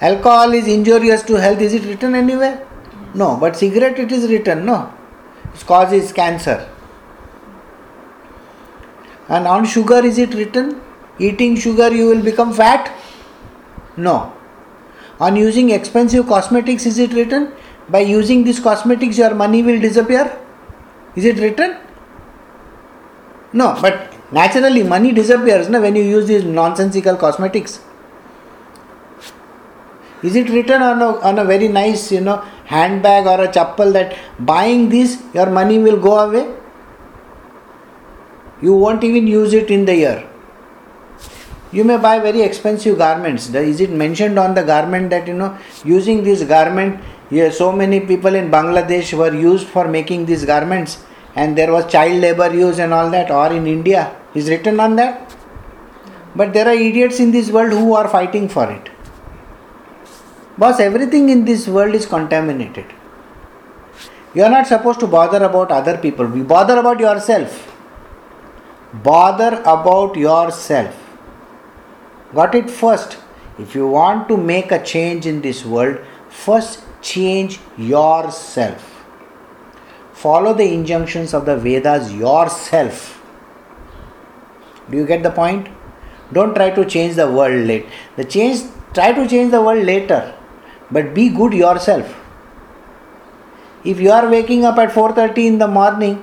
Alcohol 0.00 0.54
is 0.54 0.66
injurious 0.66 1.22
to 1.24 1.34
health. 1.34 1.60
Is 1.60 1.74
it 1.74 1.84
written 1.84 2.14
anywhere? 2.14 2.66
No, 3.14 3.36
but 3.36 3.56
cigarette 3.56 3.98
it 3.98 4.12
is 4.12 4.30
written. 4.30 4.64
No, 4.64 4.92
It 5.54 5.66
causes 5.66 6.12
cancer. 6.12 6.68
And 9.28 9.46
on 9.46 9.66
sugar, 9.66 10.04
is 10.04 10.18
it 10.18 10.32
written? 10.34 10.80
Eating 11.18 11.56
sugar, 11.56 11.92
you 11.92 12.06
will 12.06 12.22
become 12.22 12.52
fat? 12.52 12.94
No. 13.98 14.32
On 15.20 15.34
using 15.34 15.70
expensive 15.70 16.26
cosmetics, 16.28 16.86
is 16.86 16.98
it 16.98 17.12
written? 17.12 17.52
By 17.88 18.00
using 18.00 18.44
these 18.44 18.60
cosmetics, 18.60 19.18
your 19.18 19.34
money 19.34 19.62
will 19.62 19.80
disappear? 19.80 20.38
Is 21.16 21.24
it 21.24 21.38
written? 21.38 21.76
No, 23.52 23.76
but 23.82 24.14
naturally, 24.30 24.82
money 24.82 25.12
disappears 25.12 25.68
no, 25.68 25.80
when 25.80 25.96
you 25.96 26.02
use 26.02 26.28
these 26.28 26.44
nonsensical 26.44 27.16
cosmetics. 27.16 27.80
Is 30.22 30.36
it 30.36 30.50
written 30.50 30.82
on 30.82 31.00
a, 31.00 31.18
on 31.20 31.38
a 31.38 31.44
very 31.44 31.68
nice, 31.68 32.12
you 32.12 32.20
know, 32.20 32.38
handbag 32.66 33.26
or 33.26 33.42
a 33.44 33.48
chappal 33.48 33.92
that 33.92 34.16
buying 34.38 34.88
this, 34.88 35.22
your 35.32 35.46
money 35.46 35.78
will 35.78 35.98
go 35.98 36.18
away? 36.18 36.54
You 38.60 38.74
won't 38.74 39.02
even 39.02 39.26
use 39.26 39.52
it 39.54 39.70
in 39.70 39.84
the 39.84 39.96
year. 39.96 40.27
You 41.70 41.84
may 41.84 41.98
buy 41.98 42.18
very 42.18 42.40
expensive 42.40 42.96
garments. 42.96 43.50
Is 43.50 43.80
it 43.80 43.90
mentioned 43.90 44.38
on 44.38 44.54
the 44.54 44.62
garment 44.62 45.10
that 45.10 45.26
you 45.28 45.34
know 45.34 45.58
using 45.84 46.22
this 46.24 46.42
garment? 46.42 47.02
Yeah, 47.30 47.50
so 47.50 47.70
many 47.70 48.00
people 48.00 48.34
in 48.34 48.50
Bangladesh 48.50 49.12
were 49.16 49.34
used 49.34 49.66
for 49.66 49.86
making 49.86 50.24
these 50.24 50.46
garments, 50.46 51.04
and 51.34 51.58
there 51.58 51.70
was 51.70 51.90
child 51.92 52.22
labor 52.22 52.54
use 52.54 52.78
and 52.78 52.94
all 52.94 53.10
that. 53.10 53.30
Or 53.30 53.52
in 53.52 53.66
India, 53.66 54.16
is 54.34 54.48
written 54.48 54.80
on 54.80 54.96
that. 54.96 55.34
But 56.34 56.54
there 56.54 56.66
are 56.66 56.74
idiots 56.74 57.20
in 57.20 57.32
this 57.32 57.50
world 57.50 57.72
who 57.72 57.94
are 57.94 58.08
fighting 58.08 58.48
for 58.48 58.70
it. 58.70 58.88
Boss, 60.56 60.80
everything 60.80 61.28
in 61.28 61.44
this 61.44 61.68
world 61.68 61.94
is 61.94 62.06
contaminated. 62.06 62.86
You 64.34 64.44
are 64.44 64.50
not 64.50 64.66
supposed 64.66 65.00
to 65.00 65.06
bother 65.06 65.44
about 65.44 65.70
other 65.70 65.98
people. 65.98 66.26
We 66.26 66.42
bother 66.42 66.78
about 66.78 66.98
yourself. 66.98 67.74
Bother 68.94 69.60
about 69.66 70.16
yourself 70.16 71.07
Got 72.34 72.54
it 72.54 72.70
first. 72.70 73.16
If 73.58 73.74
you 73.74 73.88
want 73.88 74.28
to 74.28 74.36
make 74.36 74.70
a 74.70 74.82
change 74.82 75.26
in 75.26 75.40
this 75.40 75.64
world, 75.64 75.98
first 76.28 76.84
change 77.00 77.58
yourself. 77.76 79.06
Follow 80.12 80.52
the 80.52 80.72
injunctions 80.72 81.32
of 81.32 81.46
the 81.46 81.56
Vedas 81.56 82.12
yourself. 82.12 83.22
Do 84.90 84.96
you 84.96 85.06
get 85.06 85.22
the 85.22 85.30
point? 85.30 85.68
Don't 86.32 86.54
try 86.54 86.70
to 86.70 86.84
change 86.84 87.14
the 87.14 87.30
world 87.30 87.66
late. 87.66 87.86
The 88.16 88.24
change 88.24 88.62
try 88.92 89.12
to 89.12 89.26
change 89.26 89.50
the 89.50 89.62
world 89.62 89.84
later, 89.84 90.34
but 90.90 91.14
be 91.14 91.28
good 91.30 91.54
yourself. 91.54 92.14
If 93.84 94.00
you 94.00 94.10
are 94.10 94.28
waking 94.28 94.64
up 94.64 94.78
at 94.78 94.92
4:30 94.92 95.46
in 95.46 95.58
the 95.58 95.68
morning, 95.68 96.16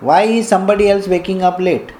why 0.00 0.22
is 0.22 0.48
somebody 0.48 0.88
else 0.88 1.08
waking 1.08 1.42
up 1.42 1.58
late? 1.58 1.92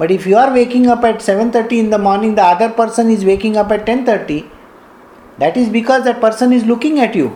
But 0.00 0.10
if 0.10 0.26
you 0.26 0.36
are 0.40 0.50
waking 0.52 0.86
up 0.92 1.02
at 1.04 1.22
7:30 1.22 1.78
in 1.78 1.90
the 1.94 1.98
morning, 2.04 2.34
the 2.36 2.44
other 2.50 2.68
person 2.76 3.10
is 3.14 3.24
waking 3.30 3.56
up 3.62 3.72
at 3.76 3.82
10:30. 3.88 4.36
That 5.40 5.56
is 5.62 5.72
because 5.74 6.04
that 6.04 6.20
person 6.22 6.54
is 6.58 6.68
looking 6.70 7.00
at 7.06 7.18
you. 7.20 7.26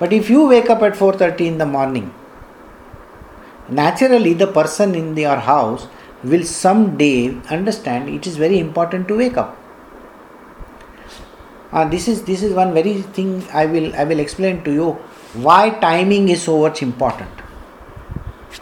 But 0.00 0.12
if 0.16 0.28
you 0.32 0.42
wake 0.50 0.68
up 0.74 0.82
at 0.88 0.98
4:30 0.98 1.46
in 1.52 1.56
the 1.62 1.68
morning, 1.76 2.10
naturally 3.78 4.32
the 4.42 4.48
person 4.58 4.94
in 5.00 5.08
your 5.22 5.38
house 5.46 5.86
will 6.32 6.44
someday 6.50 7.14
understand 7.58 8.10
it 8.16 8.28
is 8.32 8.36
very 8.42 8.58
important 8.64 9.08
to 9.12 9.16
wake 9.22 9.40
up. 9.44 9.56
Uh, 11.72 11.84
this 11.94 12.08
is 12.14 12.22
this 12.28 12.42
is 12.42 12.52
one 12.60 12.74
very 12.74 12.94
thing 13.20 13.32
I 13.62 13.64
will 13.76 13.88
I 14.04 14.04
will 14.12 14.22
explain 14.26 14.60
to 14.68 14.74
you 14.80 14.90
why 15.48 15.62
timing 15.86 16.28
is 16.36 16.44
so 16.50 16.58
much 16.66 16.82
important. 16.82 17.42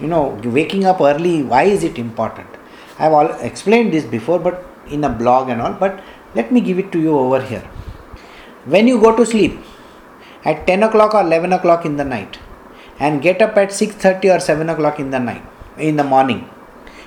You 0.06 0.12
know, 0.14 0.24
waking 0.60 0.88
up 0.94 1.04
early. 1.10 1.36
Why 1.54 1.64
is 1.74 1.90
it 1.90 1.98
important? 1.98 2.57
I 2.98 3.04
have 3.04 3.12
all 3.12 3.30
explained 3.40 3.92
this 3.92 4.04
before, 4.04 4.38
but 4.38 4.64
in 4.90 5.04
a 5.04 5.08
blog 5.08 5.48
and 5.48 5.60
all. 5.62 5.72
But 5.72 6.02
let 6.34 6.50
me 6.52 6.60
give 6.60 6.78
it 6.78 6.90
to 6.92 7.00
you 7.00 7.18
over 7.18 7.40
here. 7.40 7.62
When 8.64 8.88
you 8.88 9.00
go 9.00 9.16
to 9.16 9.24
sleep 9.24 9.58
at 10.44 10.66
10 10.66 10.82
o'clock 10.82 11.14
or 11.14 11.22
11 11.22 11.52
o'clock 11.52 11.84
in 11.84 11.96
the 11.96 12.04
night 12.04 12.38
and 12.98 13.22
get 13.22 13.40
up 13.40 13.56
at 13.56 13.70
6:30 13.70 14.36
or 14.36 14.40
7 14.40 14.68
o'clock 14.68 14.98
in 14.98 15.10
the 15.10 15.18
night 15.18 15.42
in 15.78 15.96
the 15.96 16.04
morning, 16.04 16.48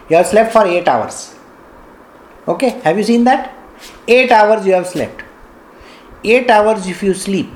you 0.09 0.15
have 0.15 0.27
slept 0.27 0.53
for 0.53 0.65
8 0.65 0.87
hours. 0.87 1.35
Okay, 2.47 2.69
have 2.85 2.97
you 2.97 3.03
seen 3.03 3.25
that? 3.25 3.53
8 4.07 4.31
hours 4.31 4.65
you 4.65 4.73
have 4.73 4.87
slept. 4.87 5.23
8 6.23 6.49
hours 6.49 6.87
if 6.87 7.03
you 7.03 7.13
sleep 7.13 7.49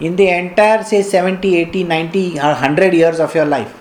in 0.00 0.16
the 0.16 0.28
entire 0.28 0.82
say 0.84 1.02
70 1.02 1.56
80 1.56 1.84
90 1.84 2.38
or 2.38 2.52
100 2.52 2.94
years 2.94 3.18
of 3.18 3.34
your 3.34 3.44
life 3.44 3.72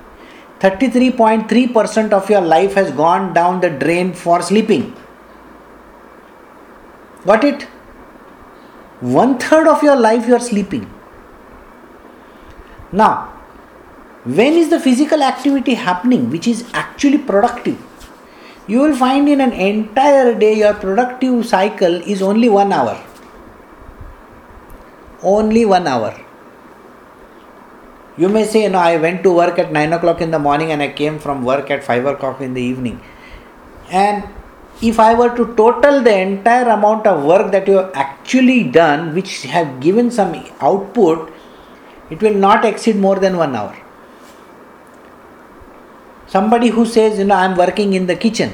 33.3% 0.60 2.12
of 2.12 2.30
your 2.30 2.42
life 2.42 2.74
has 2.74 2.92
gone 2.92 3.34
down 3.34 3.62
the 3.62 3.70
drain 3.70 4.14
for 4.14 4.42
sleeping. 4.42 4.96
Got 7.26 7.44
it? 7.44 7.64
One 9.00 9.38
third 9.38 9.68
of 9.68 9.84
your 9.84 9.96
life 9.96 10.28
you 10.28 10.36
are 10.36 10.40
sleeping. 10.40 10.92
Now, 12.92 13.34
when 14.24 14.54
is 14.54 14.70
the 14.70 14.80
physical 14.80 15.22
activity 15.22 15.76
happening 15.76 16.30
which 16.32 16.48
is 16.48 16.68
actually 16.74 17.20
productive? 17.20 17.78
You 18.68 18.80
will 18.80 18.96
find 18.96 19.30
in 19.30 19.40
an 19.40 19.54
entire 19.54 20.34
day 20.38 20.56
your 20.56 20.74
productive 20.74 21.46
cycle 21.46 21.96
is 21.96 22.22
only 22.22 22.50
one 22.50 22.74
hour. 22.74 23.02
Only 25.22 25.66
one 25.66 25.88
hour. 25.88 26.27
You 28.18 28.30
may 28.30 28.46
say, 28.46 28.64
you 28.64 28.70
know, 28.70 28.80
I 28.80 28.98
went 28.98 29.22
to 29.24 29.32
work 29.32 29.60
at 29.60 29.72
9 29.72 29.94
o'clock 29.94 30.22
in 30.22 30.32
the 30.32 30.40
morning 30.40 30.72
and 30.72 30.82
I 30.82 30.90
came 30.90 31.20
from 31.20 31.46
work 31.46 31.70
at 31.70 31.84
5 31.84 32.06
o'clock 32.08 32.42
in 32.42 32.56
the 32.56 32.62
evening. 32.62 33.00
And 33.92 34.24
if 34.82 35.00
I 35.00 35.14
were 35.14 35.36
to 35.36 35.56
total 35.56 36.02
the 36.02 36.18
entire 36.18 36.68
amount 36.70 37.06
of 37.06 37.24
work 37.24 37.52
that 37.52 37.68
you 37.68 37.78
have 37.78 37.92
actually 37.94 38.64
done, 38.64 39.14
which 39.14 39.44
have 39.44 39.80
given 39.80 40.10
some 40.10 40.34
output, 40.62 41.32
it 42.10 42.22
will 42.22 42.34
not 42.34 42.66
exceed 42.66 42.96
more 42.96 43.20
than 43.20 43.38
one 43.38 43.56
hour. 43.56 43.76
Somebody 46.26 46.70
who 46.70 46.86
says, 46.86 47.20
you 47.20 47.26
know, 47.26 47.36
I'm 47.36 47.56
working 47.56 47.94
in 47.94 48.08
the 48.08 48.16
kitchen, 48.16 48.54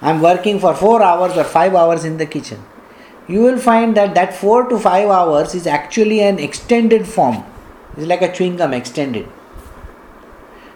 I'm 0.00 0.22
working 0.22 0.58
for 0.58 0.74
four 0.74 1.02
hours 1.02 1.36
or 1.36 1.44
five 1.44 1.74
hours 1.74 2.04
in 2.04 2.16
the 2.16 2.26
kitchen, 2.26 2.64
you 3.28 3.42
will 3.42 3.58
find 3.58 3.96
that 3.96 4.14
that 4.14 4.34
four 4.34 4.68
to 4.68 4.78
five 4.78 5.08
hours 5.08 5.54
is 5.54 5.66
actually 5.66 6.20
an 6.22 6.38
extended 6.38 7.06
form 7.06 7.44
it's 7.96 8.06
like 8.06 8.22
a 8.22 8.32
chewing 8.32 8.56
gum 8.56 8.74
extended. 8.74 9.28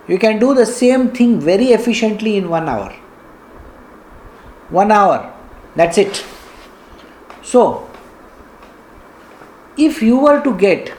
You 0.08 0.18
can 0.18 0.38
do 0.38 0.54
the 0.54 0.66
same 0.66 1.10
thing 1.10 1.40
very 1.40 1.66
efficiently 1.66 2.36
in 2.36 2.48
one 2.48 2.68
hour. 2.68 2.92
One 4.70 4.90
hour. 4.90 5.32
That's 5.76 5.98
it. 5.98 6.24
So, 7.42 7.88
if 9.76 10.02
you 10.02 10.18
were 10.18 10.40
to 10.42 10.56
get 10.56 10.92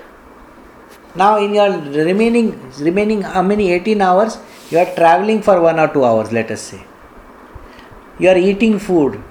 now 1.16 1.38
in 1.38 1.54
your 1.54 1.70
remaining 2.06 2.48
remaining 2.80 3.22
how 3.22 3.42
many 3.42 3.72
18 3.72 4.02
hours 4.02 4.38
you 4.70 4.78
are 4.80 4.90
traveling 4.96 5.42
for 5.42 5.60
1 5.62 5.80
or 5.84 5.88
2 5.90 6.06
hours 6.10 6.32
let 6.32 6.50
us 6.56 6.62
say 6.62 6.82
you 8.18 8.30
are 8.34 8.38
eating 8.38 8.80
food 8.80 9.22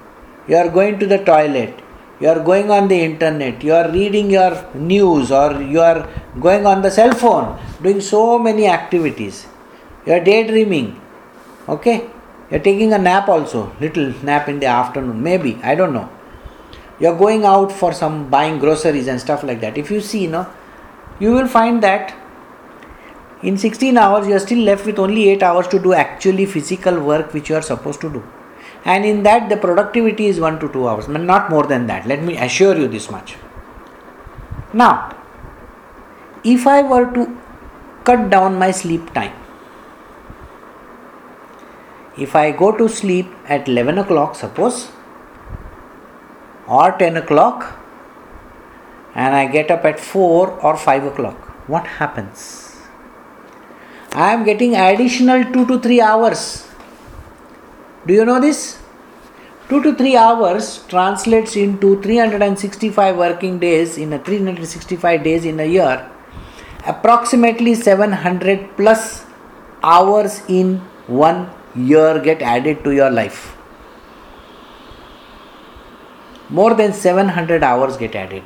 you 0.47 0.57
are 0.57 0.69
going 0.69 0.99
to 0.99 1.07
the 1.07 1.19
toilet 1.31 1.81
you 2.21 2.29
are 2.29 2.41
going 2.41 2.71
on 2.71 2.89
the 2.89 3.01
internet, 3.01 3.65
you 3.65 3.73
are 3.73 3.91
reading 3.91 4.31
your 4.31 4.53
news, 4.75 5.33
or 5.33 5.61
you 5.63 5.81
are 5.81 6.09
going 6.39 6.67
on 6.67 6.83
the 6.83 6.91
cell 6.91 7.13
phone, 7.13 7.59
doing 7.83 8.01
so 8.01 8.39
many 8.39 8.67
activities. 8.69 9.47
You 10.07 10.13
are 10.15 10.21
daydreaming. 10.21 11.01
Okay? 11.69 12.11
You 12.51 12.57
are 12.57 12.61
taking 12.61 12.93
a 12.93 12.99
nap 12.99 13.29
also, 13.29 13.75
little 13.81 14.13
nap 14.23 14.49
in 14.49 14.61
the 14.61 14.67
afternoon, 14.67 15.23
maybe, 15.23 15.59
I 15.63 15.75
don't 15.75 15.95
know. 15.95 16.11
You 16.99 17.09
are 17.09 17.17
going 17.17 17.45
out 17.45 17.73
for 17.73 17.95
some 17.95 18.29
buying 18.29 18.59
groceries 18.59 19.09
and 19.09 19.19
stuff 19.19 19.43
like 19.43 19.61
that. 19.63 19.79
If 19.79 19.91
you 19.91 20.03
see, 20.03 20.25
you 20.25 20.31
know, 20.31 20.47
you 21.19 21.33
will 21.33 21.49
find 21.49 21.83
that 21.83 22.15
in 23.43 23.57
16 23.57 23.97
hours 23.97 24.27
you 24.27 24.35
are 24.35 24.41
still 24.41 24.59
left 24.59 24.85
with 24.85 24.99
only 24.99 25.31
8 25.31 25.43
hours 25.43 25.69
to 25.69 25.79
do 25.79 25.95
actually 25.95 26.45
physical 26.45 27.01
work 27.01 27.33
which 27.33 27.49
you 27.49 27.57
are 27.57 27.63
supposed 27.63 28.01
to 28.03 28.11
do 28.11 28.23
and 28.85 29.05
in 29.05 29.23
that 29.23 29.49
the 29.49 29.57
productivity 29.57 30.27
is 30.27 30.41
1 30.41 30.61
to 30.61 30.69
2 30.69 30.89
hours 30.89 31.09
not 31.09 31.51
more 31.51 31.65
than 31.65 31.87
that. 31.87 32.07
Let 32.07 32.23
me 32.23 32.37
assure 32.37 32.77
you 32.77 32.89
this 32.89 33.11
much. 33.11 33.37
Now 34.73 35.17
if 36.43 36.67
i 36.67 36.81
were 36.83 37.05
to 37.13 37.37
cut 38.05 38.31
down 38.31 38.59
my 38.59 38.71
sleep 38.71 39.13
time 39.13 39.33
if 42.17 42.35
i 42.35 42.51
go 42.51 42.71
to 42.79 42.89
sleep 42.89 43.27
at 43.47 43.69
11 43.69 43.99
o'clock 43.99 44.35
suppose 44.35 44.91
or 46.67 46.93
10 46.93 47.19
o'clock 47.19 47.79
and 49.15 49.35
i 49.35 49.47
get 49.47 49.71
up 49.71 49.85
at 49.85 50.01
4 50.01 50.51
or 50.63 50.77
5 50.77 51.05
o'clock 51.05 51.51
what 51.67 51.87
happens? 51.87 52.77
I 54.13 54.33
am 54.33 54.45
getting 54.45 54.75
additional 54.75 55.45
2 55.45 55.67
to 55.67 55.79
3 55.79 56.01
hours 56.01 56.70
do 58.07 58.15
you 58.15 58.25
know 58.25 58.41
this? 58.41 58.79
2 59.69 59.83
to 59.83 59.95
3 59.95 60.17
hours 60.17 60.85
translates 60.89 61.55
into 61.55 62.01
365 62.03 63.17
working 63.17 63.59
days 63.59 63.99
in 63.99 64.13
a 64.13 64.19
365 64.19 65.23
days 65.23 65.45
in 65.45 65.61
a 65.61 65.65
year. 65.65 66.11
Approximately 66.87 67.75
700 67.75 68.77
plus 68.77 69.25
hours 69.83 70.43
in 70.49 70.79
one 71.07 71.51
year 71.75 72.19
get 72.19 72.43
added 72.43 72.83
to 72.85 72.93
your 72.93 73.11
life. 73.11 73.57
More 76.49 76.75
than 76.75 76.93
700 76.93 77.63
hours 77.63 77.97
get 77.97 78.17
added. 78.17 78.43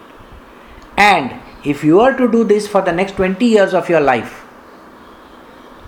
And 0.99 1.41
if 1.65 1.83
you 1.83 2.01
are 2.01 2.15
to 2.17 2.31
do 2.31 2.45
this 2.45 2.69
for 2.69 2.83
the 2.83 2.93
next 2.93 3.13
20 3.13 3.47
years 3.47 3.73
of 3.73 3.89
your 3.89 4.01
life, 4.01 4.45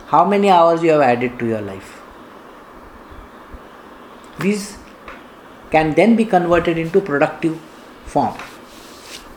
how 0.06 0.24
many 0.24 0.48
hours 0.48 0.82
you 0.82 0.92
have 0.92 1.02
added 1.02 1.38
to 1.40 1.46
your 1.46 1.60
life? 1.60 1.95
These 4.40 4.76
can 5.70 5.94
then 5.94 6.16
be 6.16 6.24
converted 6.24 6.78
into 6.78 7.00
productive 7.00 7.58
form. 8.04 8.36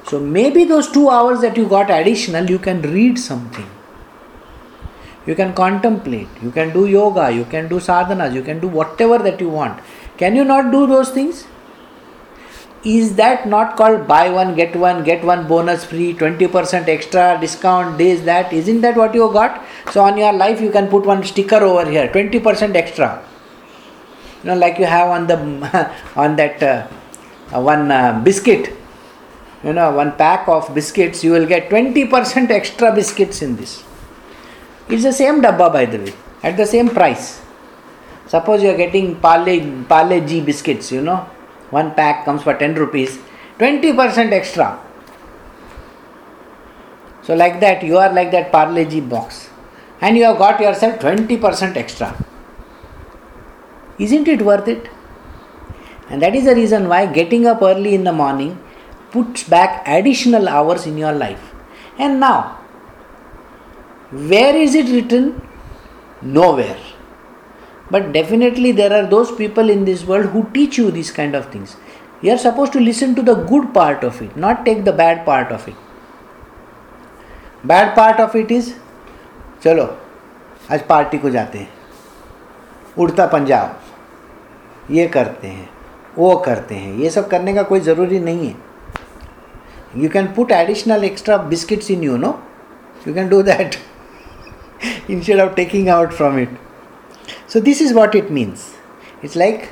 So 0.08 0.20
maybe 0.20 0.66
those 0.66 0.92
two 0.92 1.10
hours 1.10 1.42
that 1.42 1.58
you 1.58 1.68
got 1.68 1.90
additional, 1.90 2.50
you 2.50 2.60
can 2.60 2.82
read 2.82 3.20
something. 3.20 3.70
You 5.26 5.36
can 5.36 5.54
contemplate, 5.54 6.28
you 6.42 6.50
can 6.50 6.74
do 6.74 6.88
yoga, 6.88 7.30
you 7.30 7.46
can 7.46 7.68
do 7.68 7.76
sadhanas, 7.76 8.34
you 8.34 8.42
can 8.42 8.60
do 8.60 8.68
whatever 8.68 9.20
that 9.20 9.40
you 9.40 9.50
want. 9.50 9.80
Can 10.18 10.36
you 10.36 10.44
not 10.44 10.72
do 10.72 10.88
those 10.88 11.10
things? 11.12 11.46
Is 12.84 13.16
that 13.18 13.48
not 13.48 13.76
called 13.76 14.08
buy 14.08 14.30
one, 14.30 14.56
get 14.56 14.76
one, 14.76 15.04
get 15.04 15.24
one 15.24 15.48
bonus 15.48 15.84
free, 15.84 16.14
20% 16.14 16.88
extra 16.88 17.38
discount, 17.40 17.98
this, 17.98 18.22
that? 18.22 18.54
Isn't 18.54 18.82
that 18.82 18.96
what 18.96 19.14
you 19.14 19.32
got? 19.32 19.64
So 19.92 20.02
on 20.02 20.18
your 20.18 20.32
life, 20.32 20.62
you 20.62 20.72
can 20.72 20.88
put 20.88 21.06
one 21.06 21.24
sticker 21.24 21.58
over 21.58 21.90
here 21.90 22.08
20% 22.08 22.76
extra. 22.76 23.22
You 24.44 24.50
know, 24.50 24.56
like 24.56 24.80
you 24.80 24.86
have 24.86 25.10
on 25.10 25.28
the 25.28 25.38
on 26.16 26.36
that 26.38 26.64
uh, 26.64 26.88
one 27.60 27.92
uh, 27.92 28.22
biscuit. 28.24 28.76
You 29.64 29.74
know 29.74 29.92
one 29.92 30.14
pack 30.14 30.48
of 30.48 30.74
biscuits 30.74 31.22
you 31.22 31.34
will 31.34 31.46
get 31.46 31.70
20% 31.70 32.50
extra 32.50 32.94
biscuits 32.96 33.42
in 33.42 33.58
this. 33.58 33.84
It's 34.88 35.04
the 35.04 35.12
same 35.12 35.42
dabba 35.42 35.72
by 35.74 35.86
the 35.86 35.98
way 36.00 36.14
at 36.42 36.56
the 36.56 36.66
same 36.66 36.90
price. 36.90 37.42
Suppose 38.28 38.64
you 38.64 38.70
are 38.70 38.78
getting 38.78 39.16
parle 39.16 39.60
parle 39.90 40.26
g 40.26 40.40
biscuits 40.40 40.94
you 40.94 41.02
know. 41.02 41.18
One 41.72 41.94
pack 41.94 42.24
comes 42.24 42.44
for 42.44 42.54
10 42.54 42.76
rupees 42.76 43.20
20% 43.60 44.32
extra. 44.32 44.80
So 47.24 47.36
like 47.36 47.60
that 47.60 47.84
you 47.84 47.98
are 47.98 48.14
like 48.14 48.32
that 48.32 48.54
parle 48.54 48.86
g 48.86 49.02
box. 49.02 49.50
And 50.00 50.16
you 50.16 50.24
have 50.24 50.38
got 50.38 50.62
yourself 50.62 51.02
20% 51.02 51.76
extra 51.76 52.16
isn't 53.99 54.29
it 54.29 54.43
worth 54.43 54.69
it 54.69 54.89
and 56.11 56.23
that 56.23 56.35
is 56.35 56.45
the 56.45 56.55
reason 56.55 56.89
why 56.89 57.07
getting 57.07 57.47
up 57.47 57.63
early 57.63 57.95
in 57.95 58.05
the 58.05 58.13
morning 58.13 58.59
puts 59.11 59.45
back 59.45 59.87
additional 59.87 60.49
hours 60.49 60.87
in 60.87 60.99
your 60.99 61.13
life. 61.13 61.55
And 61.99 62.21
now, 62.21 62.59
where 64.11 64.55
is 64.57 64.75
it 64.75 64.89
written? 64.89 65.41
Nowhere. 66.21 66.79
But 67.91 68.13
definitely, 68.13 68.73
there 68.73 68.93
are 68.93 69.07
those 69.07 69.31
people 69.31 69.71
in 69.71 69.85
this 69.85 70.05
world 70.05 70.27
who 70.27 70.49
teach 70.53 70.79
you 70.79 70.91
these 70.91 71.11
kind 71.11 71.35
of 71.35 71.51
things. 71.53 71.77
You 72.23 72.33
are 72.33 72.39
supposed 72.39 72.73
to 72.73 72.81
listen 72.81 73.15
to 73.15 73.23
the 73.23 73.35
good 73.35 73.73
part 73.73 74.03
of 74.03 74.21
it, 74.23 74.37
not 74.37 74.65
take 74.65 74.85
the 74.85 74.93
bad 74.93 75.25
part 75.25 75.53
of 75.53 75.69
it. 75.69 75.75
Bad 77.63 77.95
part 77.95 78.21
of 78.21 78.35
it 78.37 78.51
is 78.51 78.75
चलो 79.63 79.85
आज 80.73 80.83
party 80.89 81.19
को 81.19 81.31
जाते 81.31 81.59
हैं 81.59 81.73
उड़ता 82.99 83.27
पंजाब 83.27 83.78
ये 84.92 85.08
करते 85.08 85.48
हैं, 85.48 85.70
वो 86.18 86.36
करते 86.36 86.76
हैं, 86.76 86.96
ये 86.98 87.10
सब 87.10 87.28
करने 87.30 87.54
का 87.54 87.64
कोई 87.64 87.80
ज़रूरी 87.80 88.20
नहीं 88.20 88.48
है। 88.48 88.56
You 89.98 90.10
can 90.10 90.28
put 90.28 90.52
additional 90.52 91.04
extra 91.04 91.38
biscuits 91.38 91.92
in 91.92 92.04
you 92.04 92.18
know 92.18 92.40
you 93.08 93.14
can 93.14 93.30
do 93.30 93.42
that 93.42 93.76
instead 95.10 95.40
of 95.40 95.54
taking 95.56 95.90
out 95.90 96.12
from 96.14 96.40
it 96.40 96.58
so 97.54 97.60
this 97.60 97.82
is 97.82 97.94
what 97.94 98.16
it 98.16 98.32
means 98.32 98.68
it's 99.24 99.38
like 99.38 99.64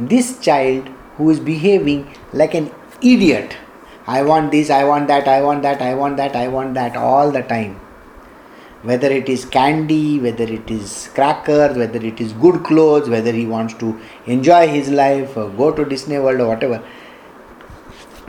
this 0.00 0.38
child 0.40 0.88
who 1.18 1.30
is 1.30 1.40
behaving 1.42 2.02
like 2.34 2.54
an 2.54 2.68
idiot 3.04 3.54
I 4.08 4.22
want 4.22 4.50
this 4.50 4.70
I 4.70 4.84
want 4.84 5.08
that 5.08 5.28
I 5.28 5.40
want 5.40 5.62
that 5.62 5.82
I 5.82 5.94
want 5.94 6.16
that 6.16 6.36
I 6.36 6.46
want 6.46 6.74
that 6.74 6.96
all 6.96 7.30
the 7.30 7.44
time 7.48 7.74
whether 8.82 9.10
it 9.10 9.28
is 9.28 9.44
candy 9.44 10.18
whether 10.18 10.44
it 10.44 10.70
is 10.70 11.08
crackers 11.14 11.76
whether 11.76 12.00
it 12.10 12.20
is 12.20 12.32
good 12.44 12.64
clothes 12.64 13.08
whether 13.08 13.32
he 13.32 13.46
wants 13.46 13.74
to 13.74 13.98
enjoy 14.26 14.66
his 14.66 14.90
life 14.90 15.36
or 15.36 15.48
go 15.50 15.70
to 15.70 15.84
disney 15.84 16.18
world 16.18 16.40
or 16.40 16.48
whatever 16.48 16.82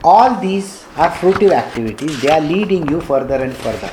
all 0.03 0.39
these 0.41 0.83
are 0.97 1.09
fruitive 1.09 1.51
activities, 1.51 2.21
they 2.21 2.29
are 2.29 2.41
leading 2.41 2.87
you 2.89 2.99
further 2.99 3.35
and 3.35 3.55
further. 3.55 3.89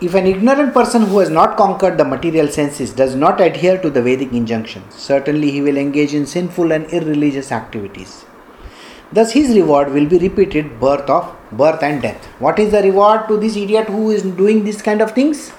If 0.00 0.14
an 0.14 0.26
ignorant 0.26 0.74
person 0.74 1.02
who 1.02 1.20
has 1.20 1.30
not 1.30 1.56
conquered 1.56 1.96
the 1.96 2.04
material 2.04 2.48
senses 2.48 2.92
does 2.92 3.14
not 3.14 3.40
adhere 3.40 3.80
to 3.80 3.90
the 3.90 4.02
Vedic 4.02 4.32
injunctions, 4.32 4.92
certainly 4.96 5.52
he 5.52 5.62
will 5.62 5.76
engage 5.76 6.14
in 6.14 6.26
sinful 6.26 6.72
and 6.72 6.86
irreligious 6.86 7.52
activities. 7.52 8.24
Thus, 9.12 9.32
his 9.32 9.54
reward 9.54 9.92
will 9.92 10.06
be 10.06 10.18
repeated 10.18 10.80
birth 10.80 11.08
of 11.10 11.34
birth 11.52 11.82
and 11.82 12.00
death. 12.00 12.24
What 12.38 12.58
is 12.58 12.72
the 12.72 12.82
reward 12.82 13.28
to 13.28 13.36
this 13.36 13.56
idiot 13.56 13.88
who 13.88 14.10
is 14.10 14.22
doing 14.22 14.64
this 14.64 14.80
kind 14.80 15.02
of 15.02 15.12
things? 15.12 15.52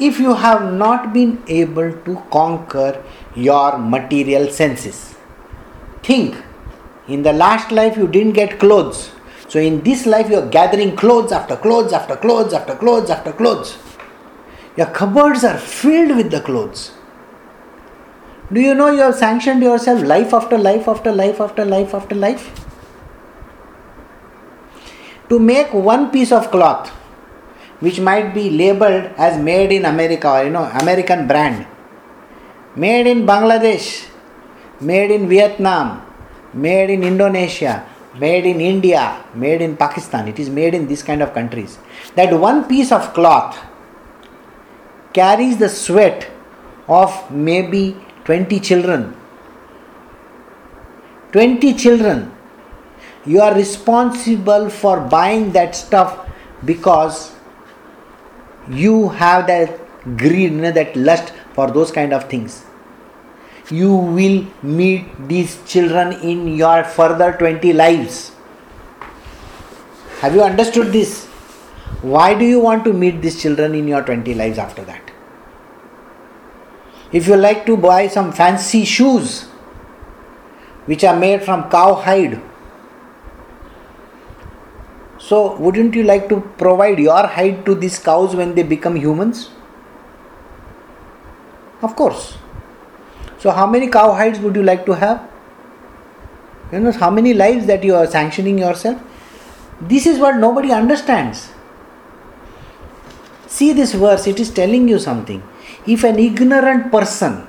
If 0.00 0.18
you 0.18 0.34
have 0.34 0.72
not 0.72 1.12
been 1.12 1.42
able 1.48 1.92
to 1.92 2.22
conquer 2.30 3.04
your 3.34 3.76
material 3.76 4.50
senses, 4.50 5.16
think 6.02 6.36
in 7.08 7.22
the 7.22 7.32
last 7.32 7.72
life, 7.72 7.96
you 7.96 8.06
didn't 8.06 8.34
get 8.34 8.58
clothes. 8.58 9.10
So, 9.48 9.58
in 9.58 9.80
this 9.82 10.04
life, 10.04 10.28
you 10.28 10.36
are 10.36 10.46
gathering 10.46 10.94
clothes 10.94 11.32
after 11.32 11.56
clothes 11.56 11.92
after 11.94 12.16
clothes 12.16 12.52
after 12.52 12.74
clothes 12.74 13.08
after 13.08 13.32
clothes. 13.32 13.78
Your 14.76 14.88
cupboards 14.88 15.42
are 15.42 15.56
filled 15.56 16.16
with 16.16 16.30
the 16.30 16.42
clothes. 16.42 16.92
Do 18.50 18.60
you 18.60 18.74
know 18.74 18.90
you 18.90 19.02
have 19.02 19.14
sanctioned 19.14 19.62
yourself 19.62 20.02
life 20.02 20.32
after 20.32 20.56
life 20.56 20.88
after 20.88 21.12
life 21.12 21.40
after 21.40 21.64
life 21.66 21.92
after 21.92 22.14
life? 22.14 22.66
To 25.28 25.38
make 25.38 25.74
one 25.74 26.10
piece 26.10 26.32
of 26.32 26.50
cloth, 26.50 26.88
which 27.80 28.00
might 28.00 28.32
be 28.32 28.48
labeled 28.48 29.10
as 29.18 29.38
made 29.38 29.70
in 29.70 29.84
America 29.84 30.30
or 30.30 30.44
you 30.44 30.50
know 30.50 30.64
American 30.64 31.26
brand, 31.26 31.66
made 32.74 33.06
in 33.06 33.26
Bangladesh, 33.26 34.08
made 34.80 35.10
in 35.10 35.28
Vietnam, 35.28 36.02
made 36.54 36.88
in 36.88 37.02
Indonesia, 37.02 37.84
made 38.18 38.46
in 38.46 38.62
India, 38.62 39.22
made 39.34 39.60
in 39.60 39.76
Pakistan. 39.76 40.26
It 40.26 40.38
is 40.38 40.48
made 40.48 40.72
in 40.72 40.86
these 40.86 41.02
kind 41.02 41.22
of 41.22 41.34
countries. 41.34 41.78
That 42.14 42.32
one 42.32 42.64
piece 42.64 42.92
of 42.92 43.12
cloth 43.12 43.58
carries 45.12 45.58
the 45.58 45.68
sweat 45.68 46.30
of 46.88 47.30
maybe 47.30 48.07
20 48.28 48.60
children. 48.60 49.16
20 51.32 51.74
children. 51.74 52.30
You 53.26 53.40
are 53.40 53.54
responsible 53.54 54.70
for 54.70 55.00
buying 55.00 55.50
that 55.52 55.74
stuff 55.74 56.14
because 56.64 57.34
you 58.70 59.08
have 59.08 59.46
that 59.48 59.78
greed, 60.16 60.60
that 60.62 60.96
lust 60.96 61.34
for 61.54 61.70
those 61.70 61.90
kind 61.90 62.12
of 62.12 62.30
things 62.30 62.64
you 63.70 63.94
will 63.94 64.46
meet 64.62 65.06
these 65.28 65.58
children 65.66 66.12
in 66.22 66.56
your 66.56 66.84
further 66.84 67.32
20 67.32 67.72
lives. 67.72 68.32
Have 70.20 70.34
you 70.34 70.42
understood 70.42 70.92
this? 70.92 71.26
Why 72.00 72.34
do 72.34 72.44
you 72.44 72.60
want 72.60 72.84
to 72.84 72.92
meet 72.92 73.20
these 73.20 73.40
children 73.40 73.74
in 73.74 73.86
your 73.86 74.02
20 74.02 74.34
lives 74.34 74.58
after 74.58 74.84
that? 74.84 75.07
If 77.12 77.26
you 77.26 77.36
like 77.36 77.64
to 77.66 77.76
buy 77.76 78.08
some 78.08 78.32
fancy 78.32 78.84
shoes 78.84 79.44
which 80.86 81.04
are 81.04 81.18
made 81.18 81.42
from 81.42 81.70
cow 81.70 81.94
hide, 81.94 82.40
so 85.18 85.56
wouldn't 85.56 85.94
you 85.94 86.02
like 86.02 86.28
to 86.28 86.40
provide 86.58 86.98
your 86.98 87.26
hide 87.26 87.64
to 87.66 87.74
these 87.74 87.98
cows 87.98 88.36
when 88.36 88.54
they 88.54 88.62
become 88.62 88.96
humans? 88.96 89.50
Of 91.82 91.96
course. 91.96 92.36
So, 93.38 93.50
how 93.50 93.66
many 93.66 93.88
cow 93.88 94.12
hides 94.12 94.40
would 94.40 94.56
you 94.56 94.62
like 94.62 94.84
to 94.86 94.92
have? 94.92 95.28
You 96.72 96.80
know, 96.80 96.92
how 96.92 97.10
many 97.10 97.34
lives 97.34 97.66
that 97.66 97.84
you 97.84 97.94
are 97.94 98.06
sanctioning 98.06 98.58
yourself? 98.58 99.00
This 99.80 100.06
is 100.06 100.18
what 100.18 100.36
nobody 100.36 100.72
understands. 100.72 101.50
See 103.46 103.72
this 103.72 103.94
verse, 103.94 104.26
it 104.26 104.40
is 104.40 104.50
telling 104.50 104.88
you 104.88 104.98
something 104.98 105.42
If 105.87 106.03
an 106.03 106.19
ignorant 106.19 106.91
person 106.91 107.47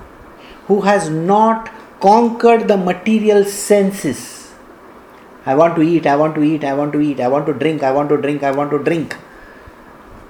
who 0.66 0.80
has 0.82 1.10
not 1.10 1.70
conquered 2.00 2.68
the 2.68 2.76
material 2.76 3.44
senses, 3.44 4.52
I 5.46 5.54
want 5.54 5.76
to 5.76 5.82
eat, 5.82 6.06
I 6.06 6.16
want 6.16 6.34
to 6.36 6.42
eat, 6.42 6.64
I 6.64 6.74
want 6.74 6.92
to 6.94 7.00
eat, 7.00 7.20
I 7.20 7.28
want 7.28 7.46
to 7.46 7.52
drink, 7.52 7.82
I 7.82 7.92
want 7.92 8.08
to 8.08 8.16
drink, 8.16 8.42
I 8.42 8.50
want 8.50 8.70
to 8.70 8.78
drink 8.78 9.16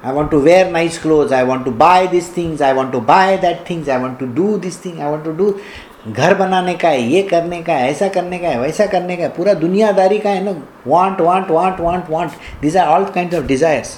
I 0.05 0.13
want 0.13 0.31
to 0.33 0.39
wear 0.39 0.71
nice 0.71 0.99
clothes, 0.99 1.33
I 1.33 1.45
want 1.45 1.65
to 1.65 1.71
buy 1.71 2.07
these 2.07 2.29
things, 2.29 2.61
I 2.61 2.75
want 2.75 2.93
to 2.93 3.01
buy 3.01 3.39
that 3.39 3.67
things, 3.67 3.89
I 3.89 3.97
want 3.97 4.19
to 4.19 4.27
do 4.27 4.59
this 4.59 4.77
thing, 4.77 5.01
I 5.01 5.11
want 5.11 5.25
to 5.25 5.33
do 5.33 5.61
घर 6.07 6.35
बनाने 6.39 6.75
का 6.81 6.89
है 6.89 7.03
ये 7.11 7.23
करने 7.29 7.63
का 7.63 7.75
है 7.75 7.91
ऐसा 7.91 8.09
करने 8.15 8.39
का 8.39 8.49
है 8.49 8.59
वैसा 8.61 8.87
करने 8.87 9.17
का 9.17 9.23
है 9.23 9.29
पूरा 9.37 9.53
दुनियादारी 9.61 10.19
का 10.25 10.31
है 10.31 10.43
ना 10.45 10.51
want 10.87 11.21
want 11.21 11.51
want 11.51 11.81
want 11.81 12.11
want 12.11 12.33
these 12.63 12.77
are 12.77 12.89
all 12.95 13.05
kind 13.15 13.35
of 13.35 13.45
desires 13.53 13.97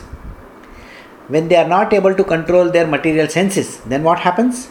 when 1.31 1.49
they 1.49 1.57
are 1.57 1.69
not 1.69 1.93
able 1.93 2.15
to 2.15 2.25
control 2.25 2.71
their 2.71 2.87
material 2.87 3.29
senses 3.29 3.79
then 3.93 4.03
what 4.03 4.19
happens 4.21 4.69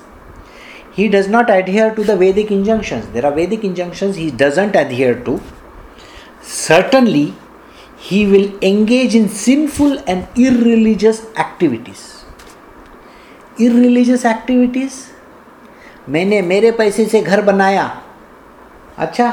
he 0.93 1.07
does 1.09 1.27
not 1.27 1.49
adhere 1.49 1.93
to 1.95 2.03
the 2.03 2.15
vedic 2.15 2.51
injunctions 2.51 3.07
there 3.13 3.25
are 3.25 3.35
vedic 3.41 3.63
injunctions 3.63 4.15
he 4.15 4.29
doesn't 4.31 4.75
adhere 4.75 5.15
to 5.29 5.39
certainly 6.41 7.33
he 7.97 8.25
will 8.27 8.47
engage 8.61 9.15
in 9.15 9.27
sinful 9.29 9.97
and 10.07 10.27
irreligious 10.35 11.25
activities. 11.37 12.23
Irreligious 13.57 14.25
activities 14.25 15.03
मैंने 16.09 16.41
मेरे 16.41 16.71
पैसे 16.79 17.05
से 17.09 17.21
घर 17.21 17.41
बनाया 17.41 17.85
अच्छा 18.97 19.29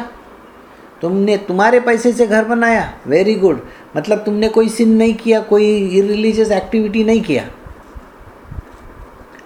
तुमने 1.03 1.37
तुम्हारे 1.49 1.81
पैसे 1.87 2.13
से 2.13 2.27
घर 2.27 2.45
बनाया 2.45 2.83
वेरी 3.07 3.35
गुड 3.43 3.61
मतलब 3.97 4.25
तुमने 4.27 4.49
कोई 4.49 4.69
सिन 4.77 4.95
नहीं 4.97 5.15
किया 5.15 5.41
कोई 5.49 5.67
इरिलीजियस 5.99 6.51
एक्टिविटी 6.53 7.05
नहीं 7.05 7.23
किया 7.23 7.49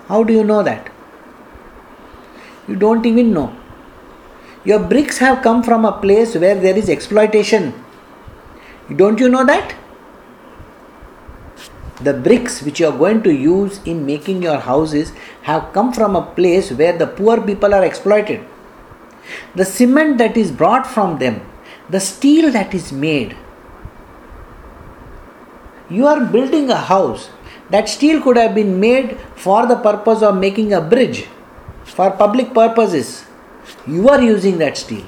how 0.09 0.23
do 0.23 0.35
you 0.35 0.43
know 0.45 0.63
that 0.63 0.91
You 2.69 2.75
don't 2.75 3.07
even 3.07 3.33
know. 3.33 3.55
Your 4.65 4.81
bricks 4.81 5.19
have 5.19 5.43
come 5.43 5.63
from 5.63 5.85
a 5.85 5.93
place 5.93 6.35
where 6.35 6.57
there 6.57 6.77
is 6.77 6.89
exploitation. 6.89 7.75
Don't 8.95 9.21
you 9.21 9.29
know 9.29 9.45
that? 9.45 9.75
The 12.03 12.13
bricks 12.13 12.63
which 12.63 12.81
you 12.81 12.89
are 12.89 12.99
going 12.99 13.23
to 13.23 13.33
use 13.33 13.81
in 13.85 14.05
making 14.05 14.43
your 14.43 14.59
houses 14.59 15.13
have 15.43 15.73
come 15.73 15.93
from 15.93 16.17
a 16.17 16.23
place 16.23 16.73
where 16.73 16.97
the 16.99 17.07
poor 17.07 17.41
people 17.41 17.73
are 17.73 17.85
exploited. 17.85 18.45
The 19.55 19.65
cement 19.65 20.19
that 20.19 20.37
is 20.37 20.51
brought 20.51 20.87
from 20.87 21.19
them, 21.19 21.41
the 21.89 22.01
steel 22.01 22.51
that 22.51 22.75
is 22.75 22.93
made. 22.93 23.37
you 25.92 26.08
are 26.08 26.26
building 26.26 26.70
a 26.70 26.78
house. 26.78 27.30
That 27.70 27.90
steel 27.90 28.22
could 28.22 28.38
have 28.38 28.56
been 28.56 28.80
made 28.80 29.18
for 29.36 29.66
the 29.66 29.76
purpose 29.76 30.22
of 30.22 30.38
making 30.38 30.74
a 30.74 30.82
bridge 30.82 31.28
for 31.84 32.12
public 32.12 32.54
purposes 32.54 33.26
you 33.88 34.10
are 34.10 34.22
using 34.22 34.58
that 34.60 34.78
steel. 34.78 35.06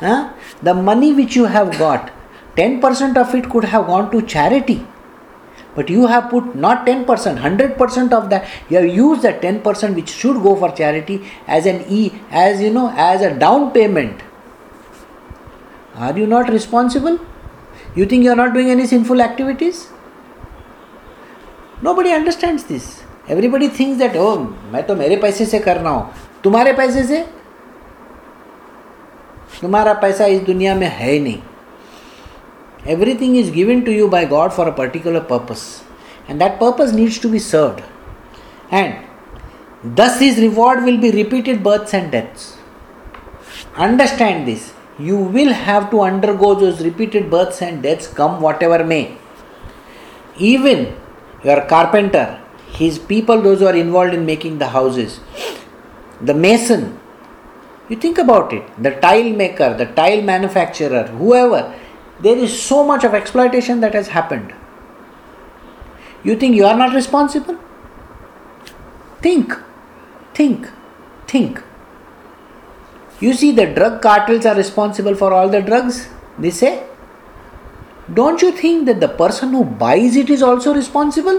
Huh? 0.00 0.32
The 0.62 0.74
money 0.74 1.12
which 1.12 1.36
you 1.36 1.44
have 1.44 1.78
got, 1.78 2.10
10% 2.56 3.16
of 3.16 3.34
it 3.34 3.48
could 3.50 3.64
have 3.64 3.86
gone 3.86 4.10
to 4.10 4.22
charity. 4.22 4.86
But 5.74 5.88
you 5.88 6.06
have 6.06 6.28
put 6.28 6.54
not 6.54 6.86
10%, 6.86 7.06
100% 7.06 8.12
of 8.12 8.28
that. 8.30 8.48
You 8.68 8.78
have 8.78 8.94
used 8.94 9.22
that 9.22 9.40
10% 9.40 9.94
which 9.94 10.10
should 10.10 10.42
go 10.42 10.54
for 10.56 10.70
charity 10.70 11.30
as 11.46 11.66
an 11.66 11.84
E, 11.88 12.12
as 12.30 12.60
you 12.60 12.70
know, 12.70 12.92
as 12.94 13.22
a 13.22 13.38
down 13.38 13.70
payment. 13.72 14.20
Are 15.94 16.16
you 16.16 16.26
not 16.26 16.50
responsible? 16.50 17.18
You 17.95 18.05
think 18.05 18.23
you 18.23 18.31
are 18.31 18.35
not 18.35 18.53
doing 18.53 18.69
any 18.69 18.85
sinful 18.85 19.21
activities? 19.21 19.87
Nobody 21.81 22.11
understands 22.11 22.63
this. 22.65 23.03
Everybody 23.27 23.67
thinks 23.69 23.99
that, 23.99 24.15
oh, 24.15 24.37
मैं 24.71 24.85
तो 24.87 24.95
मेरे 24.95 25.15
पैसे 25.21 25.45
से 25.45 25.59
कर 25.59 25.77
रहा 25.77 25.93
हूँ 25.93 26.13
तुम्हारे 26.43 26.73
पैसे 26.73 27.03
से 27.03 27.21
तुम्हारा 29.61 29.93
पैसा 30.01 30.25
इस 30.25 30.41
दुनिया 30.45 30.75
में 30.75 30.87
है 30.87 31.11
ही 31.11 31.19
नहीं 31.19 32.91
everything 32.93 33.37
is 33.37 33.51
given 33.53 33.81
to 33.81 33.91
you 33.91 34.07
by 34.07 34.25
God 34.25 34.51
for 34.51 34.67
a 34.67 34.75
particular 34.77 35.19
purpose 35.31 35.65
and 36.29 36.39
that 36.39 36.59
purpose 36.59 36.93
needs 36.93 37.21
to 37.21 37.29
be 37.29 37.39
served 37.39 37.81
and 38.73 38.93
thus 39.83 40.19
his 40.19 40.37
reward 40.37 40.83
will 40.83 40.97
be 40.97 41.11
repeated 41.11 41.63
births 41.63 41.93
and 41.93 42.11
deaths. 42.11 42.57
Understand 43.75 44.47
this. 44.47 44.73
You 45.08 45.16
will 45.16 45.52
have 45.52 45.90
to 45.90 46.02
undergo 46.02 46.54
those 46.54 46.82
repeated 46.84 47.30
births 47.30 47.60
and 47.60 47.82
deaths, 47.82 48.06
come 48.06 48.40
whatever 48.40 48.84
may. 48.84 49.16
Even 50.38 50.94
your 51.42 51.62
carpenter, 51.62 52.40
his 52.80 52.98
people, 52.98 53.42
those 53.42 53.58
who 53.60 53.66
are 53.66 53.76
involved 53.76 54.14
in 54.14 54.24
making 54.24 54.58
the 54.58 54.68
houses, 54.68 55.18
the 56.20 56.34
mason, 56.34 56.98
you 57.88 57.96
think 57.96 58.18
about 58.18 58.52
it 58.52 58.62
the 58.82 58.92
tile 59.06 59.30
maker, 59.30 59.74
the 59.76 59.86
tile 59.86 60.22
manufacturer, 60.22 61.04
whoever, 61.08 61.74
there 62.20 62.36
is 62.36 62.62
so 62.62 62.84
much 62.84 63.02
of 63.02 63.14
exploitation 63.14 63.80
that 63.80 63.94
has 63.94 64.08
happened. 64.08 64.54
You 66.22 66.36
think 66.36 66.54
you 66.54 66.64
are 66.64 66.76
not 66.76 66.94
responsible? 66.94 67.58
Think, 69.20 69.58
think, 70.32 70.70
think. 71.26 71.62
You 73.22 73.32
see, 73.34 73.52
the 73.52 73.66
drug 73.66 74.02
cartels 74.02 74.46
are 74.46 74.56
responsible 74.56 75.14
for 75.14 75.32
all 75.32 75.48
the 75.48 75.62
drugs, 75.62 76.08
they 76.38 76.50
say. 76.50 76.84
Don't 78.12 78.42
you 78.42 78.50
think 78.50 78.86
that 78.86 78.98
the 79.00 79.08
person 79.08 79.50
who 79.50 79.64
buys 79.64 80.16
it 80.16 80.28
is 80.28 80.42
also 80.42 80.74
responsible? 80.74 81.38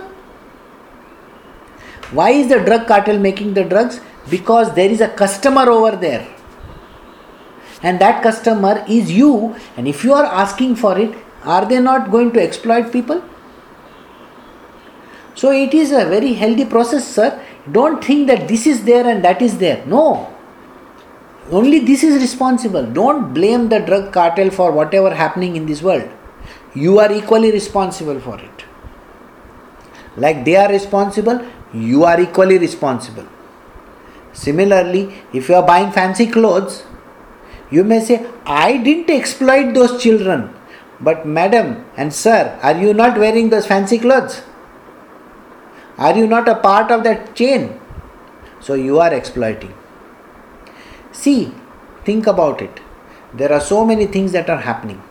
Why 2.11 2.29
is 2.29 2.47
the 2.47 2.59
drug 2.59 2.87
cartel 2.87 3.19
making 3.19 3.53
the 3.53 3.65
drugs? 3.65 3.99
Because 4.29 4.73
there 4.73 4.89
is 4.89 5.01
a 5.01 5.09
customer 5.09 5.69
over 5.69 5.97
there 5.97 6.25
and 7.81 7.99
that 7.99 8.23
customer 8.23 8.83
is 8.87 9.11
you 9.11 9.55
and 9.75 9.87
if 9.87 10.03
you 10.05 10.13
are 10.13 10.25
asking 10.43 10.75
for 10.75 10.97
it 10.97 11.15
are 11.43 11.65
they 11.65 11.79
not 11.79 12.09
going 12.11 12.31
to 12.31 12.41
exploit 12.41 12.91
people 12.93 13.21
so 15.35 15.51
it 15.51 15.73
is 15.73 15.91
a 15.91 16.05
very 16.13 16.31
healthy 16.43 16.65
process 16.65 17.09
sir 17.15 17.27
don't 17.71 18.03
think 18.03 18.27
that 18.27 18.47
this 18.47 18.65
is 18.65 18.85
there 18.85 19.05
and 19.13 19.25
that 19.25 19.41
is 19.41 19.57
there 19.57 19.85
no 19.85 20.05
only 21.51 21.79
this 21.79 22.03
is 22.03 22.21
responsible 22.21 22.85
don't 22.85 23.33
blame 23.33 23.69
the 23.69 23.79
drug 23.79 24.11
cartel 24.13 24.49
for 24.49 24.71
whatever 24.71 25.13
happening 25.13 25.55
in 25.55 25.65
this 25.65 25.81
world 25.81 26.09
you 26.73 26.99
are 26.99 27.11
equally 27.11 27.51
responsible 27.51 28.19
for 28.19 28.39
it 28.39 28.65
like 30.15 30.45
they 30.45 30.55
are 30.55 30.69
responsible 30.69 31.45
you 31.73 32.03
are 32.05 32.19
equally 32.21 32.57
responsible 32.57 33.27
similarly 34.31 35.13
if 35.33 35.49
you 35.49 35.55
are 35.55 35.65
buying 35.65 35.91
fancy 35.91 36.27
clothes 36.27 36.83
you 37.73 37.83
may 37.83 37.99
say, 37.99 38.25
I 38.45 38.77
didn't 38.77 39.09
exploit 39.09 39.73
those 39.73 40.01
children. 40.01 40.53
But, 41.01 41.25
madam 41.25 41.85
and 41.97 42.13
sir, 42.13 42.57
are 42.61 42.77
you 42.77 42.93
not 42.93 43.17
wearing 43.17 43.49
those 43.49 43.65
fancy 43.65 43.97
clothes? 43.97 44.43
Are 45.97 46.15
you 46.15 46.27
not 46.27 46.47
a 46.47 46.55
part 46.55 46.91
of 46.91 47.03
that 47.03 47.35
chain? 47.35 47.79
So, 48.59 48.75
you 48.75 48.99
are 48.99 49.11
exploiting. 49.13 49.73
See, 51.13 51.53
think 52.03 52.27
about 52.27 52.61
it. 52.61 52.79
There 53.33 53.51
are 53.51 53.61
so 53.61 53.85
many 53.85 54.05
things 54.07 54.33
that 54.33 54.49
are 54.49 54.59
happening. 54.59 55.01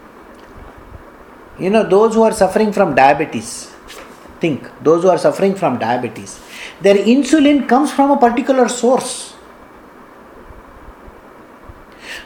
You 1.59 1.70
know, 1.70 1.82
those 1.82 2.14
who 2.14 2.22
are 2.22 2.32
suffering 2.32 2.72
from 2.72 2.94
diabetes, 2.94 3.72
think, 4.40 4.68
those 4.82 5.03
who 5.03 5.09
are 5.09 5.18
suffering 5.18 5.55
from 5.55 5.78
diabetes, 5.78 6.40
their 6.80 6.96
insulin 6.96 7.68
comes 7.68 7.92
from 7.92 8.11
a 8.11 8.16
particular 8.18 8.68
source 8.68 9.32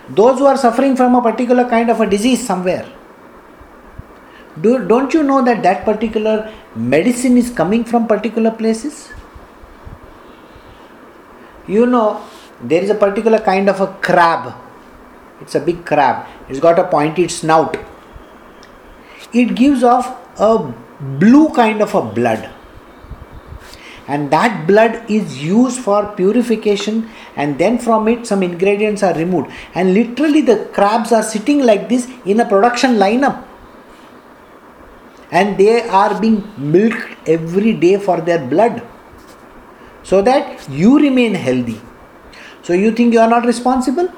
those 0.09 0.39
who 0.39 0.47
are 0.47 0.57
suffering 0.57 0.95
from 0.97 1.15
a 1.15 1.23
particular 1.23 1.69
kind 1.69 1.91
of 1.91 2.01
a 2.01 2.07
disease 2.09 2.45
somewhere 2.47 2.87
do, 4.61 4.87
don't 4.87 5.13
you 5.13 5.23
know 5.23 5.43
that 5.43 5.63
that 5.63 5.85
particular 5.85 6.53
medicine 6.75 7.37
is 7.37 7.51
coming 7.51 7.85
from 7.85 8.07
particular 8.07 8.51
places 8.51 9.11
you 11.67 11.87
know 11.87 12.23
there 12.63 12.83
is 12.83 12.91
a 12.91 12.95
particular 12.95 13.39
kind 13.39 13.69
of 13.69 13.81
a 13.81 13.89
crab. 14.01 14.55
It's 15.41 15.55
a 15.55 15.61
big 15.61 15.85
crab. 15.85 16.27
It's 16.49 16.61
got 16.61 16.79
a 16.79 16.85
pointed 16.85 17.31
snout. 17.31 17.77
It 19.33 19.55
gives 19.55 19.83
off 19.83 20.17
a 20.41 20.73
blue 21.01 21.51
kind 21.51 21.83
of 21.83 21.95
a 21.95 22.03
blood. 22.03 22.51
And 24.09 24.31
that 24.31 24.67
blood 24.67 25.11
is 25.11 25.43
used 25.43 25.81
for 25.81 26.15
purification 26.15 27.11
and 27.35 27.59
then 27.59 27.79
from 27.79 28.07
it 28.07 28.27
some 28.27 28.43
ingredients 28.43 29.03
are 29.03 29.15
removed. 29.15 29.51
And 29.75 29.95
literally 29.95 30.43
the 30.43 30.71
crabs 30.73 31.13
are 31.13 31.25
sitting 31.25 31.61
like 31.61 31.89
this 31.89 32.09
in 32.25 32.39
a 32.41 32.49
production 32.49 32.95
lineup. 32.95 33.45
And 35.33 35.59
they 35.59 35.83
are 35.89 36.21
being 36.21 36.49
milked 36.57 37.29
every 37.29 37.73
day 37.73 37.99
for 37.99 38.21
their 38.21 38.39
blood. 38.39 38.87
So 40.05 40.23
that 40.23 40.71
you 40.71 41.01
remain 41.01 41.35
healthy 41.35 41.81
so 42.67 42.79
you 42.83 42.93
think 43.01 43.19
you 43.19 43.21
are 43.25 43.33
not 43.37 43.49
responsible 43.53 44.13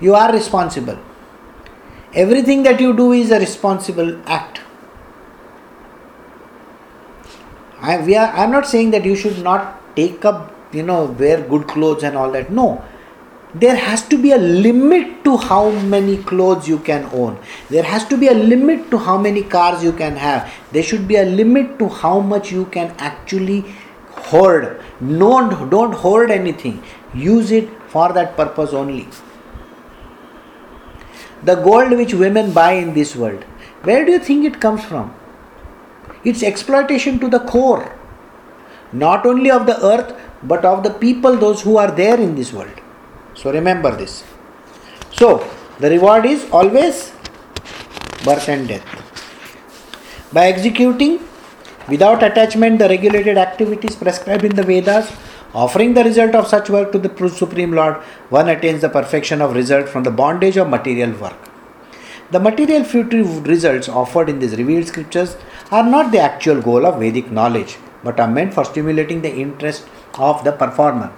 you 0.00 0.14
are 0.14 0.30
responsible 0.32 0.98
everything 2.26 2.62
that 2.68 2.80
you 2.86 2.94
do 3.02 3.12
is 3.12 3.30
a 3.30 3.40
responsible 3.46 4.14
act 4.38 4.64
I, 7.84 8.00
we 8.00 8.16
are, 8.16 8.28
I'm 8.32 8.50
not 8.50 8.66
saying 8.66 8.92
that 8.92 9.04
you 9.04 9.14
should 9.14 9.42
not 9.42 9.94
take 9.94 10.24
up, 10.24 10.52
you 10.72 10.82
know, 10.82 11.04
wear 11.04 11.42
good 11.42 11.68
clothes 11.68 12.02
and 12.02 12.16
all 12.16 12.30
that. 12.32 12.50
No. 12.50 12.82
There 13.54 13.76
has 13.76 14.02
to 14.08 14.16
be 14.20 14.32
a 14.32 14.38
limit 14.38 15.22
to 15.24 15.36
how 15.36 15.70
many 15.70 16.16
clothes 16.16 16.66
you 16.66 16.78
can 16.78 17.04
own. 17.12 17.38
There 17.68 17.82
has 17.82 18.06
to 18.06 18.16
be 18.16 18.28
a 18.28 18.34
limit 18.34 18.90
to 18.90 18.98
how 18.98 19.18
many 19.18 19.42
cars 19.42 19.84
you 19.84 19.92
can 19.92 20.16
have. 20.16 20.50
There 20.72 20.82
should 20.82 21.06
be 21.06 21.16
a 21.16 21.24
limit 21.24 21.78
to 21.78 21.88
how 21.88 22.20
much 22.20 22.50
you 22.50 22.64
can 22.66 22.94
actually 22.98 23.64
hoard. 24.30 24.80
Don't, 25.00 25.70
don't 25.70 25.92
hoard 25.92 26.30
anything. 26.30 26.82
Use 27.14 27.50
it 27.50 27.68
for 27.88 28.12
that 28.12 28.36
purpose 28.36 28.72
only. 28.72 29.08
The 31.42 31.56
gold 31.56 31.90
which 31.90 32.14
women 32.14 32.52
buy 32.52 32.72
in 32.72 32.94
this 32.94 33.14
world, 33.14 33.42
where 33.82 34.04
do 34.04 34.12
you 34.12 34.18
think 34.18 34.44
it 34.44 34.60
comes 34.60 34.84
from? 34.84 35.14
It's 36.24 36.42
exploitation 36.42 37.18
to 37.20 37.28
the 37.28 37.40
core, 37.40 37.94
not 38.92 39.26
only 39.26 39.50
of 39.50 39.66
the 39.66 39.76
earth, 39.84 40.18
but 40.42 40.64
of 40.64 40.82
the 40.82 40.90
people, 40.90 41.36
those 41.36 41.60
who 41.60 41.76
are 41.76 41.90
there 41.90 42.18
in 42.18 42.34
this 42.34 42.52
world. 42.52 42.80
So 43.34 43.52
remember 43.52 43.94
this. 43.94 44.24
So, 45.12 45.48
the 45.80 45.90
reward 45.90 46.24
is 46.24 46.48
always 46.50 47.12
birth 48.24 48.48
and 48.48 48.66
death. 48.66 48.84
By 50.32 50.46
executing 50.46 51.20
without 51.88 52.22
attachment 52.22 52.78
the 52.78 52.88
regulated 52.88 53.38
activities 53.38 53.96
prescribed 53.96 54.44
in 54.44 54.54
the 54.54 54.62
Vedas, 54.62 55.12
offering 55.54 55.94
the 55.94 56.04
result 56.04 56.34
of 56.34 56.46
such 56.46 56.70
work 56.70 56.92
to 56.92 56.98
the 56.98 57.28
Supreme 57.28 57.72
Lord, 57.72 57.96
one 58.28 58.48
attains 58.48 58.80
the 58.80 58.88
perfection 58.88 59.40
of 59.40 59.54
result 59.54 59.88
from 59.88 60.02
the 60.02 60.10
bondage 60.10 60.56
of 60.56 60.68
material 60.68 61.12
work. 61.12 61.36
The 62.30 62.40
material 62.40 62.84
future 62.84 63.22
results 63.22 63.88
offered 63.88 64.28
in 64.28 64.38
these 64.38 64.56
revealed 64.56 64.88
scriptures 64.88 65.36
are 65.70 65.88
not 65.88 66.10
the 66.10 66.18
actual 66.18 66.60
goal 66.60 66.86
of 66.86 66.98
Vedic 66.98 67.30
knowledge, 67.30 67.76
but 68.02 68.18
are 68.18 68.30
meant 68.30 68.54
for 68.54 68.64
stimulating 68.64 69.22
the 69.22 69.34
interest 69.34 69.86
of 70.18 70.42
the 70.42 70.52
performer. 70.52 71.12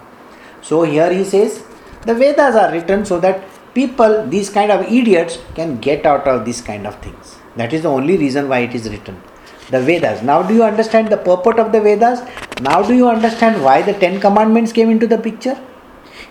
So 0.62 0.83
here 0.83 1.12
he 1.12 1.25
says 1.25 1.64
the 2.03 2.14
Vedas 2.14 2.57
are 2.57 2.73
written 2.73 3.05
so 3.05 3.21
that 3.21 3.45
people, 3.73 4.27
these 4.27 4.51
kind 4.51 4.71
of 4.71 4.91
idiots, 4.93 5.39
can 5.55 5.79
get 5.79 6.05
out 6.05 6.27
of 6.27 6.45
these 6.45 6.61
kind 6.61 6.87
of 6.87 7.01
things. 7.01 7.37
That 7.57 7.73
is 7.73 7.83
the 7.83 7.91
only 7.91 8.17
reason 8.17 8.49
why 8.49 8.61
it 8.61 8.75
is 8.75 8.89
written. 8.89 9.23
The 9.71 9.81
Vedas. 9.81 10.23
Now, 10.23 10.43
do 10.43 10.55
you 10.55 10.62
understand 10.62 11.09
the 11.09 11.17
purport 11.17 11.59
of 11.59 11.73
the 11.73 11.81
Vedas? 11.81 12.21
Now, 12.61 12.83
do 12.83 12.95
you 12.95 13.09
understand 13.09 13.62
why 13.62 13.83
the 13.83 13.95
Ten 13.95 14.21
Commandments 14.21 14.73
came 14.73 14.91
into 14.91 15.07
the 15.07 15.19
picture? 15.19 15.59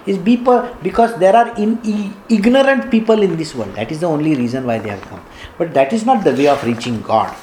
Is 0.05 0.17
because 0.17 1.19
there 1.19 1.35
are 1.35 1.55
in, 1.57 2.13
ignorant 2.29 2.91
people 2.91 3.21
in 3.21 3.37
this 3.37 3.55
world. 3.55 3.75
That 3.75 3.91
is 3.91 3.99
the 4.01 4.07
only 4.07 4.35
reason 4.35 4.65
why 4.65 4.77
they 4.77 4.89
have 4.89 5.01
come. 5.01 5.23
But 5.57 5.73
that 5.73 5.93
is 5.93 6.05
not 6.05 6.23
the 6.23 6.31
way 6.31 6.47
of 6.47 6.63
reaching 6.63 7.01
God. 7.01 7.33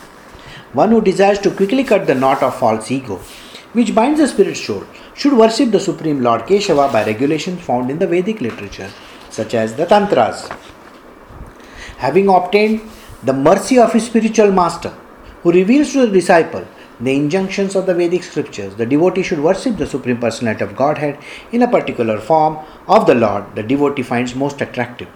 One 0.72 0.90
who 0.90 1.01
desires 1.01 1.38
to 1.40 1.51
quickly 1.51 1.84
cut 1.84 2.07
the 2.07 2.14
knot 2.14 2.43
of 2.43 2.59
false 2.59 2.90
ego, 2.90 3.16
which 3.72 3.95
binds 3.95 4.20
the 4.20 4.28
spirit 4.28 4.57
soul, 4.57 4.84
should 5.14 5.34
worship 5.34 5.70
the 5.70 5.80
Supreme 5.80 6.22
Lord 6.22 6.43
Keshava 6.43 6.90
by 6.90 7.05
regulations 7.05 7.61
found 7.61 7.90
in 7.90 7.99
the 7.99 8.07
Vedic 8.07 8.40
literature, 8.40 8.90
such 9.28 9.55
as 9.55 9.74
the 9.74 9.84
Tantras. 9.84 10.49
Having 11.99 12.28
obtained 12.28 12.80
the 13.22 13.32
mercy 13.32 13.78
of 13.78 13.93
his 13.93 14.07
spiritual 14.07 14.51
master, 14.53 14.95
who 15.43 15.53
reveals 15.53 15.93
to 15.93 16.07
the 16.07 16.12
disciple 16.12 16.66
the 17.01 17.16
injunctions 17.16 17.74
of 17.74 17.86
the 17.86 17.95
Vedic 17.95 18.22
scriptures, 18.22 18.76
the 18.76 18.86
devotee 18.86 19.24
should 19.24 19.40
worship 19.40 19.76
the 19.76 19.86
Supreme 19.86 20.18
Personality 20.18 20.62
of 20.62 20.76
Godhead 20.76 21.18
in 21.51 21.62
a 21.62 21.68
particular 21.68 22.18
form 22.20 22.59
of 22.86 23.07
the 23.07 23.14
Lord 23.14 23.57
the 23.57 23.62
devotee 23.62 24.03
finds 24.03 24.36
most 24.36 24.61
attractive. 24.61 25.09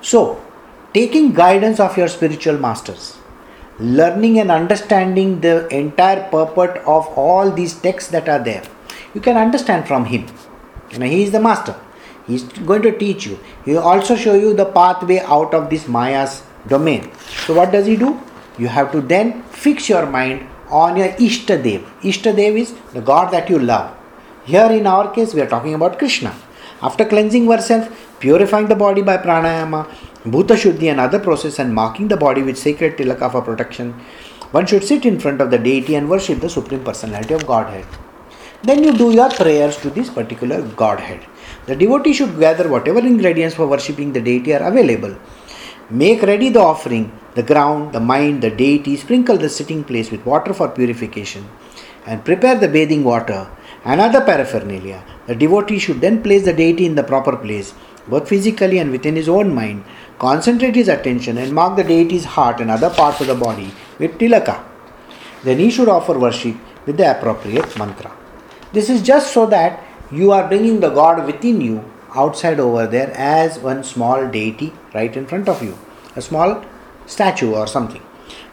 So, 0.00 0.42
taking 0.94 1.34
guidance 1.34 1.78
of 1.78 1.96
your 1.98 2.08
spiritual 2.08 2.58
masters, 2.58 3.18
learning 3.78 4.38
and 4.38 4.50
understanding 4.50 5.40
the 5.40 5.68
entire 5.68 6.22
purport 6.30 6.78
of 6.78 7.06
all 7.18 7.50
these 7.50 7.74
texts 7.74 8.10
that 8.12 8.30
are 8.30 8.42
there, 8.42 8.62
you 9.14 9.20
can 9.20 9.36
understand 9.36 9.86
from 9.86 10.06
him. 10.06 10.26
You 10.90 11.00
know, 11.00 11.06
he 11.06 11.22
is 11.22 11.32
the 11.32 11.40
master. 11.40 11.76
He 12.26 12.36
is 12.36 12.44
going 12.44 12.82
to 12.82 12.96
teach 12.96 13.26
you. 13.26 13.38
He 13.64 13.72
will 13.72 13.82
also 13.82 14.16
show 14.16 14.34
you 14.34 14.54
the 14.54 14.64
pathway 14.64 15.18
out 15.18 15.52
of 15.52 15.68
this 15.68 15.86
Maya's 15.86 16.42
domain. 16.66 17.10
So, 17.44 17.54
what 17.54 17.72
does 17.72 17.86
he 17.86 17.96
do? 17.96 18.20
You 18.58 18.68
have 18.68 18.92
to 18.92 19.00
then 19.00 19.42
fix 19.44 19.88
your 19.88 20.06
mind 20.06 20.46
on 20.70 20.96
your 20.96 21.08
Ishtadev. 21.08 21.84
Ishtadev 22.00 22.58
is 22.58 22.74
the 22.92 23.00
God 23.00 23.32
that 23.32 23.50
you 23.50 23.58
love. 23.58 23.96
Here, 24.44 24.70
in 24.70 24.86
our 24.86 25.12
case, 25.12 25.34
we 25.34 25.40
are 25.40 25.48
talking 25.48 25.74
about 25.74 25.98
Krishna. 25.98 26.34
After 26.82 27.04
cleansing 27.04 27.46
oneself, 27.46 27.88
purifying 28.20 28.68
the 28.68 28.76
body 28.76 29.02
by 29.02 29.16
pranayama, 29.18 29.88
bhuta 30.24 30.56
shuddhi, 30.56 30.90
and 30.90 31.00
other 31.00 31.18
process, 31.18 31.58
and 31.58 31.74
marking 31.74 32.08
the 32.08 32.16
body 32.16 32.42
with 32.42 32.56
sacred 32.56 32.96
tilaka 32.96 33.30
for 33.32 33.42
protection, 33.42 33.92
one 34.52 34.66
should 34.66 34.84
sit 34.84 35.04
in 35.04 35.18
front 35.18 35.40
of 35.40 35.50
the 35.50 35.58
deity 35.58 35.94
and 35.96 36.08
worship 36.08 36.40
the 36.40 36.48
Supreme 36.48 36.84
Personality 36.84 37.34
of 37.34 37.46
Godhead. 37.46 37.86
Then 38.62 38.84
you 38.84 38.96
do 38.96 39.12
your 39.12 39.30
prayers 39.30 39.76
to 39.78 39.90
this 39.90 40.08
particular 40.08 40.62
Godhead. 40.62 41.26
The 41.66 41.76
devotee 41.76 42.12
should 42.12 42.38
gather 42.38 42.68
whatever 42.68 43.00
ingredients 43.00 43.56
for 43.56 43.66
worshipping 43.66 44.12
the 44.12 44.20
deity 44.20 44.54
are 44.54 44.62
available. 44.62 45.16
Make 45.90 46.22
ready 46.22 46.48
the 46.48 46.60
offering, 46.60 47.12
the 47.36 47.42
ground, 47.42 47.92
the 47.92 48.00
mind, 48.00 48.42
the 48.42 48.50
deity, 48.50 48.96
sprinkle 48.96 49.36
the 49.36 49.48
sitting 49.48 49.84
place 49.84 50.10
with 50.10 50.24
water 50.24 50.52
for 50.52 50.68
purification, 50.68 51.44
and 52.06 52.24
prepare 52.24 52.56
the 52.58 52.68
bathing 52.76 53.04
water 53.04 53.48
and 53.84 54.00
other 54.00 54.22
paraphernalia. 54.22 55.04
The 55.26 55.34
devotee 55.34 55.78
should 55.78 56.00
then 56.00 56.22
place 56.22 56.44
the 56.44 56.52
deity 56.52 56.86
in 56.86 56.94
the 56.94 57.04
proper 57.04 57.36
place, 57.36 57.74
both 58.08 58.28
physically 58.28 58.78
and 58.78 58.90
within 58.90 59.16
his 59.16 59.28
own 59.28 59.54
mind, 59.54 59.84
concentrate 60.18 60.76
his 60.76 60.88
attention 60.88 61.36
and 61.36 61.52
mark 61.52 61.76
the 61.76 61.84
deity's 61.84 62.24
heart 62.24 62.60
and 62.60 62.70
other 62.70 62.90
parts 62.90 63.20
of 63.20 63.26
the 63.26 63.34
body 63.34 63.70
with 63.98 64.18
tilaka. 64.18 64.64
Then 65.44 65.58
he 65.58 65.70
should 65.70 65.88
offer 65.88 66.18
worship 66.18 66.56
with 66.86 66.96
the 66.96 67.10
appropriate 67.10 67.76
mantra. 67.78 68.12
This 68.72 68.88
is 68.88 69.02
just 69.02 69.32
so 69.34 69.44
that 69.46 69.82
you 70.10 70.32
are 70.32 70.48
bringing 70.48 70.80
the 70.80 70.90
God 70.90 71.26
within 71.26 71.60
you 71.60 71.84
outside 72.14 72.60
over 72.60 72.86
there 72.86 73.12
as 73.14 73.58
one 73.58 73.84
small 73.84 74.26
deity 74.28 74.72
right 74.94 75.14
in 75.14 75.26
front 75.26 75.48
of 75.48 75.62
you, 75.62 75.76
a 76.14 76.22
small 76.22 76.64
statue 77.06 77.54
or 77.54 77.66
something. 77.66 78.02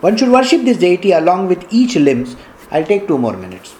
One 0.01 0.17
should 0.17 0.29
worship 0.29 0.63
this 0.63 0.77
deity 0.77 1.11
along 1.11 1.47
with 1.47 1.65
each 1.71 1.95
limbs. 1.95 2.35
I'll 2.71 2.85
take 2.85 3.07
two 3.07 3.17
more 3.17 3.37
minutes. 3.37 3.75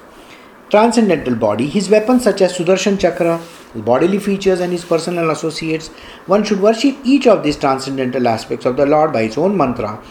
Transcendental 0.69 1.36
body, 1.36 1.67
his 1.67 1.89
weapons 1.89 2.24
such 2.24 2.41
as 2.41 2.57
Sudarshan 2.57 2.99
Chakra, 2.99 3.39
his 3.74 3.82
bodily 3.82 4.19
features, 4.19 4.59
and 4.59 4.71
his 4.71 4.86
personal 4.86 5.30
associates. 5.30 5.89
One 6.26 6.43
should 6.43 6.61
worship 6.61 6.95
each 7.03 7.28
of 7.28 7.43
these 7.43 7.57
transcendental 7.57 8.28
aspects 8.28 8.65
of 8.65 8.78
the 8.78 8.86
Lord 8.86 9.13
by 9.13 9.21
its 9.21 9.38
own 9.38 9.55
mantra 9.55 10.01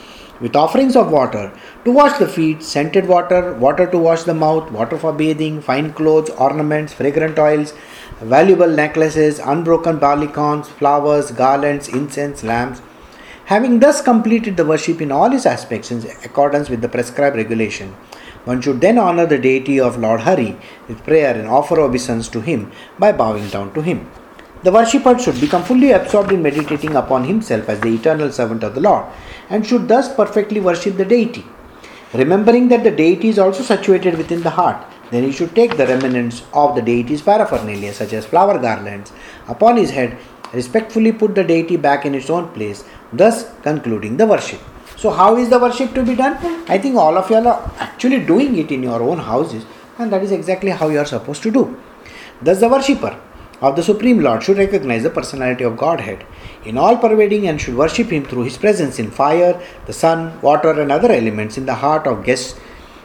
with 0.40 0.56
offerings 0.56 0.96
of 0.96 1.10
water 1.10 1.52
to 1.84 1.92
wash 1.92 2.18
the 2.18 2.26
feet, 2.26 2.62
scented 2.62 3.06
water, 3.06 3.54
water 3.54 3.86
to 3.86 3.98
wash 3.98 4.24
the 4.24 4.34
mouth, 4.34 4.70
water 4.72 4.98
for 4.98 5.12
bathing, 5.12 5.60
fine 5.60 5.92
clothes, 5.92 6.30
ornaments, 6.30 6.92
fragrant 6.92 7.38
oils, 7.38 7.72
valuable 8.20 8.68
necklaces, 8.68 9.38
unbroken 9.38 9.98
barley 9.98 10.26
corns, 10.26 10.68
flowers, 10.68 11.30
garlands, 11.30 11.88
incense, 11.88 12.42
lamps. 12.42 12.82
Having 13.47 13.80
thus 13.80 14.01
completed 14.01 14.57
the 14.57 14.64
worship 14.64 15.01
in 15.01 15.11
all 15.11 15.32
its 15.32 15.47
aspects 15.47 15.90
in 15.90 16.07
accordance 16.24 16.68
with 16.68 16.80
the 16.80 16.88
prescribed 16.88 17.36
regulation, 17.36 17.95
one 18.45 18.61
should 18.61 18.80
then 18.80 18.99
honor 18.99 19.26
the 19.26 19.38
deity 19.38 19.78
of 19.78 19.99
Lord 19.99 20.20
Hari 20.20 20.57
with 20.88 21.05
prayer 21.05 21.34
and 21.34 21.49
offer 21.49 21.80
obeisance 21.80 22.28
to 22.28 22.40
him 22.40 22.72
by 22.99 23.12
bowing 23.12 23.49
down 23.49 23.72
to 23.74 23.82
him. 23.82 24.11
The 24.62 24.70
worshipper 24.70 25.18
should 25.18 25.40
become 25.40 25.64
fully 25.64 25.90
absorbed 25.90 26.30
in 26.30 26.43
meditating 26.43 26.95
upon 26.95 27.24
himself 27.24 27.68
as 27.68 27.80
the 27.80 27.95
eternal 27.95 28.30
servant 28.30 28.62
of 28.62 28.76
the 28.76 28.80
Lord 28.80 29.07
and 29.51 29.66
should 29.66 29.88
thus 29.88 30.14
perfectly 30.14 30.61
worship 30.61 30.97
the 30.97 31.05
deity. 31.05 31.45
Remembering 32.14 32.68
that 32.68 32.84
the 32.84 32.90
deity 32.90 33.28
is 33.28 33.38
also 33.38 33.62
situated 33.62 34.16
within 34.16 34.43
the 34.43 34.51
heart, 34.51 34.84
then 35.11 35.24
he 35.24 35.32
should 35.32 35.55
take 35.55 35.76
the 35.76 35.86
remnants 35.86 36.43
of 36.53 36.74
the 36.74 36.82
deity's 36.82 37.22
paraphernalia, 37.22 37.93
such 37.93 38.12
as 38.12 38.24
flower 38.24 38.59
garlands, 38.59 39.12
upon 39.49 39.76
his 39.76 39.90
head, 39.90 40.16
respectfully 40.53 41.12
put 41.12 41.34
the 41.34 41.45
deity 41.45 41.76
back 41.76 42.05
in 42.05 42.14
its 42.14 42.30
own 42.30 42.49
place, 42.51 42.84
thus 43.12 43.50
concluding 43.62 44.16
the 44.16 44.26
worship. 44.26 44.60
So, 44.96 45.10
how 45.10 45.36
is 45.36 45.48
the 45.48 45.58
worship 45.58 45.94
to 45.94 46.02
be 46.02 46.14
done? 46.14 46.36
I 46.68 46.78
think 46.78 46.96
all 46.96 47.16
of 47.16 47.28
you 47.30 47.36
are 47.36 47.72
actually 47.78 48.24
doing 48.24 48.56
it 48.58 48.70
in 48.70 48.82
your 48.82 49.02
own 49.02 49.18
houses, 49.18 49.64
and 49.98 50.12
that 50.12 50.22
is 50.22 50.32
exactly 50.32 50.70
how 50.70 50.88
you 50.88 50.98
are 50.98 51.06
supposed 51.06 51.42
to 51.42 51.50
do. 51.50 51.80
Thus, 52.40 52.60
the 52.60 52.68
worshipper 52.68 53.18
of 53.60 53.76
the 53.76 53.82
Supreme 53.82 54.20
Lord 54.20 54.42
should 54.42 54.58
recognize 54.58 55.02
the 55.02 55.10
personality 55.10 55.64
of 55.64 55.76
Godhead 55.76 56.24
in 56.64 56.78
all 56.78 56.96
pervading 56.96 57.46
and 57.48 57.60
should 57.60 57.76
worship 57.76 58.08
Him 58.08 58.24
through 58.24 58.44
His 58.44 58.58
presence 58.58 58.98
in 58.98 59.10
fire, 59.10 59.60
the 59.86 59.92
sun, 59.92 60.40
water, 60.40 60.70
and 60.80 60.90
other 60.90 61.12
elements 61.12 61.56
in 61.58 61.66
the 61.66 61.74
heart 61.74 62.06
of 62.06 62.24
guests 62.24 62.58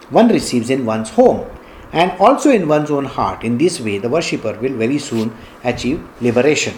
one 0.10 0.30
receives 0.30 0.70
in 0.70 0.86
one's 0.86 1.10
home 1.12 1.46
and 1.92 2.12
also 2.20 2.50
in 2.50 2.68
one's 2.68 2.92
own 2.92 3.06
heart. 3.06 3.44
In 3.44 3.58
this 3.58 3.80
way, 3.80 3.98
the 3.98 4.10
worshipper 4.10 4.54
will 4.62 4.74
very 4.74 5.00
soon 5.00 5.36
achieve 5.64 6.06
liberation. 6.22 6.74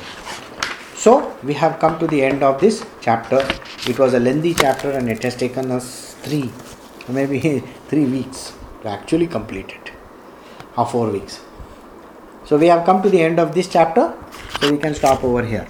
So, 0.99 1.33
we 1.43 1.53
have 1.53 1.79
come 1.79 1.97
to 1.99 2.07
the 2.07 2.21
end 2.21 2.43
of 2.43 2.59
this 2.59 2.85
chapter. 2.99 3.37
It 3.87 3.97
was 3.97 4.13
a 4.13 4.19
lengthy 4.19 4.53
chapter 4.53 4.91
and 4.91 5.07
it 5.09 5.23
has 5.23 5.33
taken 5.33 5.71
us 5.71 6.15
three, 6.23 6.51
maybe 7.07 7.39
three 7.87 8.03
weeks 8.03 8.51
to 8.81 8.89
actually 8.89 9.27
complete 9.27 9.69
it, 9.69 9.91
or 10.77 10.85
four 10.85 11.09
weeks. 11.09 11.39
So 12.43 12.57
we 12.57 12.67
have 12.67 12.85
come 12.85 13.01
to 13.01 13.09
the 13.09 13.21
end 13.21 13.39
of 13.39 13.55
this 13.55 13.69
chapter, 13.69 14.13
so 14.59 14.69
we 14.69 14.77
can 14.77 14.93
stop 14.93 15.23
over 15.23 15.45
here. 15.45 15.69